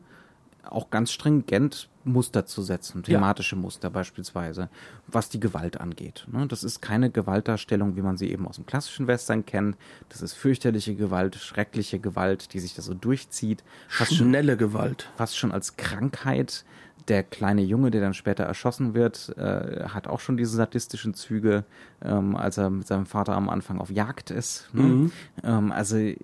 auch 0.65 0.89
ganz 0.89 1.13
stringent 1.13 1.91
Muster 2.05 2.47
zu 2.47 2.63
setzen, 2.63 3.03
thematische 3.03 3.55
ja. 3.55 3.61
Muster 3.61 3.91
beispielsweise, 3.91 4.71
was 5.07 5.29
die 5.29 5.41
Gewalt 5.41 5.79
angeht. 5.79 6.27
Ne? 6.33 6.47
Das 6.47 6.65
ist 6.65 6.81
keine 6.81 7.11
Gewaltdarstellung, 7.11 7.95
wie 7.97 8.03
man 8.03 8.17
sie 8.17 8.31
eben 8.31 8.49
aus 8.49 8.57
dem 8.57 8.65
klassischen 8.65 9.09
Western 9.09 9.45
kennt. 9.45 9.77
Das 10.09 10.23
ist 10.23 10.33
fürchterliche 10.33 10.95
Gewalt, 10.95 11.37
schreckliche 11.37 11.99
Gewalt, 11.99 12.55
die 12.55 12.61
sich 12.61 12.75
da 12.75 12.81
so 12.81 12.95
durchzieht. 12.95 13.63
Fast 13.89 14.15
Schnelle 14.15 14.53
schon, 14.53 14.59
Gewalt. 14.59 15.11
Fast 15.17 15.37
schon 15.37 15.53
als 15.53 15.77
Krankheit 15.77 16.65
der 17.09 17.23
kleine 17.23 17.63
Junge, 17.63 17.91
der 17.91 18.01
dann 18.01 18.15
später 18.15 18.45
erschossen 18.45 18.95
wird, 18.95 19.35
äh, 19.37 19.85
hat 19.89 20.07
auch 20.07 20.21
schon 20.21 20.37
diese 20.37 20.57
sadistischen 20.57 21.15
Züge, 21.15 21.65
ähm, 22.03 22.37
als 22.37 22.59
er 22.59 22.71
mit 22.71 22.87
seinem 22.87 23.07
Vater 23.07 23.35
am 23.35 23.49
Anfang 23.49 23.79
auf 23.79 23.91
Jagd 23.91 24.31
ist. 24.31 24.69
Ne? 24.73 24.83
Mhm. 24.83 25.13
Ähm, 25.43 25.73
also 25.73 25.97
äh, 25.97 26.17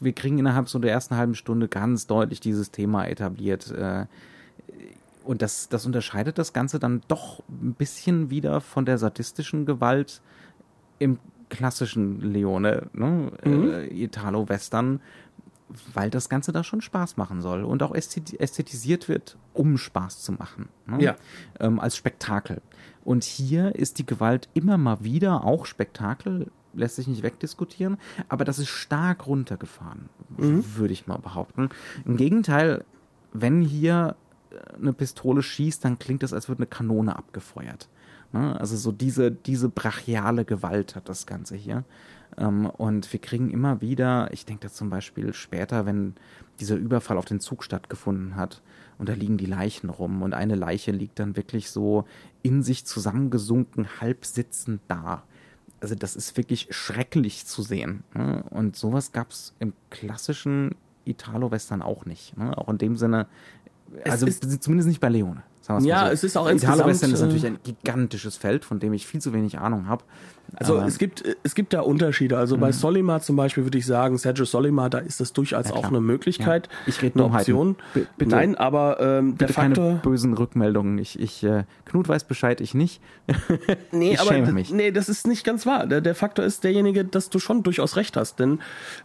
wir 0.00 0.12
kriegen 0.12 0.38
innerhalb 0.38 0.68
so 0.68 0.78
der 0.78 0.90
ersten 0.92 1.16
halben 1.16 1.34
Stunde 1.34 1.68
ganz 1.68 2.06
deutlich 2.06 2.40
dieses 2.40 2.70
Thema 2.70 3.06
etabliert. 3.06 3.70
Äh, 3.70 4.06
und 5.24 5.42
das, 5.42 5.68
das 5.68 5.86
unterscheidet 5.86 6.38
das 6.38 6.52
Ganze 6.52 6.78
dann 6.78 7.02
doch 7.08 7.42
ein 7.48 7.74
bisschen 7.74 8.30
wieder 8.30 8.60
von 8.60 8.84
der 8.84 8.98
sadistischen 8.98 9.66
Gewalt 9.66 10.22
im 10.98 11.18
klassischen 11.48 12.20
Leone, 12.20 12.88
ne? 12.92 13.32
Mhm. 13.44 13.70
Äh, 13.70 14.04
Italo-Western, 14.04 15.00
weil 15.94 16.10
das 16.10 16.28
Ganze 16.28 16.52
da 16.52 16.62
schon 16.62 16.80
Spaß 16.80 17.16
machen 17.16 17.42
soll 17.42 17.64
und 17.64 17.82
auch 17.82 17.94
ästhetisiert 17.94 19.08
wird, 19.08 19.36
um 19.52 19.78
Spaß 19.78 20.22
zu 20.22 20.32
machen. 20.32 20.68
Ne? 20.86 21.02
Ja. 21.02 21.16
Ähm, 21.58 21.80
als 21.80 21.96
Spektakel. 21.96 22.62
Und 23.04 23.24
hier 23.24 23.74
ist 23.74 23.98
die 23.98 24.06
Gewalt 24.06 24.48
immer 24.54 24.78
mal 24.78 25.02
wieder 25.02 25.44
auch 25.44 25.66
Spektakel, 25.66 26.50
lässt 26.74 26.96
sich 26.96 27.08
nicht 27.08 27.22
wegdiskutieren, 27.22 27.96
aber 28.28 28.44
das 28.44 28.58
ist 28.58 28.68
stark 28.68 29.26
runtergefahren, 29.26 30.08
mhm. 30.36 30.64
würde 30.76 30.92
ich 30.92 31.06
mal 31.06 31.18
behaupten. 31.18 31.70
Im 32.04 32.16
Gegenteil, 32.16 32.84
wenn 33.32 33.62
hier 33.62 34.16
äh, 34.50 34.76
eine 34.76 34.92
Pistole 34.92 35.42
schießt, 35.42 35.84
dann 35.84 35.98
klingt 35.98 36.22
es, 36.22 36.32
als 36.32 36.48
würde 36.48 36.60
eine 36.60 36.66
Kanone 36.66 37.16
abgefeuert. 37.16 37.88
Ne? 38.32 38.58
Also 38.58 38.76
so 38.76 38.92
diese, 38.92 39.30
diese 39.30 39.68
brachiale 39.68 40.44
Gewalt 40.44 40.94
hat 40.94 41.08
das 41.08 41.26
Ganze 41.26 41.56
hier. 41.56 41.84
Ähm, 42.38 42.66
und 42.66 43.12
wir 43.12 43.20
kriegen 43.20 43.50
immer 43.50 43.80
wieder, 43.80 44.32
ich 44.32 44.44
denke 44.44 44.68
da 44.68 44.72
zum 44.72 44.90
Beispiel 44.90 45.32
später, 45.34 45.86
wenn 45.86 46.14
dieser 46.60 46.76
Überfall 46.76 47.18
auf 47.18 47.24
den 47.24 47.40
Zug 47.40 47.64
stattgefunden 47.64 48.36
hat 48.36 48.62
und 48.98 49.08
da 49.08 49.12
liegen 49.12 49.36
die 49.36 49.46
Leichen 49.46 49.90
rum 49.90 50.22
und 50.22 50.34
eine 50.34 50.54
Leiche 50.54 50.90
liegt 50.90 51.18
dann 51.18 51.36
wirklich 51.36 51.70
so 51.70 52.04
in 52.42 52.62
sich 52.62 52.86
zusammengesunken, 52.86 54.00
halb 54.00 54.24
sitzend 54.24 54.80
da. 54.88 55.22
Also 55.80 55.94
das 55.94 56.16
ist 56.16 56.36
wirklich 56.36 56.68
schrecklich 56.70 57.44
zu 57.46 57.62
sehen. 57.62 58.04
Ne? 58.14 58.42
Und 58.50 58.76
sowas 58.76 59.12
gab 59.12 59.30
es 59.30 59.54
im 59.58 59.74
klassischen 59.90 60.74
Italo-Western 61.04 61.82
auch 61.82 62.06
nicht. 62.06 62.36
Ne? 62.36 62.56
Auch 62.56 62.68
in 62.68 62.78
dem 62.78 62.96
Sinne, 62.96 63.26
also 64.04 64.26
zumindest 64.26 64.88
nicht 64.88 65.00
bei 65.00 65.08
Leone. 65.08 65.42
Ja, 65.80 66.06
so. 66.06 66.12
es 66.12 66.24
ist 66.24 66.36
auch 66.36 66.48
insgesamt... 66.48 66.78
Italo-Western 66.78 67.12
ist 67.12 67.20
natürlich 67.20 67.46
ein 67.46 67.58
gigantisches 67.62 68.36
Feld, 68.36 68.64
von 68.64 68.78
dem 68.78 68.92
ich 68.92 69.06
viel 69.06 69.20
zu 69.20 69.32
wenig 69.32 69.58
Ahnung 69.58 69.88
habe. 69.88 70.04
Also 70.54 70.78
es 70.78 70.98
gibt, 70.98 71.24
es 71.42 71.54
gibt 71.54 71.72
da 71.72 71.80
Unterschiede. 71.80 72.38
Also 72.38 72.56
bei 72.56 72.68
mhm. 72.68 72.72
Solima 72.72 73.20
zum 73.20 73.36
Beispiel 73.36 73.64
würde 73.64 73.78
ich 73.78 73.86
sagen, 73.86 74.16
Sergio 74.16 74.44
Solima, 74.44 74.88
da 74.88 74.98
ist 74.98 75.20
das 75.20 75.32
durchaus 75.32 75.68
ja, 75.68 75.74
auch 75.74 75.88
eine 75.88 76.00
Möglichkeit, 76.00 76.68
ja. 76.70 76.78
ich 76.86 77.02
rede 77.02 77.18
eine 77.18 77.34
Option. 77.34 77.76
Bitte, 77.94 78.30
Nein, 78.30 78.54
aber 78.54 79.00
ähm, 79.00 79.36
der 79.38 79.48
Faktor... 79.48 79.84
keine 79.84 79.98
bösen 79.98 80.34
Rückmeldungen. 80.34 80.98
Ich, 80.98 81.18
ich, 81.18 81.42
äh, 81.42 81.64
Knut 81.84 82.08
weiß 82.08 82.24
Bescheid, 82.24 82.60
ich 82.60 82.74
nicht. 82.74 83.00
nee, 83.92 84.12
ich 84.12 84.20
aber 84.20 84.40
mich. 84.52 84.72
nee, 84.72 84.92
das 84.92 85.08
ist 85.08 85.26
nicht 85.26 85.44
ganz 85.44 85.66
wahr. 85.66 85.86
Der, 85.86 86.00
der 86.00 86.14
Faktor 86.14 86.44
ist 86.44 86.64
derjenige, 86.64 87.04
dass 87.04 87.28
du 87.28 87.38
schon 87.38 87.62
durchaus 87.62 87.96
recht 87.96 88.16
hast. 88.16 88.38
Denn 88.38 88.60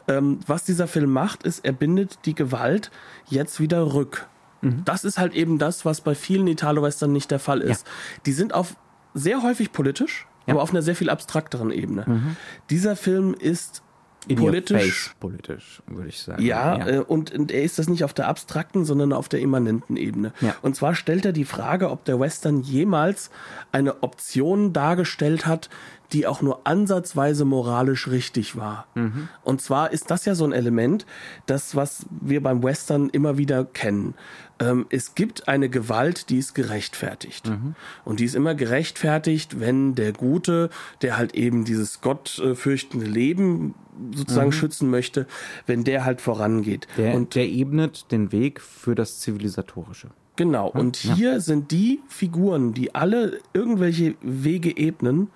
ähm, 0.08 0.40
was 0.46 0.64
dieser 0.64 0.88
Film 0.88 1.12
macht, 1.12 1.44
ist, 1.44 1.66
er 1.66 1.74
bindet 1.74 2.20
die 2.26 2.36
Gewalt 2.36 2.92
jetzt 3.30 3.60
wieder 3.60 3.94
rück. 3.94 4.28
Mhm. 4.62 4.84
Das 4.86 5.04
ist 5.04 5.18
halt 5.18 5.34
eben 5.34 5.58
das, 5.58 5.86
was 5.86 6.02
bei 6.02 6.16
vielen 6.16 6.48
Italo-Western 6.48 7.12
nicht 7.12 7.32
der 7.32 7.40
Fall 7.40 7.62
ist. 7.62 7.86
Ja. 7.86 7.94
Die 8.26 8.34
sind 8.34 8.54
auf 8.54 8.76
sehr 9.14 9.44
häufig 9.44 9.72
politisch, 9.72 10.28
ja. 10.46 10.54
aber 10.54 10.64
auf 10.64 10.72
einer 10.72 10.82
sehr 10.82 10.96
viel 10.96 11.10
abstrakteren 11.10 11.72
Ebene. 11.72 12.06
Mhm. 12.08 12.36
Dieser 12.70 12.96
Film 12.96 13.34
ist 13.34 13.82
In 14.28 14.38
politisch. 14.38 15.16
politisch, 15.20 15.82
würde 15.88 16.10
ich 16.10 16.20
sagen. 16.20 16.42
Ja, 16.44 16.78
ja. 16.78 16.88
Äh, 16.88 17.00
und, 17.00 17.34
und, 17.34 17.52
er 17.52 17.64
ist 17.64 17.80
das 17.80 17.90
nicht 17.90 18.04
auf 18.04 18.14
der 18.14 18.28
abstrakten, 18.28 18.86
sondern 18.86 19.14
auf 19.14 19.28
der 19.30 19.40
immanenten 19.40 19.98
Ebene. 19.98 20.34
Ja. 20.42 20.56
Und 20.62 20.76
zwar 20.76 20.96
stellt 20.96 21.26
er 21.26 21.34
die 21.34 21.46
Frage, 21.46 21.90
ob 21.90 22.06
der 22.06 22.20
Western 22.20 22.62
jemals 22.62 23.32
eine 23.72 24.04
Option 24.04 24.74
dargestellt 24.74 25.46
hat, 25.46 25.70
die 26.14 26.28
auch 26.28 26.42
nur 26.42 26.62
ansatzweise 26.66 27.46
moralisch 27.46 28.08
richtig 28.08 28.56
war. 28.56 28.88
Mhm. 28.96 29.30
Und 29.44 29.62
zwar 29.62 29.92
ist 29.92 30.12
das 30.12 30.26
ja 30.26 30.36
so 30.36 30.46
ein 30.46 30.52
Element, 30.52 31.06
das, 31.46 31.76
was 31.76 32.06
wir 32.10 32.42
beim 32.44 32.64
Western 32.64 33.10
immer 33.10 33.38
wieder 33.38 33.66
kennen. 33.66 34.16
Ähm, 34.60 34.86
es 34.90 35.16
gibt 35.16 35.48
eine 35.48 35.70
Gewalt, 35.70 36.30
die 36.30 36.38
ist 36.38 36.54
gerechtfertigt. 36.54 37.50
Mhm. 37.50 37.76
Und 38.06 38.20
die 38.20 38.26
ist 38.26 38.36
immer 38.36 38.56
gerechtfertigt, 38.56 39.60
wenn 39.60 39.96
der 39.96 40.14
Gute, 40.14 40.70
der 41.02 41.18
halt 41.18 41.34
eben 41.34 41.66
dieses 41.66 42.02
gottfürchtende 42.02 43.06
Leben 43.06 43.74
sozusagen 44.14 44.52
schützen 44.52 44.90
möchte, 44.90 45.28
wenn 45.66 45.84
der 45.84 46.06
halt 46.06 46.22
vorangeht. 46.22 46.88
Mhm. 46.96 47.02
Der, 47.02 47.16
und 47.16 47.36
der 47.36 47.48
ebnet 47.48 48.12
den 48.12 48.32
Weg 48.32 48.62
für 48.62 48.96
das 48.96 49.20
Zivilisatorische. 49.20 50.10
Genau, 50.38 50.70
und 50.70 50.96
hier 50.96 51.42
sind 51.42 51.72
die 51.72 52.00
Figuren, 52.08 52.74
die 52.74 52.96
alle 52.96 53.40
irgendwelche 53.54 54.16
Wege 54.22 54.76
ebnen, 54.76 55.30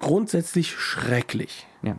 grundsätzlich 0.00 0.72
schrecklich. 0.72 1.66
Ja. 1.82 1.96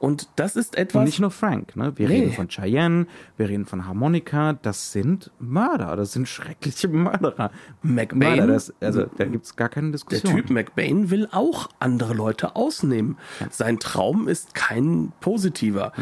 Und 0.00 0.28
das 0.36 0.56
ist 0.56 0.72
Und 0.74 0.78
etwas. 0.78 1.04
nicht 1.06 1.20
nur 1.20 1.30
Frank, 1.30 1.76
ne? 1.76 1.92
Wir 1.96 2.08
Nee. 2.08 2.16
reden 2.20 2.32
von 2.32 2.48
Cheyenne, 2.48 3.06
wir 3.38 3.48
reden 3.48 3.64
von 3.64 3.86
Harmonica, 3.86 4.52
das 4.52 4.92
sind 4.92 5.30
Mörder, 5.38 5.96
das 5.96 6.12
sind 6.12 6.28
schreckliche 6.28 6.88
Mörderer. 6.88 7.50
McBain, 7.80 8.36
Mörder, 8.36 8.46
das, 8.48 8.74
also 8.82 9.06
da 9.16 9.24
gibt's 9.24 9.56
gar 9.56 9.70
keine 9.70 9.86
der 9.86 9.92
Diskussion. 9.92 10.34
Typ 10.34 10.50
McBain 10.50 11.08
will 11.10 11.28
auch 11.32 11.70
andere 11.80 12.12
Leute 12.12 12.54
ausnehmen. 12.54 13.16
Sein 13.50 13.78
Traum 13.78 14.28
ist 14.28 14.54
kein 14.54 15.12
positiver. 15.20 15.92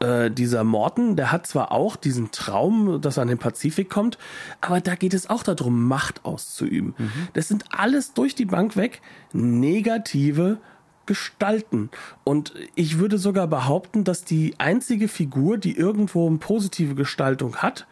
Äh, 0.00 0.30
dieser 0.32 0.64
Morton, 0.64 1.14
der 1.14 1.30
hat 1.30 1.46
zwar 1.46 1.70
auch 1.70 1.94
diesen 1.94 2.32
Traum, 2.32 3.00
dass 3.00 3.18
er 3.18 3.22
an 3.22 3.28
den 3.28 3.38
Pazifik 3.38 3.88
kommt, 3.90 4.18
aber 4.60 4.80
da 4.80 4.96
geht 4.96 5.14
es 5.14 5.30
auch 5.30 5.44
darum, 5.44 5.86
Macht 5.86 6.24
auszuüben. 6.24 6.94
Das 7.34 7.46
sind 7.46 7.66
alles 7.70 8.12
durch 8.14 8.34
die 8.34 8.46
Bank 8.46 8.76
weg 8.76 9.00
negative 9.32 10.58
gestalten. 11.06 11.90
Und 12.24 12.54
ich 12.74 12.98
würde 12.98 13.18
sogar 13.18 13.46
behaupten, 13.46 14.04
dass 14.04 14.24
die 14.24 14.54
einzige 14.58 15.08
Figur, 15.08 15.58
die 15.58 15.76
irgendwo 15.76 16.28
eine 16.28 16.38
positive 16.38 16.94
Gestaltung 16.94 17.56
hat, 17.56 17.86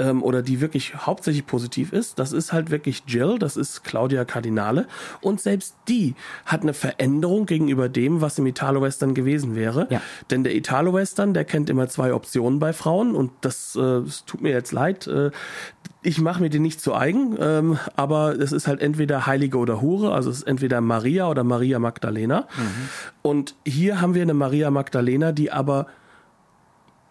ähm, 0.00 0.22
oder 0.22 0.42
die 0.42 0.60
wirklich 0.60 0.94
hauptsächlich 0.96 1.46
positiv 1.46 1.92
ist, 1.92 2.18
das 2.18 2.32
ist 2.32 2.52
halt 2.52 2.70
wirklich 2.70 3.04
Jill, 3.06 3.38
das 3.38 3.56
ist 3.56 3.84
Claudia 3.84 4.24
Cardinale. 4.24 4.86
Und 5.20 5.40
selbst 5.40 5.76
die 5.88 6.14
hat 6.46 6.62
eine 6.62 6.74
Veränderung 6.74 7.46
gegenüber 7.46 7.88
dem, 7.88 8.20
was 8.20 8.38
im 8.38 8.46
Italo-Western 8.46 9.14
gewesen 9.14 9.54
wäre. 9.54 9.86
Ja. 9.90 10.00
Denn 10.30 10.42
der 10.42 10.54
Italo-Western, 10.54 11.34
der 11.34 11.44
kennt 11.44 11.70
immer 11.70 11.88
zwei 11.88 12.14
Optionen 12.14 12.58
bei 12.58 12.72
Frauen 12.72 13.14
und 13.14 13.30
das, 13.42 13.76
äh, 13.76 13.80
es 13.80 14.24
tut 14.24 14.40
mir 14.40 14.50
jetzt 14.50 14.72
leid. 14.72 15.06
Äh, 15.06 15.30
ich 16.02 16.20
mache 16.20 16.40
mir 16.40 16.48
die 16.48 16.60
nicht 16.60 16.80
zu 16.80 16.94
eigen, 16.94 17.36
ähm, 17.38 17.78
aber 17.94 18.38
es 18.40 18.52
ist 18.52 18.66
halt 18.66 18.80
entweder 18.80 19.26
Heilige 19.26 19.58
oder 19.58 19.82
Hure, 19.82 20.14
also 20.14 20.30
es 20.30 20.38
ist 20.38 20.42
entweder 20.44 20.80
Maria 20.80 21.28
oder 21.28 21.44
Maria 21.44 21.78
Magdalena. 21.78 22.48
Und 23.20 23.54
hier 23.66 24.00
haben 24.00 24.14
wir 24.14 24.22
eine 24.22 24.32
Maria 24.32 24.70
Magdalena, 24.70 25.32
die 25.32 25.52
aber 25.52 25.86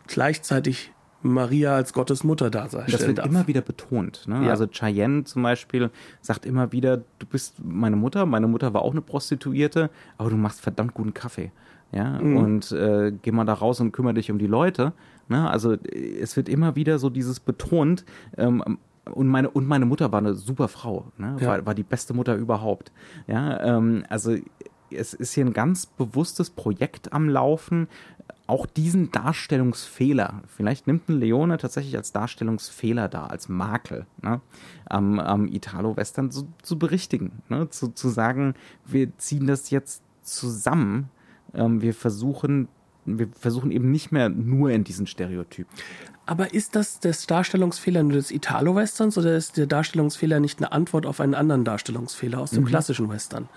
gleichzeitig 0.07 0.91
Maria 1.22 1.76
als 1.76 1.93
Gottes 1.93 2.24
Mutter 2.24 2.49
darstellen 2.49 2.86
Das 2.89 3.05
wird 3.05 3.17
darf. 3.17 3.26
immer 3.26 3.47
wieder 3.47 3.61
betont. 3.61 4.26
Ne? 4.28 4.45
Ja. 4.45 4.51
Also 4.51 4.67
Cheyenne 4.67 5.24
zum 5.26 5.43
Beispiel 5.43 5.89
sagt 6.22 6.45
immer 6.45 6.72
wieder, 6.72 6.97
du 6.97 7.26
bist 7.30 7.55
meine 7.63 7.95
Mutter, 7.95 8.26
meine 8.26 8.47
Mutter 8.47 8.74
war 8.74 8.82
auch 8.84 8.91
eine 8.91 9.01
Prostituierte, 9.01 9.89
aber 10.17 10.30
du 10.30 10.38
machst 10.38 10.61
verdammt 10.61 10.93
guten 10.93 11.13
Kaffee. 11.13 11.51
Ja, 11.91 12.20
Mhm. 12.22 12.38
und 12.38 12.72
äh, 12.72 13.11
geh 13.22 13.32
mal 13.32 13.45
da 13.45 13.53
raus 13.53 13.80
und 13.82 13.91
kümmere 13.91 14.13
dich 14.13 14.30
um 14.32 14.38
die 14.38 14.47
Leute. 14.47 14.93
Ne? 15.28 15.49
Also 15.49 15.74
äh, 15.74 16.20
es 16.22 16.38
wird 16.38 16.47
immer 16.47 16.76
wieder 16.76 16.99
so 16.99 17.09
dieses 17.09 17.39
betont. 17.39 18.05
Ähm, 18.38 18.78
und 19.11 19.28
meine, 19.28 19.49
und 19.49 19.65
meine 19.67 19.86
Mutter 19.86 20.11
war 20.11 20.20
eine 20.20 20.36
super 20.36 20.67
Frau, 20.67 21.11
ne? 21.17 21.36
Ja. 21.39 21.47
war, 21.47 21.65
war 21.65 21.74
die 21.74 21.82
beste 21.84 22.13
Mutter 22.13 22.36
überhaupt. 22.36 22.91
Ja, 23.26 23.59
ähm, 23.78 24.03
also 24.07 24.36
es 24.91 25.13
ist 25.13 25.33
hier 25.33 25.45
ein 25.45 25.53
ganz 25.53 25.85
bewusstes 25.85 26.49
Projekt 26.49 27.13
am 27.13 27.29
Laufen, 27.29 27.87
auch 28.49 28.65
diesen 28.65 29.11
Darstellungsfehler, 29.11 30.41
vielleicht 30.47 30.87
nimmt 30.87 31.07
ein 31.07 31.19
Leone 31.19 31.57
tatsächlich 31.59 31.95
als 31.95 32.11
Darstellungsfehler 32.11 33.07
da, 33.07 33.27
als 33.27 33.47
Makel 33.47 34.07
ne, 34.23 34.41
am, 34.85 35.19
am 35.19 35.47
Italo-Western 35.47 36.31
zu, 36.31 36.47
zu 36.63 36.79
berichtigen, 36.79 37.43
ne, 37.47 37.69
zu, 37.69 37.89
zu 37.89 38.09
sagen, 38.09 38.55
wir 38.87 39.15
ziehen 39.19 39.45
das 39.45 39.69
jetzt 39.69 40.01
zusammen, 40.23 41.09
ähm, 41.53 41.83
wir 41.83 41.93
versuchen, 41.93 42.69
wir 43.05 43.27
versuchen 43.39 43.69
eben 43.69 43.91
nicht 43.91 44.11
mehr 44.11 44.29
nur 44.29 44.71
in 44.71 44.83
diesen 44.83 45.05
Stereotypen. 45.05 45.71
Aber 46.30 46.53
ist 46.53 46.75
das 46.75 46.99
der 46.99 47.15
Darstellungsfehler 47.25 48.03
nur 48.03 48.11
des 48.13 48.30
Italo-Westerns 48.30 49.17
oder 49.17 49.36
ist 49.36 49.57
der 49.57 49.65
Darstellungsfehler 49.65 50.39
nicht 50.39 50.59
eine 50.59 50.71
Antwort 50.71 51.07
auf 51.07 51.19
einen 51.21 51.34
anderen 51.34 51.63
Darstellungsfehler 51.63 52.39
aus 52.39 52.51
Mhm. 52.51 52.57
dem 52.57 52.65
klassischen 52.65 53.09
Western? 53.09 53.49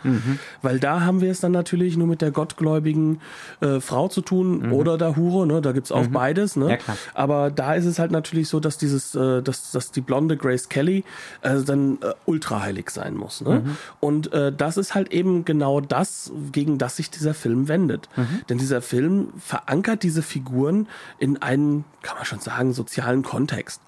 Weil 0.63 0.79
da 0.81 1.03
haben 1.03 1.21
wir 1.21 1.31
es 1.31 1.41
dann 1.41 1.53
natürlich 1.53 1.99
nur 1.99 2.07
mit 2.07 2.23
der 2.23 2.31
gottgläubigen 2.31 3.21
äh, 3.61 3.79
Frau 3.81 4.09
zu 4.09 4.23
tun 4.23 4.73
oder 4.73 4.97
der 4.97 5.17
Hure, 5.17 5.47
ne? 5.47 5.61
da 5.61 5.73
gibt's 5.73 5.93
auch 5.93 6.07
beides. 6.07 6.57
Ne? 6.57 6.65
Mhm. 6.65 6.71
Ja. 6.71 6.79
Aber 7.13 7.51
da 7.51 7.75
ist 7.75 7.85
es 7.85 7.99
halt 7.99 8.11
natürlich 8.11 8.49
so, 8.49 8.59
dass 8.59 8.79
dieses, 8.79 9.15
äh, 9.15 9.43
dass, 9.43 9.71
dass 9.73 9.91
die 9.91 10.01
blonde 10.01 10.39
Grace 10.39 10.71
Kelly 10.71 11.05
äh, 11.43 11.61
dann 11.61 11.99
äh, 12.01 12.15
ultraheilig 12.25 12.89
sein 12.89 13.15
muss. 13.17 13.43
Ne? 13.43 13.61
Mhm. 13.67 13.77
Und 14.01 14.33
äh, 14.33 14.51
das 14.51 14.79
ist 14.79 14.95
halt 14.95 15.13
eben 15.13 15.45
genau 15.45 15.83
das, 15.83 16.33
gegen 16.53 16.79
das 16.79 16.97
sich 16.97 17.11
dieser 17.11 17.35
Film 17.35 17.69
wendet. 17.69 18.09
Mhm. 18.17 18.41
Denn 18.49 18.57
dieser 18.57 18.81
Film 18.81 19.29
verankert 19.39 20.03
diese 20.05 20.23
Figuren 20.23 20.89
in 21.19 21.43
einen, 21.43 21.85
kann 22.01 22.17
man 22.17 22.25
schon 22.25 22.41
sagen, 22.41 22.62
sozialen 22.71 23.25
Kontext. 23.25 23.81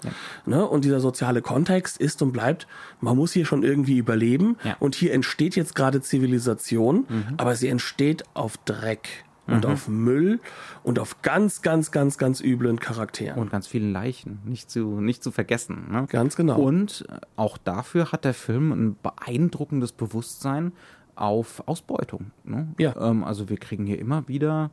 Ne? 0.45 0.65
Und 0.67 0.83
dieser 0.83 0.99
soziale 0.99 1.41
Kontext 1.41 1.97
ist 1.97 2.21
und 2.21 2.33
bleibt, 2.33 2.67
man 2.99 3.15
muss 3.15 3.31
hier 3.31 3.45
schon 3.45 3.63
irgendwie 3.63 3.97
überleben. 3.97 4.57
Ja. 4.65 4.75
Und 4.81 4.95
hier 4.95 5.13
entsteht 5.13 5.55
jetzt 5.55 5.75
gerade 5.75 6.01
Zivilisation, 6.01 7.05
aber 7.37 7.55
sie 7.55 7.69
entsteht 7.69 8.25
auf 8.33 8.57
Dreck. 8.57 9.23
Und 9.47 9.63
auf 9.67 9.87
Müll 9.87 10.39
und 10.81 10.97
auf 10.97 11.21
ganz, 11.21 11.61
ganz, 11.61 11.91
ganz, 11.91 12.17
ganz 12.17 12.41
üblen 12.41 12.79
Charakteren. 12.79 13.39
Und 13.39 13.51
ganz 13.51 13.67
vielen 13.67 13.93
Leichen, 13.93 14.39
nicht 14.43 14.71
zu, 14.71 14.99
nicht 14.99 15.23
zu 15.23 15.29
vergessen. 15.29 15.85
Ne? 15.91 16.07
Ganz 16.09 16.35
genau. 16.35 16.59
Und 16.59 17.05
äh, 17.09 17.19
auch 17.35 17.59
dafür 17.59 18.11
hat 18.11 18.25
der 18.25 18.33
Film 18.33 18.71
ein 18.71 18.97
beeindruckendes 19.03 19.91
Bewusstsein 19.91 20.71
auf 21.15 21.61
Ausbeutung. 21.67 22.31
Ne? 22.43 22.69
Ja. 22.79 22.95
Ähm, 22.99 23.23
also 23.23 23.47
wir 23.47 23.57
kriegen 23.57 23.85
hier 23.85 23.99
immer 23.99 24.27
wieder, 24.27 24.71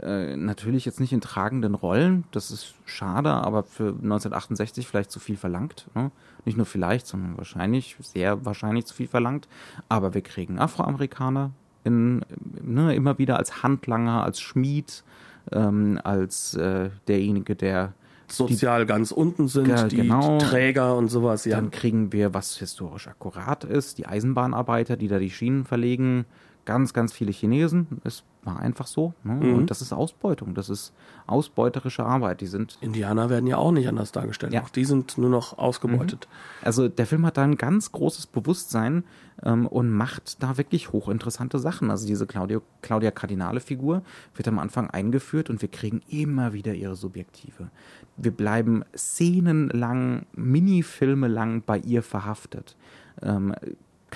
äh, 0.00 0.36
natürlich 0.36 0.84
jetzt 0.84 1.00
nicht 1.00 1.12
in 1.12 1.20
tragenden 1.20 1.74
Rollen, 1.74 2.24
das 2.30 2.50
ist 2.50 2.74
schade, 2.84 3.30
aber 3.30 3.62
für 3.62 3.88
1968 3.88 4.86
vielleicht 4.86 5.10
zu 5.10 5.20
viel 5.20 5.36
verlangt. 5.36 5.86
Ne? 5.94 6.10
Nicht 6.44 6.56
nur 6.56 6.66
vielleicht, 6.66 7.06
sondern 7.06 7.36
wahrscheinlich, 7.36 7.96
sehr 8.00 8.44
wahrscheinlich 8.44 8.86
zu 8.86 8.94
viel 8.94 9.08
verlangt. 9.08 9.48
Aber 9.88 10.14
wir 10.14 10.22
kriegen 10.22 10.58
Afroamerikaner 10.58 11.52
in, 11.84 12.24
ne, 12.62 12.94
immer 12.94 13.18
wieder 13.18 13.38
als 13.38 13.62
Handlanger, 13.62 14.24
als 14.24 14.40
Schmied, 14.40 15.04
ähm, 15.52 16.00
als 16.02 16.54
äh, 16.54 16.90
derjenige, 17.06 17.54
der 17.54 17.92
Sozial 18.26 18.86
ganz 18.86 19.12
unten 19.12 19.48
sind, 19.48 19.68
Ja, 19.68 19.86
die 19.86 19.96
genau. 19.96 20.38
Träger 20.38 20.96
und 20.96 21.08
sowas, 21.08 21.44
ja. 21.44 21.56
Dann 21.56 21.70
kriegen 21.70 22.12
wir, 22.12 22.34
was 22.34 22.56
historisch 22.56 23.06
akkurat 23.06 23.64
ist, 23.64 23.98
die 23.98 24.06
Eisenbahnarbeiter, 24.06 24.96
die 24.96 25.08
da 25.08 25.18
die 25.18 25.30
Schienen 25.30 25.64
verlegen. 25.64 26.24
Ganz, 26.64 26.92
ganz 26.94 27.12
viele 27.12 27.30
Chinesen. 27.32 28.00
Es 28.04 28.24
war 28.42 28.60
einfach 28.60 28.86
so. 28.86 29.14
Ne? 29.22 29.34
Mhm. 29.34 29.54
Und 29.54 29.70
das 29.70 29.82
ist 29.82 29.92
Ausbeutung. 29.92 30.54
Das 30.54 30.68
ist 30.68 30.92
ausbeuterische 31.26 32.04
Arbeit. 32.04 32.40
Die 32.40 32.46
sind. 32.46 32.78
Indianer 32.80 33.30
werden 33.30 33.46
ja 33.46 33.56
auch 33.56 33.72
nicht 33.72 33.88
anders 33.88 34.12
dargestellt. 34.12 34.52
Ja. 34.52 34.62
Auch 34.62 34.70
die 34.70 34.84
sind 34.84 35.18
nur 35.18 35.30
noch 35.30 35.58
ausgebeutet. 35.58 36.28
Also 36.62 36.88
der 36.88 37.06
Film 37.06 37.26
hat 37.26 37.36
da 37.36 37.42
ein 37.42 37.56
ganz 37.56 37.92
großes 37.92 38.26
Bewusstsein 38.26 39.04
ähm, 39.42 39.66
und 39.66 39.90
macht 39.90 40.42
da 40.42 40.56
wirklich 40.56 40.92
hochinteressante 40.92 41.58
Sachen. 41.58 41.90
Also 41.90 42.06
diese 42.06 42.26
Claudio, 42.26 42.62
Claudia 42.82 43.10
Cardinale-Figur 43.10 44.02
wird 44.34 44.48
am 44.48 44.58
Anfang 44.58 44.90
eingeführt 44.90 45.50
und 45.50 45.62
wir 45.62 45.70
kriegen 45.70 46.02
immer 46.08 46.52
wieder 46.52 46.74
ihre 46.74 46.96
Subjektive. 46.96 47.70
Wir 48.16 48.30
bleiben 48.30 48.84
szenenlang, 48.96 50.26
Minifilme 50.34 51.28
lang 51.28 51.62
bei 51.64 51.78
ihr 51.78 52.02
verhaftet. 52.02 52.76
Ähm, 53.22 53.54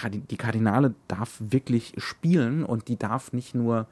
die 0.08 0.36
Kardinale 0.36 0.94
darf 1.08 1.36
wirklich 1.40 1.94
spielen 1.98 2.64
und 2.64 2.88
die 2.88 2.96
darf 2.96 3.32
nicht 3.32 3.54
nur 3.54 3.86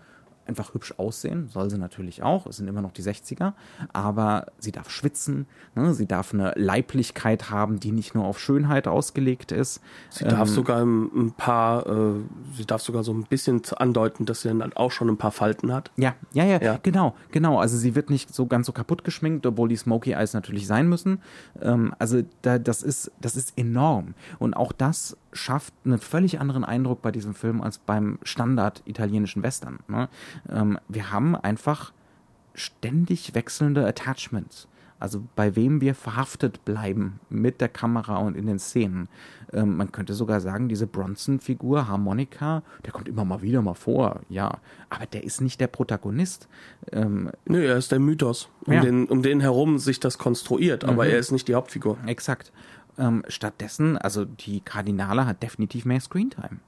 einfach 0.48 0.74
hübsch 0.74 0.94
aussehen, 0.96 1.48
soll 1.48 1.70
sie 1.70 1.78
natürlich 1.78 2.22
auch, 2.22 2.46
es 2.46 2.58
sind 2.58 2.68
immer 2.68 2.80
noch 2.80 2.92
die 2.92 3.02
60er, 3.02 3.52
aber 3.92 4.46
sie 4.58 4.72
darf 4.72 4.90
schwitzen, 4.90 5.46
ne? 5.74 5.92
sie 5.92 6.06
darf 6.06 6.32
eine 6.32 6.52
Leiblichkeit 6.54 7.50
haben, 7.50 7.80
die 7.80 7.92
nicht 7.92 8.14
nur 8.14 8.24
auf 8.24 8.38
Schönheit 8.38 8.86
ausgelegt 8.86 9.52
ist. 9.52 9.80
Sie 10.08 10.24
darf 10.24 10.48
sogar 10.48 10.82
ein, 10.84 11.32
paar, 11.36 11.86
äh, 11.86 12.12
sie 12.54 12.64
darf 12.64 12.82
sogar 12.82 13.02
so 13.02 13.12
ein 13.12 13.24
bisschen 13.24 13.62
andeuten, 13.76 14.24
dass 14.24 14.42
sie 14.42 14.48
dann 14.48 14.72
auch 14.74 14.92
schon 14.92 15.08
ein 15.08 15.16
paar 15.16 15.32
Falten 15.32 15.72
hat. 15.72 15.90
Ja, 15.96 16.14
ja, 16.32 16.44
ja, 16.44 16.60
Ja. 16.62 16.78
genau, 16.82 17.14
genau. 17.32 17.58
Also 17.58 17.76
sie 17.76 17.94
wird 17.94 18.10
nicht 18.10 18.32
so 18.34 18.46
ganz 18.46 18.66
so 18.66 18.72
kaputt 18.72 19.02
geschminkt, 19.04 19.46
obwohl 19.46 19.68
die 19.68 19.76
Smoky 19.76 20.12
Eyes 20.12 20.32
natürlich 20.32 20.66
sein 20.66 20.88
müssen. 20.88 21.20
Ähm, 21.60 21.92
also 21.98 22.22
da, 22.42 22.58
das 22.58 22.82
ist, 22.82 23.10
das 23.20 23.36
ist 23.36 23.58
enorm. 23.58 24.14
Und 24.38 24.54
auch 24.54 24.72
das 24.72 25.16
schafft 25.36 25.74
einen 25.84 25.98
völlig 25.98 26.40
anderen 26.40 26.64
Eindruck 26.64 27.02
bei 27.02 27.12
diesem 27.12 27.34
Film 27.34 27.60
als 27.60 27.78
beim 27.78 28.18
Standard 28.22 28.82
italienischen 28.86 29.42
Western. 29.42 29.78
Ne? 29.88 30.08
Ähm, 30.50 30.78
wir 30.88 31.12
haben 31.12 31.36
einfach 31.36 31.92
ständig 32.54 33.34
wechselnde 33.34 33.86
Attachments. 33.86 34.68
Also 34.98 35.22
bei 35.36 35.56
wem 35.56 35.82
wir 35.82 35.94
verhaftet 35.94 36.64
bleiben 36.64 37.20
mit 37.28 37.60
der 37.60 37.68
Kamera 37.68 38.16
und 38.16 38.34
in 38.34 38.46
den 38.46 38.58
Szenen. 38.58 39.08
Ähm, 39.52 39.76
man 39.76 39.92
könnte 39.92 40.14
sogar 40.14 40.40
sagen, 40.40 40.68
diese 40.70 40.86
Bronson-Figur, 40.86 41.86
Harmonika, 41.86 42.62
der 42.84 42.92
kommt 42.92 43.06
immer 43.06 43.24
mal 43.24 43.42
wieder 43.42 43.60
mal 43.60 43.74
vor, 43.74 44.20
ja. 44.30 44.58
Aber 44.88 45.04
der 45.04 45.22
ist 45.22 45.42
nicht 45.42 45.60
der 45.60 45.66
Protagonist. 45.66 46.48
Ähm, 46.92 47.30
Nö, 47.44 47.62
er 47.62 47.76
ist 47.76 47.92
der 47.92 48.00
Mythos, 48.00 48.48
um, 48.64 48.72
ja. 48.72 48.80
den, 48.80 49.04
um 49.06 49.22
den 49.22 49.40
herum 49.40 49.78
sich 49.78 50.00
das 50.00 50.16
konstruiert, 50.16 50.84
aber 50.84 51.04
mhm. 51.04 51.10
er 51.10 51.18
ist 51.18 51.30
nicht 51.30 51.46
die 51.48 51.54
Hauptfigur. 51.54 51.98
Exakt. 52.06 52.50
Ähm, 52.98 53.22
stattdessen, 53.28 53.98
also 53.98 54.24
die 54.24 54.60
Kardinale 54.60 55.26
hat 55.26 55.42
definitiv 55.42 55.84
mehr 55.84 56.00
Screentime. 56.00 56.60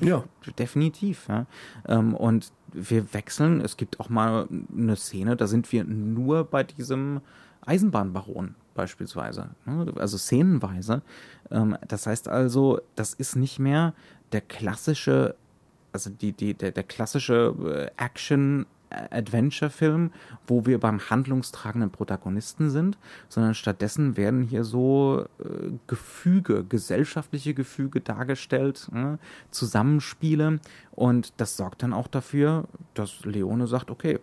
Ja. 0.00 0.24
Definitiv. 0.58 1.28
Ja. 1.28 1.46
Ähm, 1.86 2.14
und 2.14 2.52
wir 2.72 3.12
wechseln. 3.12 3.60
Es 3.60 3.76
gibt 3.76 4.00
auch 4.00 4.08
mal 4.08 4.48
eine 4.74 4.96
Szene, 4.96 5.36
da 5.36 5.46
sind 5.46 5.70
wir 5.72 5.84
nur 5.84 6.44
bei 6.44 6.64
diesem 6.64 7.20
Eisenbahnbaron 7.62 8.54
beispielsweise. 8.74 9.50
Ne? 9.66 9.92
Also 9.96 10.16
szenenweise. 10.16 11.02
Ähm, 11.50 11.76
das 11.86 12.06
heißt 12.06 12.28
also, 12.28 12.80
das 12.96 13.14
ist 13.14 13.36
nicht 13.36 13.58
mehr 13.58 13.94
der 14.32 14.40
klassische, 14.40 15.34
also 15.92 16.10
die, 16.10 16.32
die, 16.32 16.54
der, 16.54 16.72
der 16.72 16.84
klassische 16.84 17.90
äh, 17.98 18.02
Action 18.02 18.66
Adventure-Film, 18.90 20.12
wo 20.46 20.66
wir 20.66 20.78
beim 20.78 21.00
handlungstragenden 21.10 21.90
Protagonisten 21.90 22.70
sind, 22.70 22.98
sondern 23.28 23.54
stattdessen 23.54 24.16
werden 24.16 24.42
hier 24.42 24.64
so 24.64 25.26
äh, 25.38 25.70
Gefüge, 25.86 26.64
gesellschaftliche 26.64 27.54
Gefüge 27.54 28.00
dargestellt, 28.00 28.88
äh, 28.94 29.16
Zusammenspiele 29.50 30.60
und 30.92 31.32
das 31.36 31.56
sorgt 31.56 31.82
dann 31.82 31.92
auch 31.92 32.08
dafür, 32.08 32.64
dass 32.94 33.24
Leone 33.24 33.66
sagt, 33.66 33.90
okay, 33.90 34.18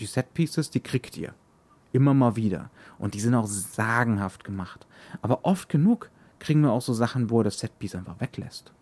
die 0.00 0.06
Set-Pieces, 0.06 0.70
die 0.70 0.80
kriegt 0.80 1.16
ihr. 1.16 1.34
Immer 1.92 2.14
mal 2.14 2.36
wieder. 2.36 2.70
Und 2.98 3.14
die 3.14 3.20
sind 3.20 3.34
auch 3.34 3.46
sagenhaft 3.46 4.44
gemacht. 4.44 4.86
Aber 5.20 5.44
oft 5.44 5.68
genug 5.68 6.10
kriegen 6.38 6.62
wir 6.62 6.72
auch 6.72 6.82
so 6.82 6.92
Sachen, 6.92 7.30
wo 7.30 7.40
er 7.40 7.44
das 7.44 7.58
Setpiece 7.58 7.94
einfach 7.94 8.18
weglässt. 8.20 8.72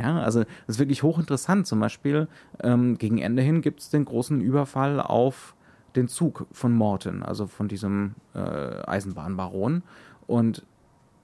Ja, 0.00 0.20
also 0.20 0.40
das 0.40 0.76
ist 0.76 0.78
wirklich 0.78 1.02
hochinteressant. 1.02 1.66
Zum 1.66 1.80
Beispiel 1.80 2.28
ähm, 2.62 2.96
gegen 2.98 3.18
Ende 3.18 3.42
hin 3.42 3.60
gibt 3.60 3.80
es 3.80 3.90
den 3.90 4.04
großen 4.04 4.40
Überfall 4.40 5.00
auf 5.00 5.54
den 5.96 6.08
Zug 6.08 6.46
von 6.52 6.72
Morton, 6.72 7.22
also 7.22 7.46
von 7.46 7.68
diesem 7.68 8.14
äh, 8.34 8.38
Eisenbahnbaron. 8.38 9.82
Und 10.26 10.64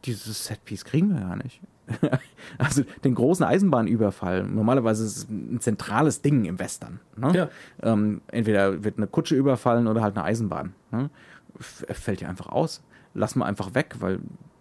dieses 0.04 0.44
Setpiece 0.44 0.84
kriegen 0.84 1.14
wir 1.14 1.20
ja 1.20 1.36
nicht. 1.36 1.60
also 2.58 2.82
den 3.04 3.14
großen 3.14 3.46
Eisenbahnüberfall, 3.46 4.42
normalerweise 4.42 5.04
ist 5.04 5.16
es 5.16 5.28
ein 5.28 5.60
zentrales 5.60 6.20
Ding 6.20 6.44
im 6.44 6.58
Western. 6.58 7.00
Ne? 7.16 7.32
Ja. 7.32 7.48
Ähm, 7.82 8.20
entweder 8.28 8.82
wird 8.82 8.98
eine 8.98 9.06
Kutsche 9.06 9.36
überfallen 9.36 9.86
oder 9.86 10.02
halt 10.02 10.16
eine 10.16 10.24
Eisenbahn. 10.24 10.74
Ne? 10.90 11.10
Fällt 11.58 12.20
ja 12.20 12.28
einfach 12.28 12.48
aus. 12.48 12.82
Lass 13.14 13.36
mal 13.36 13.46
einfach 13.46 13.74
weg, 13.74 13.96
weil 14.00 14.18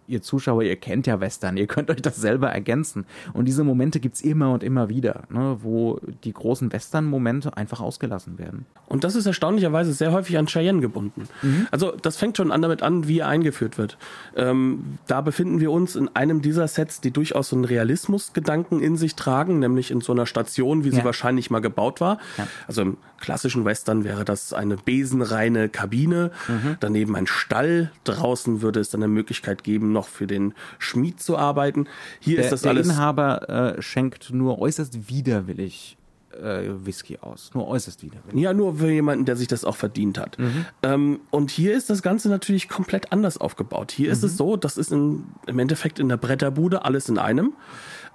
ihr 0.08 0.22
Zuschauer, 0.22 0.62
ihr 0.62 0.76
kennt 0.76 1.06
ja 1.06 1.20
Western, 1.20 1.56
ihr 1.56 1.66
könnt 1.66 1.90
euch 1.90 2.02
das 2.02 2.16
selber 2.16 2.48
ergänzen. 2.50 3.06
Und 3.32 3.46
diese 3.46 3.64
Momente 3.64 4.00
gibt 4.00 4.16
es 4.16 4.22
immer 4.22 4.52
und 4.52 4.62
immer 4.62 4.88
wieder, 4.88 5.22
ne, 5.28 5.58
wo 5.62 6.00
die 6.24 6.32
großen 6.32 6.72
Western-Momente 6.72 7.56
einfach 7.56 7.80
ausgelassen 7.80 8.38
werden. 8.38 8.66
Und 8.86 9.04
das 9.04 9.14
ist 9.16 9.26
erstaunlicherweise 9.26 9.92
sehr 9.92 10.12
häufig 10.12 10.38
an 10.38 10.46
Cheyenne 10.46 10.80
gebunden. 10.80 11.28
Mhm. 11.42 11.66
Also 11.70 11.92
das 11.92 12.16
fängt 12.16 12.36
schon 12.36 12.52
an 12.52 12.62
damit 12.62 12.82
an, 12.82 13.08
wie 13.08 13.20
er 13.20 13.28
eingeführt 13.28 13.78
wird. 13.78 13.98
Ähm, 14.36 14.98
da 15.06 15.20
befinden 15.20 15.60
wir 15.60 15.70
uns 15.70 15.96
in 15.96 16.08
einem 16.14 16.42
dieser 16.42 16.68
Sets, 16.68 17.00
die 17.00 17.10
durchaus 17.10 17.48
so 17.48 17.56
einen 17.56 17.64
Realismusgedanken 17.64 18.80
in 18.80 18.96
sich 18.96 19.14
tragen, 19.16 19.58
nämlich 19.58 19.90
in 19.90 20.00
so 20.00 20.12
einer 20.12 20.26
Station, 20.26 20.84
wie 20.84 20.90
sie 20.90 20.98
ja. 20.98 21.04
wahrscheinlich 21.04 21.50
mal 21.50 21.60
gebaut 21.60 22.00
war. 22.00 22.18
Ja. 22.38 22.46
Also 22.68 22.96
klassischen 23.18 23.64
Western 23.64 24.04
wäre 24.04 24.24
das 24.24 24.52
eine 24.52 24.76
besenreine 24.76 25.68
Kabine, 25.68 26.30
mhm. 26.48 26.76
daneben 26.80 27.16
ein 27.16 27.26
Stall, 27.26 27.92
draußen 28.04 28.62
würde 28.62 28.80
es 28.80 28.90
dann 28.90 29.02
eine 29.02 29.12
Möglichkeit 29.12 29.64
geben, 29.64 29.92
noch 29.92 30.08
für 30.08 30.26
den 30.26 30.54
Schmied 30.78 31.20
zu 31.20 31.36
arbeiten. 31.36 31.86
Hier 32.20 32.36
der, 32.36 32.44
ist 32.44 32.52
das 32.52 32.62
der 32.62 32.72
alles. 32.72 32.86
Der 32.86 32.96
Inhaber 32.96 33.76
äh, 33.76 33.82
schenkt 33.82 34.30
nur 34.30 34.58
äußerst 34.58 35.08
widerwillig 35.08 35.96
äh, 36.42 36.68
Whisky 36.84 37.18
aus. 37.18 37.50
Nur 37.54 37.66
äußerst 37.66 38.02
widerwillig. 38.02 38.40
Ja, 38.40 38.52
nur 38.52 38.76
für 38.76 38.90
jemanden, 38.90 39.24
der 39.24 39.36
sich 39.36 39.48
das 39.48 39.64
auch 39.64 39.76
verdient 39.76 40.18
hat. 40.18 40.38
Mhm. 40.38 40.66
Ähm, 40.82 41.20
und 41.30 41.50
hier 41.50 41.76
ist 41.76 41.90
das 41.90 42.02
Ganze 42.02 42.28
natürlich 42.28 42.68
komplett 42.68 43.12
anders 43.12 43.38
aufgebaut. 43.38 43.92
Hier 43.92 44.08
mhm. 44.08 44.12
ist 44.12 44.22
es 44.22 44.36
so, 44.36 44.56
das 44.56 44.76
ist 44.76 44.92
in, 44.92 45.24
im 45.46 45.58
Endeffekt 45.58 45.98
in 45.98 46.08
der 46.08 46.16
Bretterbude 46.16 46.84
alles 46.84 47.08
in 47.08 47.18
einem. 47.18 47.54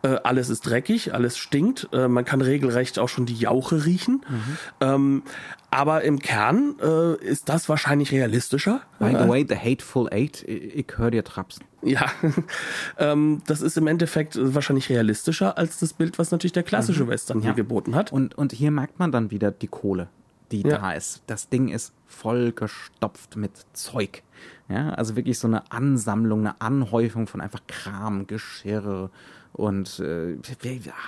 Äh, 0.04 0.18
alles 0.24 0.50
ist 0.50 0.62
dreckig, 0.62 1.14
alles 1.14 1.38
stinkt. 1.38 1.90
Äh, 1.94 2.08
man 2.08 2.26
kann 2.26 2.42
regelrecht 2.42 2.98
auch 2.98 3.10
schon 3.10 3.26
die 3.26 3.36
Jauche 3.36 3.86
riechen. 3.86 4.26
Mhm. 4.28 4.58
Ähm, 4.80 5.24
aber 5.70 6.04
im 6.04 6.20
Kern 6.20 6.76
äh, 6.82 7.16
ist 7.24 7.50
das 7.50 7.70
wahrscheinlich 7.70 8.12
realistischer. 8.12 8.82
By 9.00 9.16
the 9.18 9.28
way, 9.28 9.46
The 9.48 9.56
Hateful 9.56 10.10
Eight, 10.12 10.44
ich 10.44 10.88
höre 10.96 11.12
dir 11.12 11.24
trapsen. 11.24 11.66
Ja, 11.84 12.12
ähm, 12.98 13.42
das 13.48 13.62
ist 13.62 13.78
im 13.78 13.88
Endeffekt 13.88 14.38
wahrscheinlich 14.40 14.90
realistischer 14.90 15.58
als 15.58 15.80
das 15.80 15.94
Bild, 15.94 16.20
was 16.20 16.32
natürlich 16.32 16.54
der 16.54 16.64
klassische 16.64 17.06
mhm. 17.06 17.10
Western 17.10 17.40
ja. 17.40 17.46
hier 17.46 17.54
geboten 17.54 17.96
hat. 17.96 18.12
Und, 18.12 18.36
und 18.38 18.52
hier 18.52 18.72
merkt 18.72 19.00
man 19.00 19.12
dann 19.12 19.32
wieder 19.32 19.52
die 19.52 19.68
Kohle, 19.68 20.10
die 20.52 20.62
ja. 20.62 20.78
da 20.78 20.94
ist. 20.94 21.22
Das 21.28 21.50
Ding 21.50 21.70
ist 21.70 21.94
voll 22.08 22.52
gestopft 22.52 23.36
mit 23.36 23.52
Zeug. 23.74 24.24
Ja, 24.68 24.90
also 24.90 25.16
wirklich 25.16 25.38
so 25.38 25.48
eine 25.48 25.72
Ansammlung, 25.72 26.42
eine 26.42 26.60
Anhäufung 26.60 27.28
von 27.28 27.42
einfach 27.42 27.62
Kram, 27.68 28.26
Geschirr, 28.28 29.10
und 29.54 30.00
äh, 30.00 30.38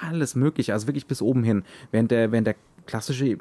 alles 0.02 0.36
mögliche, 0.36 0.74
also 0.74 0.88
wirklich 0.88 1.08
bis 1.08 1.22
oben 1.22 1.44
hin. 1.44 1.64
Während 1.92 2.12
der, 2.12 2.32
während 2.32 2.48
der 2.48 2.56
klassische 2.86 3.38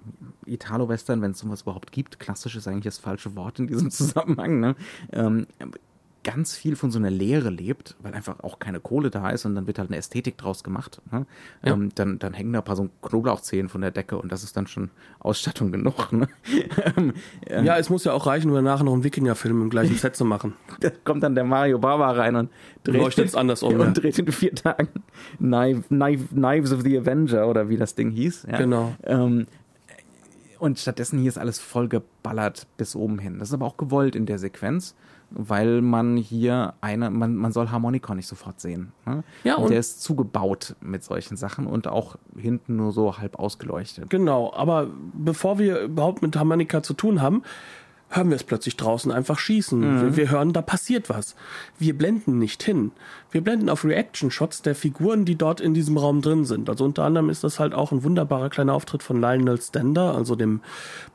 Italo-Western, 0.46 1.22
wenn 1.22 1.32
es 1.32 1.38
sowas 1.38 1.62
überhaupt 1.62 1.92
gibt, 1.92 2.20
klassisch 2.20 2.56
ist 2.56 2.68
eigentlich 2.68 2.84
das 2.84 2.98
falsche 2.98 3.34
Wort 3.34 3.58
in 3.58 3.66
diesem 3.66 3.90
Zusammenhang, 3.90 4.60
ne? 4.60 4.76
ähm, 5.12 5.46
ganz 6.24 6.54
viel 6.54 6.76
von 6.76 6.90
so 6.90 6.98
einer 6.98 7.10
Leere 7.10 7.50
lebt, 7.50 7.96
weil 8.00 8.14
einfach 8.14 8.40
auch 8.40 8.58
keine 8.58 8.80
Kohle 8.80 9.10
da 9.10 9.30
ist 9.30 9.44
und 9.44 9.54
dann 9.54 9.66
wird 9.66 9.78
halt 9.78 9.90
eine 9.90 9.96
Ästhetik 9.96 10.38
draus 10.38 10.62
gemacht. 10.62 11.00
Ne? 11.10 11.26
Ja. 11.64 11.72
Ähm, 11.72 11.90
dann, 11.94 12.18
dann 12.18 12.32
hängen 12.32 12.52
da 12.52 12.60
ein 12.60 12.64
paar 12.64 12.76
so 12.76 12.88
Knoblauchzehen 13.02 13.68
von 13.68 13.80
der 13.80 13.90
Decke 13.90 14.18
und 14.18 14.30
das 14.30 14.44
ist 14.44 14.56
dann 14.56 14.66
schon 14.66 14.90
Ausstattung 15.18 15.72
genug. 15.72 16.10
Ne? 16.12 16.28
Ähm, 16.96 17.14
ähm, 17.46 17.64
ja, 17.64 17.78
es 17.78 17.88
muss 17.88 18.04
ja 18.04 18.12
auch 18.12 18.26
reichen, 18.26 18.50
um 18.50 18.64
nachher 18.64 18.84
noch 18.84 18.92
einen 18.92 19.02
Wikingerfilm 19.02 19.62
im 19.62 19.70
gleichen 19.70 19.96
Set 19.96 20.14
zu 20.14 20.24
machen. 20.26 20.54
da 20.80 20.90
kommt 20.90 21.22
dann 21.22 21.34
der 21.34 21.44
Mario 21.44 21.78
Baba 21.78 22.10
rein 22.10 22.36
und 22.36 22.50
dreht, 22.84 23.16
jetzt 23.16 23.34
anders 23.36 23.62
um, 23.62 23.72
und 23.74 23.80
ja. 23.80 23.90
dreht 23.90 24.18
in 24.18 24.30
vier 24.30 24.54
Tagen 24.54 24.88
Knife, 25.38 25.82
Knife, 25.88 26.26
Knives 26.34 26.72
of 26.72 26.82
the 26.82 26.98
Avenger 26.98 27.48
oder 27.48 27.70
wie 27.70 27.78
das 27.78 27.94
Ding 27.94 28.10
hieß. 28.10 28.46
Ja? 28.50 28.58
Genau. 28.58 28.94
Ähm, 29.04 29.46
und 30.58 30.78
stattdessen 30.78 31.18
hier 31.18 31.28
ist 31.28 31.38
alles 31.38 31.58
voll 31.58 31.88
geballert 31.88 32.66
bis 32.76 32.94
oben 32.94 33.18
hin. 33.18 33.38
Das 33.38 33.48
ist 33.48 33.54
aber 33.54 33.66
auch 33.66 33.78
gewollt 33.78 34.14
in 34.14 34.26
der 34.26 34.38
Sequenz 34.38 34.94
weil 35.34 35.82
man 35.82 36.16
hier 36.16 36.74
eine, 36.80 37.10
man, 37.10 37.34
man 37.36 37.52
soll 37.52 37.70
Harmonikon 37.70 38.16
nicht 38.16 38.26
sofort 38.26 38.60
sehen. 38.60 38.92
Ne? 39.06 39.24
Ja, 39.44 39.56
und, 39.56 39.64
und 39.64 39.70
der 39.70 39.80
ist 39.80 40.02
zugebaut 40.02 40.76
mit 40.80 41.04
solchen 41.04 41.36
Sachen 41.36 41.66
und 41.66 41.88
auch 41.88 42.16
hinten 42.36 42.76
nur 42.76 42.92
so 42.92 43.18
halb 43.18 43.38
ausgeleuchtet. 43.38 44.10
Genau, 44.10 44.52
aber 44.54 44.88
bevor 45.14 45.58
wir 45.58 45.80
überhaupt 45.80 46.22
mit 46.22 46.36
Harmonika 46.36 46.82
zu 46.82 46.94
tun 46.94 47.20
haben, 47.20 47.42
hören 48.14 48.28
wir 48.28 48.36
es 48.36 48.44
plötzlich 48.44 48.76
draußen 48.76 49.10
einfach 49.10 49.38
schießen. 49.38 49.80
Mhm. 49.80 50.02
Wir, 50.02 50.16
wir, 50.16 50.30
hören, 50.30 50.52
da 50.52 50.62
passiert 50.62 51.08
was. 51.08 51.34
Wir 51.78 51.96
blenden 51.96 52.38
nicht 52.38 52.62
hin. 52.62 52.92
Wir 53.30 53.40
blenden 53.40 53.68
auf 53.68 53.84
Reaction-Shots 53.84 54.62
der 54.62 54.74
Figuren, 54.74 55.24
die 55.24 55.36
dort 55.36 55.60
in 55.60 55.74
diesem 55.74 55.96
Raum 55.96 56.20
drin 56.20 56.44
sind. 56.44 56.68
Also 56.68 56.84
unter 56.84 57.04
anderem 57.04 57.30
ist 57.30 57.42
das 57.42 57.58
halt 57.58 57.74
auch 57.74 57.90
ein 57.90 58.04
wunderbarer 58.04 58.50
kleiner 58.50 58.74
Auftritt 58.74 59.02
von 59.02 59.20
Lionel 59.20 59.60
Stander, 59.60 60.14
also 60.14 60.36
dem 60.36 60.60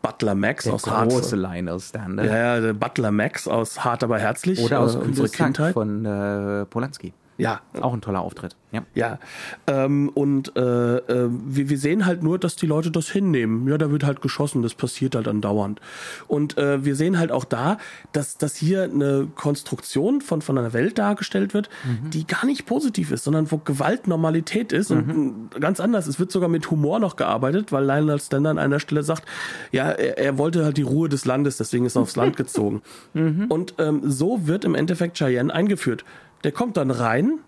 Butler 0.01 0.35
Max 0.35 0.63
der 0.63 0.73
aus 0.73 0.83
große 0.83 1.37
Hart. 1.37 1.53
Lionel 1.53 1.79
Stander. 1.79 2.25
Ja, 2.25 2.37
ja, 2.37 2.59
der 2.59 2.73
Butler 2.73 3.11
Max 3.11 3.47
aus 3.47 3.83
Hart 3.83 4.03
aber 4.03 4.19
herzlich. 4.19 4.59
Oder 4.59 4.79
aus 4.79 4.95
äh, 4.95 4.99
unsere 4.99 5.29
Kindheit. 5.29 5.73
von 5.73 6.05
äh, 6.05 6.65
Polanski. 6.65 7.13
Ja. 7.37 7.61
Auch 7.79 7.93
ein 7.93 8.01
toller 8.01 8.21
Auftritt. 8.21 8.55
Ja. 8.71 8.83
Ja. 8.95 9.19
Ähm, 9.67 10.09
und 10.09 10.55
äh, 10.57 10.97
äh, 10.97 11.29
wir, 11.29 11.69
wir 11.69 11.77
sehen 11.77 12.05
halt 12.05 12.21
nur, 12.21 12.37
dass 12.37 12.55
die 12.55 12.65
Leute 12.65 12.91
das 12.91 13.09
hinnehmen. 13.09 13.67
Ja, 13.67 13.77
da 13.77 13.91
wird 13.91 14.03
halt 14.03 14.21
geschossen, 14.21 14.61
das 14.61 14.73
passiert 14.73 15.15
halt 15.15 15.27
andauernd. 15.27 15.79
Und 16.27 16.57
äh, 16.57 16.83
wir 16.83 16.95
sehen 16.95 17.17
halt 17.17 17.31
auch 17.31 17.45
da, 17.45 17.77
dass, 18.11 18.37
dass 18.37 18.55
hier 18.55 18.83
eine 18.83 19.27
Konstruktion 19.35 20.21
von, 20.21 20.41
von 20.41 20.57
einer 20.57 20.73
Welt 20.73 20.97
dargestellt 20.97 21.53
wird, 21.53 21.69
mhm. 21.85 22.09
die 22.09 22.27
gar 22.27 22.45
nicht 22.45 22.65
positiv 22.65 23.11
ist, 23.11 23.23
sondern 23.23 23.51
wo 23.51 23.57
Gewalt 23.57 24.07
Normalität 24.07 24.73
ist 24.73 24.89
mhm. 24.89 24.97
und 24.97 25.61
ganz 25.61 25.79
anders. 25.79 26.07
Es 26.07 26.19
wird 26.19 26.31
sogar 26.31 26.49
mit 26.49 26.69
Humor 26.69 26.99
noch 26.99 27.15
gearbeitet, 27.15 27.71
weil 27.71 27.85
Lionel 27.85 28.19
Stander 28.19 28.49
an 28.49 28.59
einer 28.59 28.79
Stelle 28.79 29.03
sagt, 29.03 29.23
ja, 29.71 29.91
er, 29.91 30.17
er 30.17 30.37
wollte 30.37 30.65
halt 30.65 30.77
die 30.77 30.81
Ruhe 30.81 31.07
des 31.07 31.25
Landes, 31.25 31.57
deswegen 31.57 31.85
ist 31.85 31.95
er 31.95 32.01
aufs 32.01 32.15
Land 32.15 32.35
gezogen. 32.37 32.81
Mhm. 33.13 33.45
Und 33.47 33.75
ähm, 33.77 34.01
so 34.03 34.47
wird 34.47 34.65
im 34.65 34.75
Endeffekt 34.75 35.17
Cheyenne 35.17 35.53
eingeführt. 35.53 36.03
Der 36.43 36.51
kommt 36.51 36.77
dann 36.77 36.91
rein, 36.91 37.39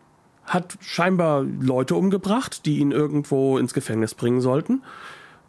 hat 0.44 0.78
scheinbar 0.82 1.44
Leute 1.44 1.96
umgebracht, 1.96 2.66
die 2.66 2.80
ihn 2.80 2.92
irgendwo 2.92 3.58
ins 3.58 3.74
Gefängnis 3.74 4.16
bringen 4.16 4.42
sollten. 4.42 4.82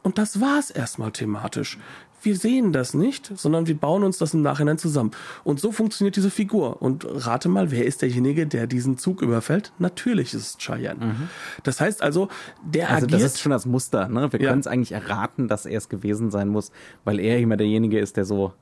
Und 0.02 0.18
das 0.18 0.40
war's 0.40 0.70
erstmal 0.70 1.12
thematisch. 1.12 1.78
Wir 2.22 2.36
sehen 2.36 2.72
das 2.72 2.92
nicht, 2.92 3.32
sondern 3.34 3.66
wir 3.66 3.76
bauen 3.76 4.04
uns 4.04 4.18
das 4.18 4.34
im 4.34 4.42
Nachhinein 4.42 4.76
zusammen. 4.76 5.10
Und 5.42 5.58
so 5.58 5.72
funktioniert 5.72 6.16
diese 6.16 6.30
Figur. 6.30 6.82
Und 6.82 7.06
rate 7.08 7.48
mal, 7.48 7.70
wer 7.70 7.86
ist 7.86 8.02
derjenige, 8.02 8.46
der 8.46 8.66
diesen 8.66 8.98
Zug 8.98 9.22
überfällt? 9.22 9.72
Natürlich 9.78 10.34
ist 10.34 10.42
es 10.42 10.58
Cheyenne. 10.58 11.06
Mhm. 11.06 11.28
Das 11.62 11.80
heißt 11.80 12.02
also, 12.02 12.28
der 12.62 12.90
also 12.90 13.06
agiert. 13.06 13.22
Das 13.22 13.32
ist 13.32 13.40
schon 13.40 13.52
das 13.52 13.64
Muster, 13.64 14.08
ne? 14.08 14.30
Wir 14.32 14.40
ja. 14.40 14.50
können 14.50 14.60
es 14.60 14.66
eigentlich 14.66 14.92
erraten, 14.92 15.48
dass 15.48 15.64
er 15.64 15.78
es 15.78 15.88
gewesen 15.88 16.30
sein 16.30 16.48
muss, 16.48 16.72
weil 17.04 17.20
er 17.20 17.38
immer 17.38 17.56
derjenige 17.56 17.98
ist, 17.98 18.18
der 18.18 18.26
so 18.26 18.52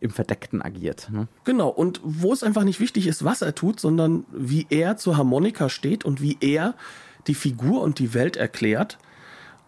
im 0.00 0.10
Verdeckten 0.10 0.62
agiert. 0.62 1.08
Ne? 1.10 1.28
Genau, 1.44 1.68
und 1.68 2.00
wo 2.02 2.32
es 2.32 2.42
einfach 2.42 2.64
nicht 2.64 2.80
wichtig 2.80 3.06
ist, 3.06 3.24
was 3.24 3.42
er 3.42 3.54
tut, 3.54 3.80
sondern 3.80 4.24
wie 4.32 4.66
er 4.70 4.96
zur 4.96 5.16
Harmonika 5.16 5.68
steht 5.68 6.04
und 6.04 6.20
wie 6.20 6.36
er 6.40 6.74
die 7.26 7.34
Figur 7.34 7.82
und 7.82 7.98
die 7.98 8.14
Welt 8.14 8.36
erklärt 8.36 8.98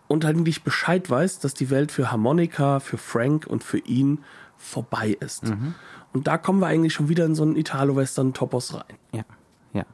und 0.08 0.24
halt 0.24 0.36
eigentlich 0.36 0.62
Bescheid 0.62 1.08
weiß, 1.08 1.38
dass 1.40 1.54
die 1.54 1.70
Welt 1.70 1.90
für 1.90 2.10
Harmonika, 2.10 2.80
für 2.80 2.98
Frank 2.98 3.46
und 3.46 3.64
für 3.64 3.78
ihn 3.78 4.20
vorbei 4.56 5.16
ist. 5.20 5.44
Mhm. 5.44 5.74
Und 6.12 6.26
da 6.26 6.38
kommen 6.38 6.60
wir 6.60 6.66
eigentlich 6.66 6.94
schon 6.94 7.08
wieder 7.08 7.24
in 7.24 7.34
so 7.34 7.42
einen 7.42 7.56
Italo-Western-Topos 7.56 8.74
rein. 8.74 8.96
Ja, 9.12 9.24
ja. 9.72 9.84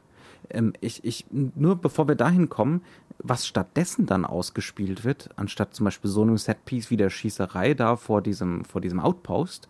Ähm, 0.51 0.72
ich, 0.80 1.05
ich, 1.05 1.26
nur 1.30 1.76
bevor 1.76 2.09
wir 2.09 2.14
dahin 2.14 2.49
kommen, 2.49 2.83
was 3.18 3.47
stattdessen 3.47 4.07
dann 4.07 4.24
ausgespielt 4.24 5.05
wird, 5.05 5.30
anstatt 5.37 5.74
zum 5.74 5.85
Beispiel 5.85 6.11
so 6.11 6.22
einem 6.22 6.39
Setpiece 6.39 6.91
wie 6.91 6.97
der 6.97 7.11
Schießerei 7.11 7.74
da 7.74 7.97
vor 7.97 8.22
diesem, 8.22 8.64
vor 8.64 8.80
diesem 8.80 9.01
Outpost, 9.01 9.68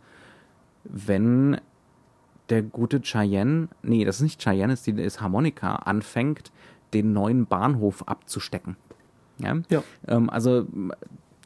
wenn 0.85 1.59
der 2.49 2.62
gute 2.62 3.01
Cheyenne, 3.01 3.68
nee, 3.83 4.05
das 4.05 4.16
ist 4.16 4.22
nicht 4.22 4.43
Cheyenne, 4.43 4.72
ist, 4.72 4.87
die, 4.87 4.93
ist 4.93 5.20
Harmonika, 5.20 5.76
anfängt, 5.76 6.53
den 6.93 7.12
neuen 7.12 7.47
Bahnhof 7.47 8.07
abzustecken. 8.07 8.76
Ja. 9.39 9.57
ja. 9.70 9.83
Ähm, 10.07 10.28
also 10.28 10.66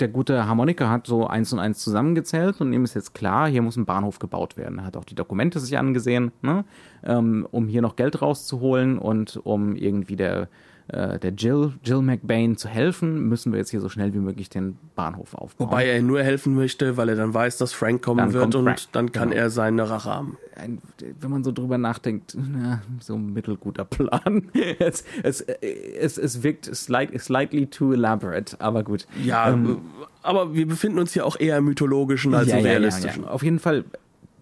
der 0.00 0.08
gute 0.08 0.46
Harmonika 0.46 0.90
hat 0.90 1.06
so 1.06 1.26
eins 1.26 1.52
und 1.52 1.58
eins 1.58 1.78
zusammengezählt 1.78 2.60
und 2.60 2.72
ihm 2.72 2.84
ist 2.84 2.94
jetzt 2.94 3.14
klar, 3.14 3.48
hier 3.48 3.62
muss 3.62 3.76
ein 3.76 3.86
Bahnhof 3.86 4.18
gebaut 4.18 4.56
werden. 4.56 4.78
Er 4.78 4.84
hat 4.84 4.96
auch 4.96 5.04
die 5.04 5.14
Dokumente 5.14 5.60
sich 5.60 5.78
angesehen, 5.78 6.32
ne, 6.42 6.64
ähm, 7.02 7.46
um 7.50 7.68
hier 7.68 7.82
noch 7.82 7.96
Geld 7.96 8.20
rauszuholen 8.20 8.98
und 8.98 9.40
um 9.44 9.76
irgendwie 9.76 10.16
der 10.16 10.48
äh, 10.88 11.18
der 11.18 11.32
Jill, 11.32 11.72
Jill 11.82 12.00
McBain 12.00 12.56
zu 12.56 12.68
helfen, 12.68 13.28
müssen 13.28 13.52
wir 13.52 13.58
jetzt 13.58 13.70
hier 13.70 13.80
so 13.80 13.88
schnell 13.88 14.14
wie 14.14 14.18
möglich 14.18 14.48
den 14.48 14.78
Bahnhof 14.94 15.34
aufbauen. 15.34 15.68
Wobei 15.68 15.86
er 15.86 16.00
nur 16.00 16.22
helfen 16.22 16.54
möchte, 16.54 16.96
weil 16.96 17.08
er 17.08 17.16
dann 17.16 17.34
weiß, 17.34 17.58
dass 17.58 17.72
Frank 17.72 18.02
kommen 18.02 18.18
dann 18.18 18.32
wird 18.32 18.54
und 18.54 18.64
Frank. 18.64 18.78
dann 18.92 19.10
kann 19.10 19.30
genau. 19.30 19.42
er 19.42 19.50
seine 19.50 19.90
Rache 19.90 20.08
haben. 20.08 20.38
Ein, 20.54 20.80
wenn 21.20 21.30
man 21.30 21.42
so 21.42 21.50
drüber 21.50 21.76
nachdenkt, 21.76 22.36
na, 22.38 22.82
so 23.00 23.14
ein 23.16 23.32
mittelguter 23.32 23.84
Plan. 23.84 24.48
es, 24.78 25.04
es, 25.24 25.40
es, 25.40 26.18
es 26.18 26.42
wirkt 26.44 26.72
slight, 26.74 27.20
slightly 27.20 27.66
too 27.66 27.92
elaborate, 27.92 28.60
aber 28.60 28.84
gut. 28.84 29.08
Ja, 29.24 29.50
ähm, 29.50 29.80
aber 30.22 30.54
wir 30.54 30.68
befinden 30.68 31.00
uns 31.00 31.12
hier 31.12 31.26
auch 31.26 31.38
eher 31.38 31.58
im 31.58 31.64
mythologischen 31.64 32.32
als 32.32 32.48
ja, 32.48 32.58
im 32.58 32.64
realistischen. 32.64 33.22
Ja, 33.22 33.28
ja, 33.28 33.34
Auf 33.34 33.42
jeden 33.42 33.58
Fall, 33.58 33.84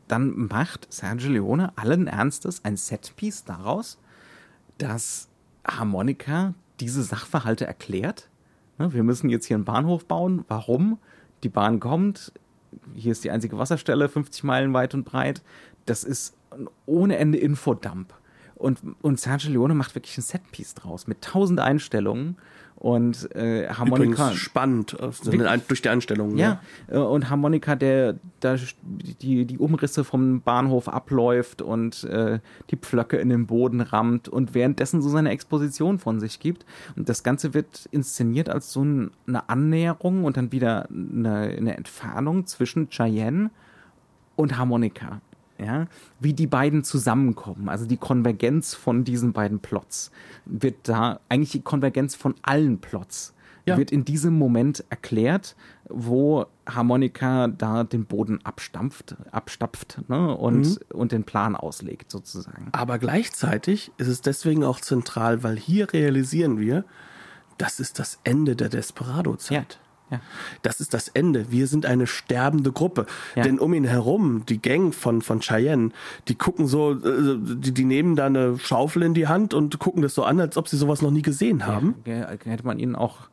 dann 0.09 0.49
macht 0.49 0.93
Sergio 0.93 1.31
Leone 1.31 1.73
allen 1.77 2.07
Ernstes 2.07 2.63
ein 2.65 2.77
Setpiece 2.77 3.45
daraus, 3.45 3.99
dass 4.77 5.29
Harmonika 5.67 6.55
diese 6.81 7.03
Sachverhalte 7.03 7.67
erklärt. 7.67 8.29
Ne, 8.79 8.93
wir 8.93 9.03
müssen 9.03 9.31
jetzt 9.31 9.47
hier 9.47 9.57
einen 9.57 9.65
Bahnhof 9.65 10.07
bauen. 10.07 10.45
Warum? 10.49 10.99
Die 11.43 11.49
Bahn 11.49 11.81
kommt. 11.81 12.33
Hier 12.95 13.13
ist 13.13 13.25
die 13.25 13.31
einzige 13.31 13.59
Wasserstelle, 13.59 14.09
50 14.09 14.45
Meilen 14.45 14.75
weit 14.75 14.95
und 14.95 15.05
breit. 15.05 15.43
Das 15.87 16.03
ist 16.05 16.37
ohne 16.87 17.17
Ende 17.17 17.39
Infodump. 17.39 18.15
Und, 18.65 18.81
und 19.03 19.21
Sergio 19.21 19.51
Leone 19.53 19.75
macht 19.75 19.95
wirklich 19.95 20.17
ein 20.17 20.23
Setpiece 20.23 20.75
draus 20.75 21.07
mit 21.07 21.21
tausend 21.21 21.61
Einstellungen 21.61 22.39
und 22.77 23.35
äh, 23.37 23.69
Harmonika. 23.69 24.29
Übrigens 24.29 24.41
spannend 24.41 24.99
also 24.99 25.31
durch 25.31 25.83
die 25.83 25.89
Einstellungen. 25.91 26.39
Ja, 26.39 26.63
ja, 26.91 26.95
äh, 26.95 26.99
und 26.99 27.29
Harmonika, 27.29 27.77
der 27.77 28.19
da 28.41 28.57
die, 29.21 29.45
die 29.45 29.59
Umrisse 29.59 30.03
vom 30.03 30.41
Bahnhof 30.41 30.89
abläuft 30.89 31.61
und 31.61 32.05
äh, 32.05 32.41
die 32.71 32.77
Pflöcke 32.77 33.19
in 33.19 33.29
den 33.29 33.47
Boden 33.47 33.83
rammt 33.83 34.31
und 34.31 34.55
währenddessen 34.55 35.03
so 35.03 35.11
seine 35.11 35.29
Exposition 35.29 35.99
von 35.99 36.19
sich 36.19 36.41
gibt. 36.41 36.65
Und 36.97 37.11
das 37.11 37.23
Ganze 37.23 37.53
wird 37.53 37.87
inszeniert 37.91 38.49
als 38.49 38.73
so 38.73 38.81
eine 38.81 39.49
Annäherung 39.49 40.25
und 40.25 40.39
dann 40.39 40.53
wieder 40.53 40.89
eine, 40.89 41.55
eine 41.57 41.77
Entfernung 41.77 42.47
zwischen 42.47 42.89
Cheyenne 42.89 43.51
und 44.37 44.57
Harmonika 44.57 45.21
ja, 45.59 45.87
wie 46.21 46.33
die 46.33 46.47
beiden 46.47 46.85
zusammenkommen, 46.85 47.69
also 47.69 47.87
die 47.87 47.97
Konvergenz 47.97 48.75
von 48.75 49.05
diesen 49.05 49.33
beiden 49.33 49.61
Plots, 49.61 50.11
wird 50.45 50.77
da 50.89 51.21
eigentlich 51.29 51.53
die 51.53 51.63
Konvergenz 51.63 52.15
von 52.15 52.35
allen 52.43 52.79
Plots 52.81 53.35
ja. 53.67 53.77
wird 53.77 53.91
in 53.91 54.05
diesem 54.05 54.35
Moment 54.39 54.85
erklärt, 54.91 55.57
wo 55.89 56.47
Harmonika 56.67 57.49
da 57.49 57.85
den 57.85 58.07
Boden 58.07 58.41
abstampft, 58.45 59.17
abstapft 59.31 60.01
ne, 60.09 60.35
und, 60.37 60.67
mhm. 60.67 60.79
und 60.93 61.13
den 61.13 61.25
Plan 61.25 61.57
auslegt 61.57 62.11
sozusagen. 62.11 62.69
Aber 62.73 62.99
gleichzeitig 62.99 63.93
ist 63.99 64.09
es 64.09 64.21
deswegen 64.21 64.65
auch 64.65 64.81
zentral, 64.81 65.43
weil 65.43 65.57
hier 65.57 65.93
realisieren 65.93 66.59
wir, 66.59 66.85
das 67.59 67.81
ist 67.81 67.99
das 67.99 68.19
Ende 68.25 68.57
der 68.57 68.69
Desperado-Zeit. 68.69 69.75
Ja. 69.75 69.84
Ja. 70.15 70.21
Das 70.63 70.81
ist 70.81 70.95
das 70.95 71.09
Ende. 71.09 71.51
Wir 71.51 71.67
sind 71.67 71.87
eine 71.87 72.07
sterbende 72.07 72.73
Gruppe. 72.73 73.07
Ja. 73.35 73.43
Denn 73.43 73.59
um 73.59 73.75
ihn 73.75 73.85
herum, 73.85 74.45
die 74.49 74.61
Gang 74.61 74.95
von, 74.95 75.23
von 75.23 75.41
Cheyenne, 75.41 75.91
die 76.29 76.35
gucken 76.35 76.67
so, 76.67 76.93
äh, 76.93 77.39
die, 77.39 77.73
die 77.73 77.85
nehmen 77.85 78.17
da 78.17 78.27
eine 78.27 78.59
Schaufel 78.59 79.03
in 79.03 79.15
die 79.15 79.29
Hand 79.29 79.55
und 79.55 79.79
gucken 79.79 80.03
das 80.03 80.15
so 80.15 80.25
an, 80.25 80.41
als 80.41 80.57
ob 80.57 80.69
sie 80.69 80.77
sowas 80.77 81.03
noch 81.03 81.11
nie 81.11 81.23
gesehen 81.23 81.67
haben. 81.67 81.97
Ja, 82.05 82.29
hätte 82.45 82.67
man 82.67 82.79
ihnen 82.79 82.97
auch 82.97 83.29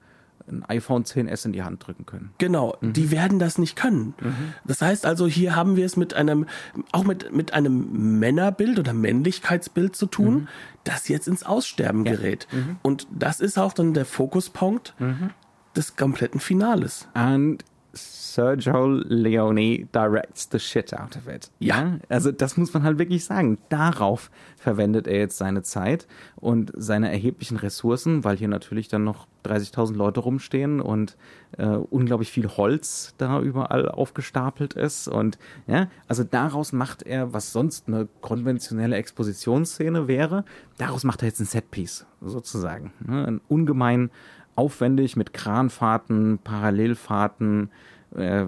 ein 0.48 0.64
iPhone 0.66 1.04
10s 1.04 1.46
in 1.46 1.54
die 1.54 1.64
Hand 1.64 1.86
drücken 1.86 2.06
können. 2.06 2.32
Genau, 2.38 2.76
mhm. 2.82 2.94
die 2.94 3.12
werden 3.12 3.40
das 3.40 3.58
nicht 3.58 3.76
können. 3.76 4.14
Mhm. 4.20 4.54
Das 4.66 4.82
heißt 4.82 5.06
also, 5.06 5.28
hier 5.28 5.56
haben 5.56 5.76
wir 5.76 5.86
es 5.86 5.98
mit 5.98 6.14
einem, 6.14 6.46
auch 6.92 7.04
mit, 7.04 7.34
mit 7.34 7.54
einem 7.54 8.20
Männerbild 8.20 8.80
oder 8.80 8.94
Männlichkeitsbild 8.94 9.96
zu 9.96 10.06
tun, 10.06 10.34
mhm. 10.34 10.48
das 10.84 11.08
jetzt 11.08 11.28
ins 11.28 11.44
Aussterben 11.44 12.06
ja. 12.06 12.14
gerät. 12.14 12.48
Mhm. 12.52 12.78
Und 12.82 13.08
das 13.12 13.40
ist 13.40 13.58
auch 13.58 13.74
dann 13.74 13.94
der 13.94 14.06
Fokuspunkt 14.06 14.94
mhm 15.00 15.32
des 15.76 15.96
kompletten 15.96 16.40
Finales. 16.40 17.08
And 17.14 17.64
Sergio 17.94 18.88
Leone 18.88 19.88
directs 19.94 20.48
the 20.52 20.60
shit 20.60 20.94
out 20.94 21.18
of 21.18 21.28
it. 21.28 21.52
Ja. 21.60 22.00
Also 22.10 22.32
das 22.32 22.56
muss 22.56 22.74
man 22.74 22.84
halt 22.84 22.98
wirklich 22.98 23.26
sagen. 23.26 23.58
Darauf 23.70 24.32
verwendet 24.56 25.08
er 25.08 25.18
jetzt 25.18 25.38
seine 25.38 25.64
Zeit 25.64 26.08
und 26.38 26.72
seine 26.76 27.12
erheblichen 27.12 27.58
Ressourcen, 27.58 28.24
weil 28.24 28.38
hier 28.38 28.48
natürlich 28.48 28.88
dann 28.88 29.04
noch 29.04 29.28
30.000 29.46 29.96
Leute 29.96 30.22
rumstehen 30.22 30.80
und 30.80 31.18
äh, 31.58 31.66
unglaublich 31.66 32.32
viel 32.32 32.48
Holz 32.48 33.14
da 33.18 33.42
überall 33.42 33.90
aufgestapelt 33.90 34.74
ist. 34.74 35.08
Und 35.08 35.38
ja, 35.68 35.88
also 36.08 36.24
daraus 36.24 36.72
macht 36.72 37.04
er, 37.04 37.34
was 37.34 37.52
sonst 37.52 37.88
eine 37.88 38.08
konventionelle 38.22 38.96
Expositionsszene 38.96 40.08
wäre, 40.08 40.46
daraus 40.78 41.04
macht 41.04 41.24
er 41.24 41.28
jetzt 41.28 41.40
ein 41.40 41.46
Setpiece 41.46 42.06
sozusagen. 42.22 42.94
Ne? 43.06 43.26
Ein 43.26 43.42
ungemein 43.48 44.12
aufwendig 44.56 45.16
mit 45.16 45.34
Kranfahrten, 45.34 46.40
Parallelfahrten, 46.44 47.70
äh, 48.16 48.46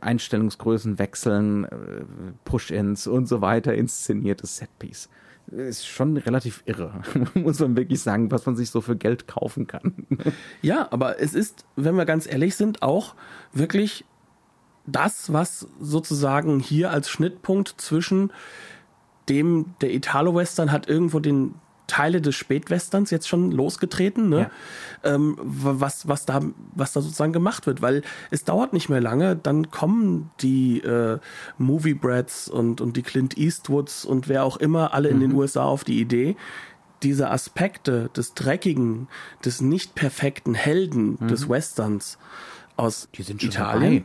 Einstellungsgrößen 0.00 0.98
wechseln, 0.98 1.64
äh, 1.64 1.68
Push-ins 2.44 3.06
und 3.06 3.26
so 3.26 3.40
weiter 3.40 3.74
inszeniertes 3.74 4.56
Setpiece. 4.56 5.08
Ist 5.50 5.86
schon 5.86 6.16
relativ 6.16 6.62
irre, 6.66 7.00
muss 7.34 7.58
man 7.60 7.76
wirklich 7.76 8.00
sagen, 8.00 8.30
was 8.30 8.44
man 8.44 8.56
sich 8.56 8.70
so 8.70 8.80
für 8.80 8.96
Geld 8.96 9.26
kaufen 9.26 9.66
kann. 9.66 9.94
Ja, 10.62 10.88
aber 10.90 11.20
es 11.20 11.34
ist, 11.34 11.64
wenn 11.76 11.94
wir 11.94 12.04
ganz 12.04 12.26
ehrlich 12.30 12.56
sind, 12.56 12.82
auch 12.82 13.14
wirklich 13.52 14.04
das, 14.86 15.32
was 15.32 15.68
sozusagen 15.80 16.60
hier 16.60 16.90
als 16.90 17.08
Schnittpunkt 17.08 17.74
zwischen 17.78 18.32
dem, 19.28 19.74
der 19.80 19.94
Italo-Western 19.94 20.72
hat 20.72 20.88
irgendwo 20.88 21.20
den, 21.20 21.54
Teile 21.88 22.20
des 22.20 22.36
Spätwesterns 22.36 23.10
jetzt 23.10 23.26
schon 23.26 23.50
losgetreten, 23.50 24.28
ne? 24.28 24.50
Ja. 25.02 25.14
Ähm, 25.14 25.36
was, 25.40 26.06
was, 26.06 26.24
da, 26.26 26.40
was 26.74 26.92
da 26.92 27.00
sozusagen 27.00 27.32
gemacht 27.32 27.66
wird, 27.66 27.82
weil 27.82 28.02
es 28.30 28.44
dauert 28.44 28.72
nicht 28.72 28.88
mehr 28.88 29.00
lange, 29.00 29.34
dann 29.34 29.70
kommen 29.72 30.30
die 30.40 30.80
äh, 30.80 31.18
Movie 31.56 31.94
Brats 31.94 32.48
und, 32.48 32.80
und 32.80 32.96
die 32.96 33.02
Clint 33.02 33.36
Eastwoods 33.36 34.04
und 34.04 34.28
wer 34.28 34.44
auch 34.44 34.58
immer 34.58 34.94
alle 34.94 35.08
mhm. 35.08 35.14
in 35.14 35.20
den 35.20 35.30
mhm. 35.32 35.38
USA 35.38 35.64
auf 35.64 35.82
die 35.82 36.00
Idee, 36.00 36.36
diese 37.02 37.30
Aspekte 37.30 38.10
des 38.16 38.34
dreckigen, 38.34 39.08
des 39.44 39.60
nicht 39.60 39.94
perfekten 39.94 40.54
Helden 40.54 41.16
mhm. 41.20 41.28
des 41.28 41.48
Westerns 41.48 42.18
aus 42.76 43.08
Italien 43.12 44.04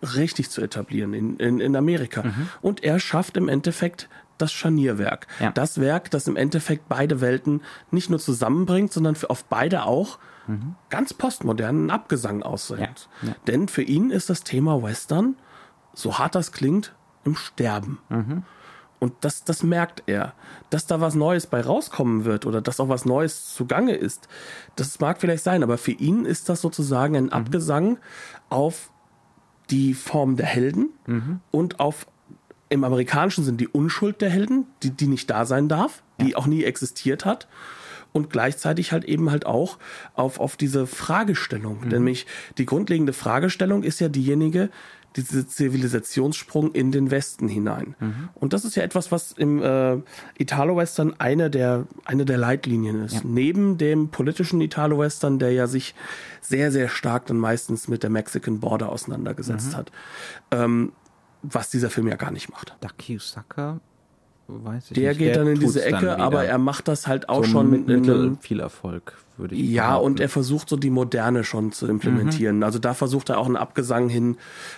dabei. 0.00 0.14
richtig 0.16 0.50
zu 0.50 0.62
etablieren 0.62 1.14
in, 1.14 1.36
in, 1.36 1.60
in 1.60 1.76
Amerika. 1.76 2.22
Mhm. 2.22 2.48
Und 2.60 2.82
er 2.82 2.98
schafft 2.98 3.36
im 3.36 3.48
Endeffekt 3.48 4.08
das 4.38 4.52
Scharnierwerk. 4.52 5.26
Ja. 5.40 5.50
Das 5.52 5.80
Werk, 5.80 6.10
das 6.10 6.26
im 6.26 6.36
Endeffekt 6.36 6.88
beide 6.88 7.20
Welten 7.20 7.62
nicht 7.90 8.10
nur 8.10 8.18
zusammenbringt, 8.18 8.92
sondern 8.92 9.14
für 9.14 9.30
auf 9.30 9.44
beide 9.44 9.84
auch 9.84 10.18
mhm. 10.46 10.74
ganz 10.90 11.14
postmodernen 11.14 11.90
Abgesang 11.90 12.42
aussendet. 12.42 13.08
Ja. 13.22 13.28
Ja. 13.28 13.34
Denn 13.46 13.68
für 13.68 13.82
ihn 13.82 14.10
ist 14.10 14.30
das 14.30 14.44
Thema 14.44 14.82
Western, 14.82 15.36
so 15.92 16.18
hart 16.18 16.34
das 16.34 16.52
klingt, 16.52 16.94
im 17.24 17.36
Sterben. 17.36 17.98
Mhm. 18.08 18.42
Und 18.98 19.12
das, 19.20 19.44
das 19.44 19.62
merkt 19.62 20.02
er. 20.06 20.32
Dass 20.70 20.86
da 20.86 21.00
was 21.00 21.14
Neues 21.14 21.46
bei 21.46 21.60
rauskommen 21.60 22.24
wird 22.24 22.46
oder 22.46 22.60
dass 22.62 22.80
auch 22.80 22.88
was 22.88 23.04
Neues 23.04 23.52
zugange 23.54 23.94
ist, 23.94 24.28
das 24.76 24.98
mag 25.00 25.20
vielleicht 25.20 25.44
sein, 25.44 25.62
aber 25.62 25.78
für 25.78 25.92
ihn 25.92 26.24
ist 26.24 26.48
das 26.48 26.60
sozusagen 26.60 27.16
ein 27.16 27.24
mhm. 27.24 27.32
Abgesang 27.32 27.98
auf 28.48 28.90
die 29.70 29.94
Form 29.94 30.36
der 30.36 30.46
Helden 30.46 30.90
mhm. 31.06 31.40
und 31.50 31.80
auf 31.80 32.06
im 32.74 32.84
amerikanischen 32.84 33.44
sind 33.44 33.60
die 33.60 33.68
Unschuld 33.68 34.20
der 34.20 34.30
Helden, 34.30 34.66
die, 34.82 34.90
die 34.90 35.06
nicht 35.06 35.30
da 35.30 35.46
sein 35.46 35.68
darf, 35.68 36.02
die 36.20 36.30
ja. 36.30 36.36
auch 36.36 36.46
nie 36.46 36.64
existiert 36.64 37.24
hat. 37.24 37.46
Und 38.12 38.30
gleichzeitig 38.30 38.92
halt 38.92 39.04
eben 39.04 39.30
halt 39.30 39.46
auch 39.46 39.78
auf, 40.14 40.38
auf 40.38 40.56
diese 40.56 40.86
Fragestellung. 40.86 41.80
Mhm. 41.82 41.88
Nämlich 41.88 42.26
die 42.58 42.66
grundlegende 42.66 43.12
Fragestellung 43.12 43.82
ist 43.82 44.00
ja 44.00 44.08
diejenige, 44.08 44.70
dieser 45.16 45.46
Zivilisationssprung 45.46 46.72
in 46.72 46.90
den 46.90 47.10
Westen 47.10 47.48
hinein. 47.48 47.94
Mhm. 48.00 48.28
Und 48.34 48.52
das 48.52 48.64
ist 48.64 48.74
ja 48.74 48.82
etwas, 48.82 49.12
was 49.12 49.32
im 49.32 49.62
äh, 49.62 49.98
Italo-Western 50.38 51.14
eine 51.18 51.50
der, 51.50 51.86
eine 52.04 52.24
der 52.24 52.38
Leitlinien 52.38 53.04
ist. 53.04 53.14
Ja. 53.14 53.20
Neben 53.24 53.78
dem 53.78 54.08
politischen 54.08 54.60
Italo-Western, 54.60 55.38
der 55.38 55.52
ja 55.52 55.68
sich 55.68 55.94
sehr, 56.40 56.72
sehr 56.72 56.88
stark 56.88 57.26
dann 57.26 57.38
meistens 57.38 57.86
mit 57.86 58.02
der 58.02 58.10
Mexican 58.10 58.58
Border 58.58 58.90
auseinandergesetzt 58.90 59.72
mhm. 59.72 59.76
hat. 59.76 59.92
Ähm, 60.50 60.92
was 61.50 61.70
dieser 61.70 61.90
Film 61.90 62.08
ja 62.08 62.16
gar 62.16 62.30
nicht 62.30 62.50
macht. 62.50 62.74
Ducky 62.80 63.18
Sucker 63.18 63.80
weiß 64.46 64.90
ich 64.90 64.94
der 64.94 65.10
nicht. 65.10 65.18
geht 65.18 65.28
der 65.34 65.44
dann 65.44 65.54
in 65.54 65.60
diese 65.60 65.84
Ecke, 65.84 66.18
aber 66.18 66.44
er 66.44 66.58
macht 66.58 66.86
das 66.88 67.06
halt 67.06 67.28
auch 67.30 67.44
so 67.44 67.50
schon 67.50 67.70
mit 67.70 67.86
mittel 67.86 68.36
viel 68.40 68.60
Erfolg, 68.60 69.16
würde 69.38 69.54
ich 69.54 69.70
Ja, 69.70 69.88
behaupten. 69.92 70.06
und 70.06 70.20
er 70.20 70.28
versucht 70.28 70.68
so 70.68 70.76
die 70.76 70.90
Moderne 70.90 71.44
schon 71.44 71.72
zu 71.72 71.86
implementieren. 71.86 72.56
Mhm. 72.58 72.62
Also 72.62 72.78
da 72.78 72.92
versucht 72.92 73.30
er 73.30 73.38
auch 73.38 73.46
einen 73.46 73.56
Abgesang 73.56 74.10
hin. 74.10 74.36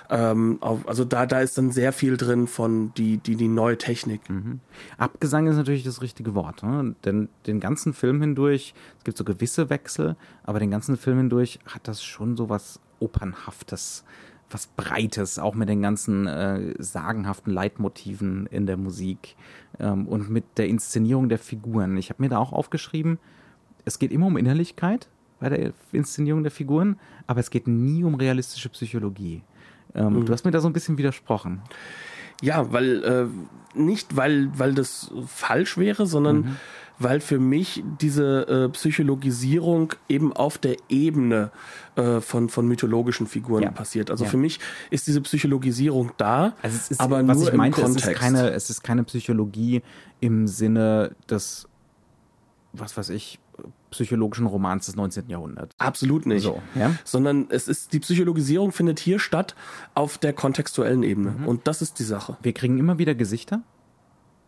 Ähm, 0.08 0.58
auf, 0.60 0.86
also 0.88 1.04
da, 1.04 1.26
da 1.26 1.40
ist 1.40 1.58
dann 1.58 1.72
sehr 1.72 1.92
viel 1.92 2.16
drin 2.16 2.46
von 2.46 2.94
die, 2.94 3.18
die, 3.18 3.34
die 3.34 3.48
neue 3.48 3.76
Technik. 3.76 4.30
Mhm. 4.30 4.60
Abgesang 4.98 5.48
ist 5.48 5.56
natürlich 5.56 5.82
das 5.82 6.00
richtige 6.00 6.36
Wort. 6.36 6.62
Ne? 6.62 6.94
Denn 7.04 7.28
den 7.48 7.58
ganzen 7.58 7.92
Film 7.92 8.20
hindurch, 8.20 8.72
es 8.98 9.04
gibt 9.04 9.18
so 9.18 9.24
gewisse 9.24 9.68
Wechsel, 9.68 10.14
aber 10.44 10.60
den 10.60 10.70
ganzen 10.70 10.96
Film 10.96 11.18
hindurch 11.18 11.58
hat 11.66 11.88
das 11.88 12.04
schon 12.04 12.36
so 12.36 12.48
was 12.48 12.78
Opernhaftes 13.00 14.04
was 14.50 14.68
Breites, 14.68 15.38
auch 15.38 15.54
mit 15.54 15.68
den 15.68 15.82
ganzen 15.82 16.26
äh, 16.26 16.74
sagenhaften 16.78 17.52
Leitmotiven 17.52 18.46
in 18.46 18.66
der 18.66 18.76
Musik 18.76 19.36
ähm, 19.80 20.06
und 20.06 20.30
mit 20.30 20.44
der 20.56 20.68
Inszenierung 20.68 21.28
der 21.28 21.38
Figuren. 21.38 21.96
Ich 21.96 22.10
habe 22.10 22.22
mir 22.22 22.28
da 22.28 22.38
auch 22.38 22.52
aufgeschrieben, 22.52 23.18
es 23.84 23.98
geht 23.98 24.12
immer 24.12 24.26
um 24.26 24.36
Innerlichkeit 24.36 25.08
bei 25.40 25.48
der 25.48 25.72
Inszenierung 25.92 26.42
der 26.42 26.52
Figuren, 26.52 26.98
aber 27.26 27.40
es 27.40 27.50
geht 27.50 27.66
nie 27.68 28.04
um 28.04 28.14
realistische 28.14 28.68
Psychologie. 28.68 29.42
Ähm, 29.94 30.20
mhm. 30.20 30.26
Du 30.26 30.32
hast 30.32 30.44
mir 30.44 30.50
da 30.50 30.60
so 30.60 30.68
ein 30.68 30.72
bisschen 30.72 30.96
widersprochen. 30.96 31.62
Ja, 32.40 32.72
weil 32.72 33.02
äh, 33.04 33.78
nicht, 33.78 34.16
weil, 34.16 34.50
weil 34.58 34.74
das 34.74 35.10
falsch 35.26 35.76
wäre, 35.78 36.06
sondern 36.06 36.36
mhm 36.36 36.56
weil 36.98 37.20
für 37.20 37.38
mich 37.38 37.82
diese 38.00 38.66
äh, 38.66 38.68
Psychologisierung 38.70 39.92
eben 40.08 40.32
auf 40.32 40.58
der 40.58 40.76
Ebene 40.88 41.50
äh, 41.96 42.20
von, 42.20 42.48
von 42.48 42.66
mythologischen 42.66 43.26
Figuren 43.26 43.64
ja. 43.64 43.70
passiert. 43.70 44.10
Also 44.10 44.24
ja. 44.24 44.30
für 44.30 44.36
mich 44.36 44.60
ist 44.90 45.06
diese 45.06 45.20
Psychologisierung 45.20 46.12
da, 46.16 46.54
also 46.62 46.76
ist, 46.90 47.00
aber 47.00 47.22
nur 47.22 47.42
ich 47.42 47.52
meinte, 47.52 47.80
im 47.80 47.86
Kontext. 47.86 48.06
Es 48.06 48.12
ist, 48.12 48.20
keine, 48.20 48.50
es 48.50 48.70
ist 48.70 48.82
keine 48.82 49.04
Psychologie 49.04 49.82
im 50.20 50.46
Sinne 50.46 51.14
des, 51.28 51.68
was 52.72 52.96
weiß 52.96 53.10
ich, 53.10 53.38
psychologischen 53.90 54.46
Romans 54.46 54.86
des 54.86 54.96
19. 54.96 55.28
Jahrhunderts. 55.28 55.74
Absolut 55.78 56.26
nicht. 56.26 56.42
So, 56.42 56.60
ja? 56.74 56.94
Sondern 57.04 57.46
es 57.48 57.68
ist, 57.68 57.92
die 57.92 58.00
Psychologisierung 58.00 58.72
findet 58.72 58.98
hier 58.98 59.18
statt 59.18 59.54
auf 59.94 60.18
der 60.18 60.32
kontextuellen 60.32 61.02
Ebene. 61.02 61.30
Mhm. 61.38 61.48
Und 61.48 61.66
das 61.66 61.82
ist 61.82 61.98
die 61.98 62.04
Sache. 62.04 62.36
Wir 62.42 62.52
kriegen 62.52 62.78
immer 62.78 62.98
wieder 62.98 63.14
Gesichter 63.14 63.62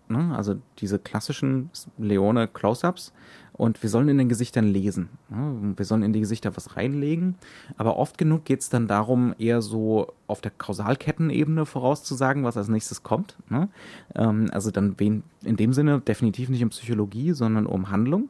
Ne? 0.09 0.35
Also 0.37 0.57
diese 0.79 0.99
klassischen 0.99 1.71
Leone 1.99 2.49
Close-ups. 2.49 3.13
Und 3.53 3.83
wir 3.83 3.91
sollen 3.91 4.09
in 4.09 4.19
den 4.19 4.29
Gesichtern 4.29 4.67
lesen. 4.67 5.09
Ne? 5.31 5.75
Wir 5.77 5.85
sollen 5.85 6.05
in 6.05 6.13
die 6.13 6.21
Gesichter 6.21 6.57
was 6.57 6.77
reinlegen. 6.77 7.35
Aber 7.77 7.97
oft 7.97 8.17
genug 8.17 8.45
geht 8.45 8.61
es 8.61 8.69
dann 8.69 8.87
darum, 8.87 9.35
eher 9.39 9.63
so 9.63 10.13
auf 10.29 10.41
der 10.41 10.53
Kausalkettenebene 10.53 11.67
vorauszusagen, 11.67 12.45
was 12.45 12.57
als 12.57 12.69
nächstes 12.69 13.03
kommt. 13.03 13.37
Ne? 13.49 13.69
Ähm, 14.15 14.49
also 14.53 14.71
dann 14.71 14.95
in 14.99 15.57
dem 15.57 15.73
Sinne 15.73 16.01
definitiv 16.01 16.49
nicht 16.49 16.63
um 16.63 16.71
Psychologie, 16.71 17.33
sondern 17.33 17.67
um 17.67 17.91
Handlung. 17.91 18.29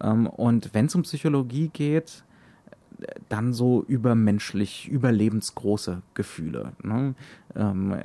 Ähm, 0.00 0.26
und 0.26 0.74
wenn 0.74 0.86
es 0.86 0.94
um 0.94 1.02
Psychologie 1.02 1.70
geht, 1.72 2.24
dann 3.28 3.52
so 3.52 3.84
übermenschlich, 3.86 4.88
überlebensgroße 4.88 6.02
Gefühle. 6.14 6.72
Ne? 6.82 7.14
Ähm, 7.54 7.96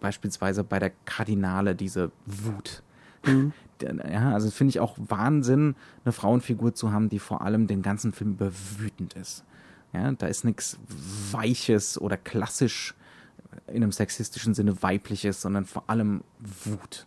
beispielsweise 0.00 0.64
bei 0.64 0.78
der 0.78 0.92
Kardinale 1.04 1.74
diese 1.74 2.12
Wut. 2.26 2.82
Mhm. 3.24 3.52
Ja, 3.82 4.32
also 4.32 4.50
finde 4.50 4.70
ich 4.70 4.80
auch 4.80 4.96
Wahnsinn, 4.98 5.74
eine 6.04 6.12
Frauenfigur 6.12 6.74
zu 6.74 6.92
haben, 6.92 7.08
die 7.08 7.18
vor 7.18 7.42
allem 7.42 7.66
den 7.66 7.82
ganzen 7.82 8.12
Film 8.12 8.32
über 8.32 8.50
wütend 8.78 9.14
ist. 9.14 9.44
Ja, 9.92 10.12
da 10.12 10.26
ist 10.26 10.44
nichts 10.44 10.78
Weiches 11.30 12.00
oder 12.00 12.16
klassisch 12.16 12.94
in 13.66 13.76
einem 13.76 13.92
sexistischen 13.92 14.54
Sinne 14.54 14.82
weibliches, 14.82 15.42
sondern 15.42 15.64
vor 15.64 15.84
allem 15.88 16.22
Wut. 16.64 17.06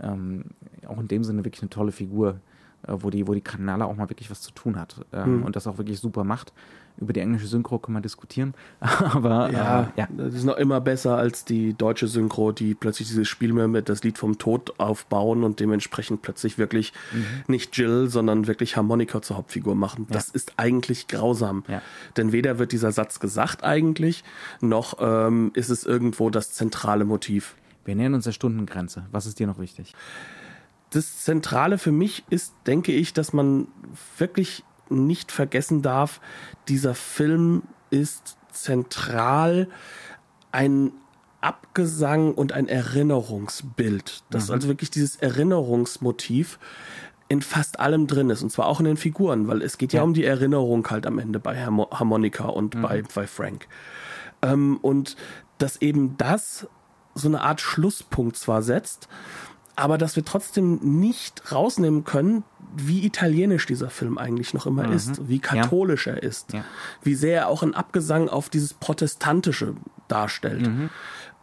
ähm, 0.00 0.44
auch 0.86 0.98
in 0.98 1.08
dem 1.08 1.24
Sinne 1.24 1.44
wirklich 1.44 1.62
eine 1.62 1.70
tolle 1.70 1.92
Figur, 1.92 2.30
äh, 2.32 2.53
wo 2.86 3.10
die, 3.10 3.26
wo 3.26 3.34
die 3.34 3.40
Kardinale 3.40 3.84
auch 3.86 3.96
mal 3.96 4.08
wirklich 4.08 4.30
was 4.30 4.40
zu 4.40 4.52
tun 4.52 4.78
hat 4.78 5.04
ähm, 5.12 5.38
mhm. 5.38 5.42
und 5.44 5.56
das 5.56 5.66
auch 5.66 5.78
wirklich 5.78 6.00
super 6.00 6.24
macht 6.24 6.52
über 6.96 7.12
die 7.12 7.20
englische 7.20 7.46
Synchro 7.46 7.78
kann 7.78 7.92
man 7.92 8.02
diskutieren. 8.02 8.54
Aber 8.80 9.50
ja, 9.50 9.82
äh, 9.82 10.00
ja, 10.00 10.08
das 10.16 10.34
ist 10.34 10.44
noch 10.44 10.56
immer 10.56 10.80
besser 10.80 11.16
als 11.16 11.44
die 11.44 11.74
deutsche 11.74 12.06
Synchro, 12.06 12.52
die 12.52 12.74
plötzlich 12.74 13.08
dieses 13.08 13.26
Spiel 13.28 13.52
mehr 13.52 13.68
mit 13.68 13.88
das 13.88 14.04
Lied 14.04 14.18
vom 14.18 14.38
Tod 14.38 14.78
aufbauen 14.78 15.42
und 15.42 15.60
dementsprechend 15.60 16.22
plötzlich 16.22 16.56
wirklich 16.56 16.92
mhm. 17.12 17.24
nicht 17.48 17.76
Jill, 17.76 18.08
sondern 18.08 18.46
wirklich 18.46 18.76
Harmonika 18.76 19.22
zur 19.22 19.36
Hauptfigur 19.36 19.74
machen. 19.74 20.06
Das 20.10 20.28
ja. 20.28 20.34
ist 20.34 20.52
eigentlich 20.56 21.08
grausam. 21.08 21.64
Ja. 21.68 21.82
Denn 22.16 22.32
weder 22.32 22.58
wird 22.58 22.72
dieser 22.72 22.92
Satz 22.92 23.18
gesagt 23.18 23.64
eigentlich, 23.64 24.22
noch 24.60 24.98
ähm, 25.00 25.50
ist 25.54 25.70
es 25.70 25.84
irgendwo 25.84 26.30
das 26.30 26.52
zentrale 26.52 27.04
Motiv. 27.04 27.56
Wir 27.84 27.96
nähern 27.96 28.14
uns 28.14 28.24
der 28.24 28.32
Stundengrenze. 28.32 29.06
Was 29.10 29.26
ist 29.26 29.38
dir 29.38 29.46
noch 29.46 29.58
wichtig? 29.58 29.94
Das 30.94 31.24
Zentrale 31.24 31.78
für 31.78 31.90
mich 31.90 32.24
ist, 32.30 32.54
denke 32.66 32.92
ich, 32.92 33.12
dass 33.12 33.32
man 33.32 33.66
wirklich 34.16 34.62
nicht 34.88 35.32
vergessen 35.32 35.82
darf, 35.82 36.20
dieser 36.68 36.94
Film 36.94 37.62
ist 37.90 38.36
zentral 38.52 39.68
ein 40.52 40.92
Abgesang 41.40 42.32
und 42.32 42.52
ein 42.52 42.68
Erinnerungsbild. 42.68 44.22
Das 44.30 44.48
mhm. 44.48 44.54
also 44.54 44.68
wirklich 44.68 44.90
dieses 44.90 45.16
Erinnerungsmotiv 45.16 46.58
in 47.28 47.42
fast 47.42 47.80
allem 47.80 48.06
drin 48.06 48.30
ist. 48.30 48.42
Und 48.42 48.50
zwar 48.50 48.66
auch 48.66 48.78
in 48.78 48.86
den 48.86 48.96
Figuren, 48.96 49.48
weil 49.48 49.62
es 49.62 49.78
geht 49.78 49.92
ja, 49.92 50.00
ja 50.00 50.04
um 50.04 50.14
die 50.14 50.24
Erinnerung 50.24 50.88
halt 50.90 51.06
am 51.06 51.18
Ende 51.18 51.40
bei 51.40 51.60
Harmonika 51.64 52.44
und 52.44 52.76
mhm. 52.76 52.82
bei, 52.82 53.02
bei 53.14 53.26
Frank. 53.26 53.66
Ähm, 54.42 54.78
und 54.80 55.16
dass 55.58 55.82
eben 55.82 56.16
das 56.18 56.68
so 57.14 57.28
eine 57.28 57.40
Art 57.40 57.60
Schlusspunkt 57.60 58.36
zwar 58.36 58.62
setzt, 58.62 59.08
aber 59.76 59.98
dass 59.98 60.16
wir 60.16 60.24
trotzdem 60.24 60.78
nicht 60.82 61.52
rausnehmen 61.52 62.04
können, 62.04 62.44
wie 62.76 63.04
italienisch 63.04 63.66
dieser 63.66 63.90
Film 63.90 64.18
eigentlich 64.18 64.54
noch 64.54 64.66
immer 64.66 64.86
mhm. 64.86 64.94
ist, 64.94 65.28
wie 65.28 65.38
katholisch 65.38 66.06
ja. 66.06 66.14
er 66.14 66.22
ist, 66.22 66.52
ja. 66.52 66.64
wie 67.02 67.14
sehr 67.14 67.42
er 67.42 67.48
auch 67.48 67.62
einen 67.62 67.74
Abgesang 67.74 68.28
auf 68.28 68.48
dieses 68.48 68.74
Protestantische 68.74 69.74
darstellt. 70.08 70.66
Mhm. 70.66 70.90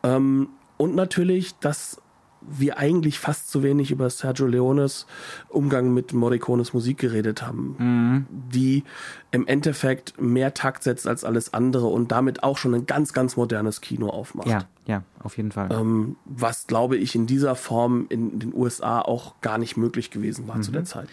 Ähm, 0.03 0.49
und 0.77 0.95
natürlich, 0.95 1.57
dass 1.59 2.01
wir 2.41 2.77
eigentlich 2.77 3.19
fast 3.19 3.51
zu 3.51 3.63
wenig 3.63 3.91
über 3.91 4.09
Sergio 4.09 4.47
Leones 4.47 5.05
Umgang 5.49 5.93
mit 5.93 6.13
Morricones 6.13 6.73
Musik 6.73 6.97
geredet 6.97 7.41
haben, 7.41 7.75
mhm. 7.77 8.25
die 8.29 8.83
im 9.31 9.47
Endeffekt 9.47 10.19
mehr 10.19 10.53
Takt 10.53 10.83
setzt 10.83 11.07
als 11.07 11.23
alles 11.23 11.53
andere 11.53 11.87
und 11.87 12.11
damit 12.11 12.43
auch 12.43 12.57
schon 12.57 12.73
ein 12.73 12.85
ganz, 12.85 13.13
ganz 13.13 13.37
modernes 13.37 13.81
Kino 13.81 14.09
aufmacht. 14.09 14.47
Ja, 14.47 14.65
ja, 14.85 15.03
auf 15.19 15.37
jeden 15.37 15.51
Fall. 15.51 15.69
Ähm, 15.71 16.17
was, 16.25 16.67
glaube 16.67 16.97
ich, 16.97 17.15
in 17.15 17.27
dieser 17.27 17.55
Form 17.55 18.07
in 18.09 18.39
den 18.39 18.53
USA 18.53 19.01
auch 19.01 19.39
gar 19.41 19.57
nicht 19.57 19.77
möglich 19.77 20.11
gewesen 20.11 20.47
war 20.47 20.57
mhm. 20.57 20.63
zu 20.63 20.71
der 20.71 20.83
Zeit. 20.83 21.09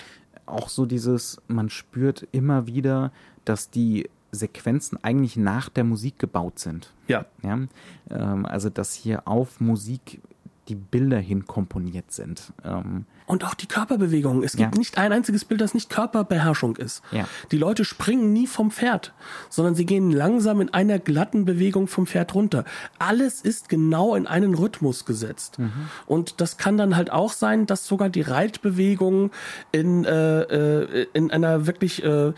Auch 0.47 0.69
so 0.69 0.87
dieses, 0.87 1.41
man 1.47 1.69
spürt 1.69 2.27
immer 2.33 2.67
wieder, 2.67 3.13
dass 3.45 3.71
die 3.71 4.09
Sequenzen 4.31 5.03
eigentlich 5.03 5.37
nach 5.37 5.69
der 5.69 5.85
Musik 5.85 6.19
gebaut 6.19 6.59
sind. 6.59 6.93
Ja. 7.07 7.27
ja? 7.43 7.61
Ähm, 8.11 8.47
also, 8.47 8.69
dass 8.69 8.95
hier 8.95 9.27
auf 9.27 9.61
Musik 9.61 10.21
die 10.69 10.75
Bilder 10.75 11.19
hin 11.19 11.47
komponiert 11.47 12.13
sind. 12.13 12.53
Ähm 12.65 13.07
und 13.29 13.45
auch 13.45 13.55
die 13.55 13.67
Körperbewegungen. 13.67 14.43
Es 14.43 14.57
gibt 14.57 14.75
ja. 14.75 14.79
nicht 14.79 14.99
ein 14.99 15.13
einziges 15.13 15.45
Bild, 15.45 15.61
das 15.61 15.75
nicht 15.75 15.91
Körperbeherrschung 15.91 16.77
ist. 16.77 17.03
Ja. 17.13 17.29
Die 17.53 17.59
Leute 17.59 17.85
springen 17.85 18.33
nie 18.33 18.47
vom 18.47 18.71
Pferd, 18.71 19.13
sondern 19.51 19.75
sie 19.75 19.87
gehen 19.87 20.11
langsam 20.11 20.61
in 20.61 20.73
einer 20.73 20.99
glatten 20.99 21.45
Bewegung 21.45 21.89
vom 21.89 22.07
Pferd 22.07 22.35
runter. 22.35 22.65
Alles 22.99 23.43
ist 23.43 23.69
genau 23.69 24.15
in 24.15 24.27
einen 24.27 24.55
Rhythmus 24.55 25.05
gesetzt. 25.05 25.59
Mhm. 25.59 25.73
Und 26.07 26.41
das 26.41 26.57
kann 26.57 26.79
dann 26.79 26.97
halt 26.97 27.13
auch 27.13 27.33
sein, 27.33 27.67
dass 27.67 27.87
sogar 27.87 28.09
die 28.09 28.23
Reitbewegungen 28.23 29.31
in, 29.73 30.05
äh, 30.05 30.41
äh 30.41 31.07
in 31.13 31.31
einer 31.31 31.67
wirklich 31.67 32.03
äh, 32.03 32.29
äh, 32.29 32.35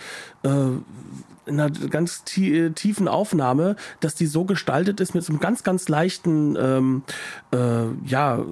in 1.46 1.60
einer 1.60 1.70
ganz 1.70 2.24
tiefen 2.24 3.08
Aufnahme, 3.08 3.76
dass 4.00 4.14
die 4.14 4.26
so 4.26 4.44
gestaltet 4.44 5.00
ist 5.00 5.14
mit 5.14 5.24
so 5.24 5.32
einem 5.32 5.40
ganz, 5.40 5.62
ganz 5.64 5.88
leichten, 5.88 6.56
ähm, 6.56 7.02
äh, 7.52 7.86
ja, 8.06 8.44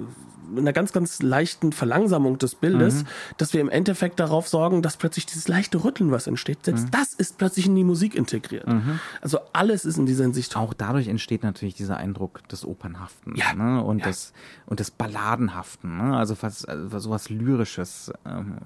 einer 0.57 0.73
ganz, 0.73 0.91
ganz 0.91 1.21
leichten 1.21 1.71
Verlangsamung 1.71 2.37
des 2.37 2.55
Bildes, 2.55 3.03
mhm. 3.03 3.07
dass 3.37 3.53
wir 3.53 3.61
im 3.61 3.69
Endeffekt 3.69 4.19
darauf 4.19 4.47
sorgen, 4.47 4.81
dass 4.81 4.97
plötzlich 4.97 5.25
dieses 5.25 5.47
leichte 5.47 5.83
Rütteln, 5.83 6.11
was 6.11 6.27
entsteht, 6.27 6.65
selbst 6.65 6.87
mhm. 6.87 6.91
das 6.91 7.13
ist 7.13 7.37
plötzlich 7.37 7.67
in 7.67 7.75
die 7.75 7.83
Musik 7.83 8.15
integriert. 8.15 8.67
Mhm. 8.67 8.99
Also 9.21 9.39
alles 9.53 9.85
ist 9.85 9.97
in 9.97 10.05
dieser 10.05 10.23
Hinsicht. 10.23 10.55
Auch 10.55 10.73
dadurch 10.73 11.07
entsteht 11.07 11.43
natürlich 11.43 11.75
dieser 11.75 11.97
Eindruck 11.97 12.47
des 12.49 12.65
Opernhaften 12.65 13.35
ja. 13.35 13.53
ne? 13.53 13.83
und, 13.83 13.99
ja. 13.99 14.05
des, 14.05 14.33
und 14.65 14.79
des 14.79 14.91
Balladenhaften. 14.91 15.97
Ne? 15.97 16.17
Also 16.17 16.35
fast 16.35 16.67
also 16.67 16.99
sowas 16.99 17.29
Lyrisches. 17.29 18.11
Ähm, 18.25 18.57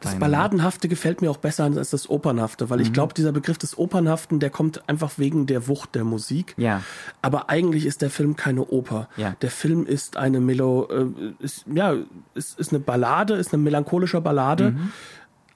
das 0.00 0.18
Balladenhafte 0.18 0.88
gefällt 0.88 1.22
mir 1.22 1.30
auch 1.30 1.36
besser 1.36 1.64
als 1.64 1.90
das 1.90 2.08
Opernhafte, 2.08 2.70
weil 2.70 2.80
ich 2.80 2.88
mhm. 2.88 2.94
glaube, 2.94 3.14
dieser 3.14 3.32
Begriff 3.32 3.58
des 3.58 3.78
Opernhaften, 3.78 4.40
der 4.40 4.50
kommt 4.50 4.88
einfach 4.88 5.12
wegen 5.18 5.46
der 5.46 5.68
Wucht 5.68 5.94
der 5.94 6.04
Musik. 6.04 6.54
Ja. 6.56 6.82
Aber 7.20 7.50
eigentlich 7.50 7.86
ist 7.86 8.02
der 8.02 8.10
Film 8.10 8.36
keine 8.36 8.64
Oper. 8.66 9.08
Ja. 9.16 9.36
Der 9.42 9.50
Film 9.50 9.86
ist 9.86 10.16
eine 10.16 10.40
Melo, 10.40 10.88
äh, 10.90 11.06
ist, 11.38 11.64
ja, 11.72 11.94
ist, 12.34 12.58
ist 12.58 12.72
eine 12.72 12.80
Ballade, 12.80 13.34
ist 13.34 13.52
eine 13.52 13.62
melancholische 13.62 14.20
Ballade, 14.20 14.72
mhm. 14.72 14.92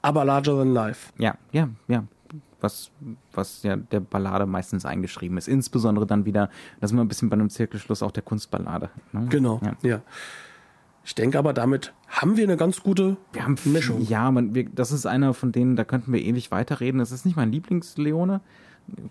aber 0.03 0.25
larger 0.25 0.57
than 0.59 0.73
life. 0.73 1.13
Ja, 1.19 1.37
ja, 1.53 1.69
ja. 1.89 2.05
Was, 2.61 2.91
was 3.33 3.63
ja 3.63 3.77
der 3.77 4.01
Ballade 4.01 4.47
meistens 4.47 4.87
eingeschrieben 4.87 5.37
ist. 5.37 5.47
Insbesondere 5.47 6.07
dann 6.07 6.25
wieder, 6.25 6.49
das 6.81 6.91
ist 6.91 6.93
immer 6.93 7.05
ein 7.05 7.09
bisschen 7.09 7.29
bei 7.29 7.35
einem 7.35 7.51
Zirkelschluss 7.51 8.03
auch 8.03 8.13
der 8.13 8.23
Kunstballade. 8.23 8.89
Ne? 9.13 9.27
Genau, 9.29 9.61
ja. 9.63 9.89
ja. 9.89 10.03
Ich 11.05 11.15
denke 11.15 11.39
aber, 11.39 11.53
damit 11.53 11.93
haben 12.09 12.37
wir 12.37 12.45
eine 12.45 12.57
ganz 12.57 12.83
gute 12.83 13.17
wir 13.33 13.45
haben, 13.45 13.57
Mischung. 13.65 14.01
Ja, 14.03 14.31
man, 14.31 14.55
wir, 14.55 14.69
das 14.69 14.91
ist 14.91 15.07
einer 15.07 15.35
von 15.35 15.53
denen, 15.53 15.77
da 15.77 15.85
könnten 15.85 16.13
wir 16.13 16.21
ewig 16.21 16.51
weiterreden. 16.51 16.99
Das 16.99 17.13
ist 17.13 17.25
nicht 17.25 17.37
mein 17.37 17.53
Lieblingsleone 17.53 18.41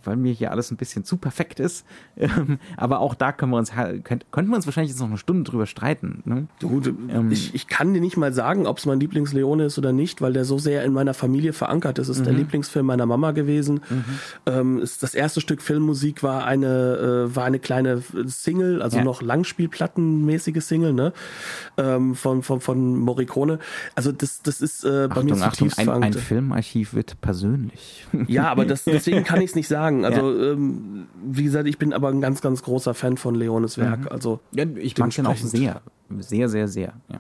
weil 0.04 0.16
mir 0.16 0.32
hier 0.32 0.52
alles 0.52 0.72
ein 0.72 0.78
bisschen 0.78 1.04
zu 1.04 1.18
perfekt 1.18 1.60
ist. 1.60 1.86
Ähm, 2.18 2.60
aber 2.78 3.00
auch 3.00 3.14
da 3.14 3.32
können 3.34 3.52
wir 3.52 3.58
uns, 3.58 3.72
könnt, 4.04 4.32
könnten 4.32 4.50
wir 4.50 4.56
uns 4.56 4.66
wahrscheinlich 4.66 4.92
jetzt 4.92 5.00
noch 5.00 5.08
eine 5.08 5.18
Stunde 5.18 5.44
drüber 5.44 5.66
streiten. 5.66 6.24
Ne? 6.26 6.48
Du, 6.60 6.82
ähm, 7.10 7.30
ich, 7.30 7.54
ich 7.54 7.68
kann 7.68 7.94
dir 7.94 8.00
nicht 8.00 8.16
mal 8.16 8.34
sagen, 8.34 8.66
ob 8.66 8.78
es 8.78 8.86
mein 8.86 9.00
Lieblingsleone 9.00 9.66
ist 9.66 9.78
oder 9.78 9.92
nicht, 9.92 10.22
weil 10.22 10.34
der 10.34 10.46
so 10.46 10.58
sehr 10.58 10.84
in 10.86 10.94
meiner 10.94 11.14
Familie 11.14 11.52
verankert 11.54 12.00
ist. 12.00 12.08
Es 12.08 12.18
ist 12.18 12.22
mhm. 12.22 12.26
der 12.26 12.34
Lieblingsfilm 12.34 12.86
meiner 12.86 13.06
Mama 13.06 13.32
gewesen. 13.32 13.82
Mhm. 13.90 14.04
Ähm, 14.46 14.80
ist, 14.80 15.04
das 15.04 15.14
erste 15.14 15.42
Stück 15.42 15.62
Filmmusik 15.62 16.24
war 16.24 16.46
eine, 16.46 17.28
äh, 17.30 17.36
war 17.36 17.44
eine 17.44 17.60
kleine 17.60 18.02
Single, 18.26 18.82
also 18.82 18.98
ja. 18.98 19.04
noch 19.04 19.22
Langspielplattenmäßige 19.22 20.64
Single, 20.64 20.94
ne? 20.94 21.14
Ähm, 21.78 22.16
von, 22.16 22.44
von, 22.44 22.62
von 22.62 22.98
Morricone. 22.98 23.60
Also 23.94 24.12
das, 24.12 24.42
das 24.42 24.62
ist 24.62 24.84
äh, 24.84 25.08
bei 25.10 25.18
Achtung, 25.18 25.26
mir 25.26 25.52
zutiefst 25.52 25.80
Achtung, 25.80 25.94
ein, 25.96 26.04
ein 26.04 26.14
Filmarchiv 26.14 26.94
wird 26.94 27.20
persönlich. 27.22 28.08
Ja, 28.28 28.50
aber 28.50 28.66
das, 28.66 28.86
deswegen 28.86 29.24
kann 29.24 29.42
ich 29.42 29.50
es 29.50 29.56
nicht 29.56 29.65
nicht 29.66 29.70
sagen. 29.70 30.06
Also, 30.06 30.32
ja. 30.32 30.52
ähm, 30.54 31.08
wie 31.24 31.44
gesagt, 31.44 31.68
ich 31.68 31.78
bin 31.78 31.94
aber 31.94 32.10
ein 32.10 32.22
ganz, 32.22 32.42
ganz 32.42 32.64
großer 32.64 32.94
Fan 32.94 33.18
von 33.18 33.36
Leones 33.36 33.78
Werk. 33.78 34.02
Mhm. 34.02 34.08
Also, 34.10 34.40
ja, 34.52 34.66
ich 34.76 34.98
mag 34.98 35.12
den 35.12 35.26
auch 35.26 35.36
sehr. 35.36 35.82
Sehr, 36.20 36.50
sehr, 36.50 36.68
sehr, 36.68 36.94
ja. 37.10 37.20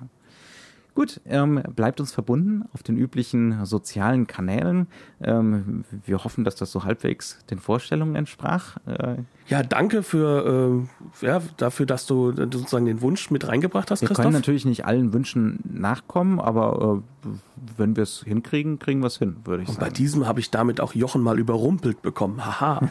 Gut, 0.95 1.19
ähm, 1.25 1.61
bleibt 1.75 1.99
uns 1.99 2.13
verbunden 2.13 2.63
auf 2.73 2.81
den 2.81 2.95
üblichen 2.95 3.65
sozialen 3.65 4.27
Kanälen. 4.27 4.87
Ähm, 5.21 5.83
wir 6.05 6.23
hoffen, 6.23 6.45
dass 6.45 6.55
das 6.55 6.71
so 6.71 6.85
halbwegs 6.85 7.37
den 7.49 7.59
Vorstellungen 7.59 8.15
entsprach. 8.15 8.77
Äh, 8.87 9.17
ja, 9.49 9.61
danke 9.61 10.03
für 10.03 10.87
äh, 11.21 11.25
ja, 11.25 11.41
dafür, 11.57 11.85
dass 11.85 12.05
du 12.05 12.31
sozusagen 12.31 12.85
den 12.85 13.01
Wunsch 13.01 13.29
mit 13.29 13.45
reingebracht 13.45 13.91
hast, 13.91 14.01
wir 14.01 14.07
Christoph. 14.07 14.23
Wir 14.23 14.29
können 14.29 14.35
natürlich 14.35 14.63
nicht 14.63 14.85
allen 14.85 15.11
Wünschen 15.11 15.59
nachkommen, 15.65 16.39
aber 16.39 17.03
äh, 17.25 17.29
wenn 17.75 17.97
wir 17.97 18.03
es 18.03 18.23
hinkriegen, 18.23 18.79
kriegen 18.79 19.01
wir 19.01 19.07
es 19.07 19.17
hin, 19.17 19.35
würde 19.43 19.63
ich 19.63 19.67
Und 19.67 19.75
sagen. 19.75 19.87
bei 19.87 19.93
diesem 19.93 20.25
habe 20.25 20.39
ich 20.39 20.49
damit 20.49 20.79
auch 20.79 20.95
Jochen 20.95 21.21
mal 21.21 21.37
überrumpelt 21.37 22.01
bekommen. 22.03 22.45
Haha. 22.45 22.87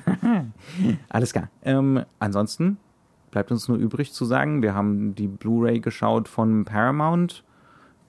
Alles 1.08 1.32
klar. 1.32 1.48
Ähm, 1.62 2.04
ansonsten 2.18 2.76
bleibt 3.30 3.50
uns 3.50 3.66
nur 3.66 3.78
übrig 3.78 4.12
zu 4.12 4.26
sagen, 4.26 4.60
wir 4.60 4.74
haben 4.74 5.14
die 5.14 5.26
Blu-ray 5.26 5.80
geschaut 5.80 6.28
von 6.28 6.66
Paramount 6.66 7.44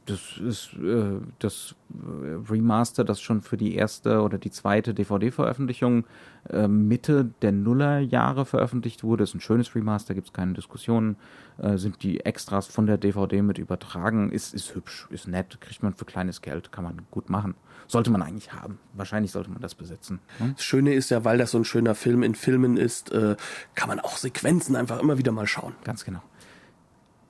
das 0.05 0.37
ist 0.37 0.73
äh, 0.73 1.19
das 1.39 1.75
äh, 1.89 2.51
Remaster, 2.51 3.03
das 3.03 3.21
schon 3.21 3.41
für 3.41 3.57
die 3.57 3.75
erste 3.75 4.21
oder 4.21 4.37
die 4.37 4.51
zweite 4.51 4.93
DVD-Veröffentlichung 4.93 6.05
äh, 6.49 6.67
Mitte 6.67 7.31
der 7.41 7.51
Nullerjahre 7.51 8.45
veröffentlicht 8.45 9.03
wurde. 9.03 9.23
Ist 9.23 9.33
ein 9.33 9.41
schönes 9.41 9.73
Remaster, 9.73 10.13
gibt 10.13 10.27
es 10.27 10.33
keine 10.33 10.53
Diskussionen. 10.53 11.17
Äh, 11.57 11.77
sind 11.77 12.03
die 12.03 12.19
Extras 12.19 12.67
von 12.67 12.85
der 12.85 12.97
DVD 12.97 13.41
mit 13.41 13.57
übertragen. 13.57 14.31
Ist, 14.31 14.53
ist 14.53 14.75
hübsch, 14.75 15.07
ist 15.09 15.27
nett, 15.27 15.59
kriegt 15.59 15.81
man 15.81 15.93
für 15.93 16.05
kleines 16.05 16.41
Geld, 16.41 16.71
kann 16.71 16.83
man 16.83 17.01
gut 17.09 17.29
machen. 17.29 17.55
Sollte 17.87 18.11
man 18.11 18.21
eigentlich 18.21 18.53
haben. 18.53 18.77
Wahrscheinlich 18.93 19.31
sollte 19.31 19.49
man 19.49 19.61
das 19.61 19.73
besitzen. 19.73 20.19
Hm? 20.37 20.53
Das 20.55 20.63
Schöne 20.63 20.93
ist 20.93 21.09
ja, 21.09 21.25
weil 21.25 21.39
das 21.39 21.51
so 21.51 21.57
ein 21.57 21.65
schöner 21.65 21.95
Film 21.95 22.21
in 22.21 22.35
Filmen 22.35 22.77
ist, 22.77 23.11
äh, 23.11 23.35
kann 23.73 23.89
man 23.89 23.99
auch 23.99 24.17
Sequenzen 24.17 24.75
einfach 24.75 24.99
immer 24.99 25.17
wieder 25.17 25.31
mal 25.31 25.47
schauen. 25.47 25.73
Ganz 25.83 26.05
genau. 26.05 26.21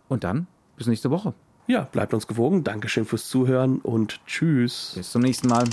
Und 0.09 0.26
dann 0.26 0.47
bis 0.76 0.88
nächste 0.88 1.09
Woche. 1.09 1.34
Ja, 1.68 1.88
bleibt 1.91 2.13
uns 2.13 2.28
gewogen. 2.28 2.63
Dankeschön 2.63 3.05
fürs 3.05 3.28
Zuhören 3.28 3.80
und 3.80 4.20
tschüss. 4.28 4.93
Bis 4.95 5.11
zum 5.11 5.22
nächsten 5.22 5.47
Mal. 5.47 5.66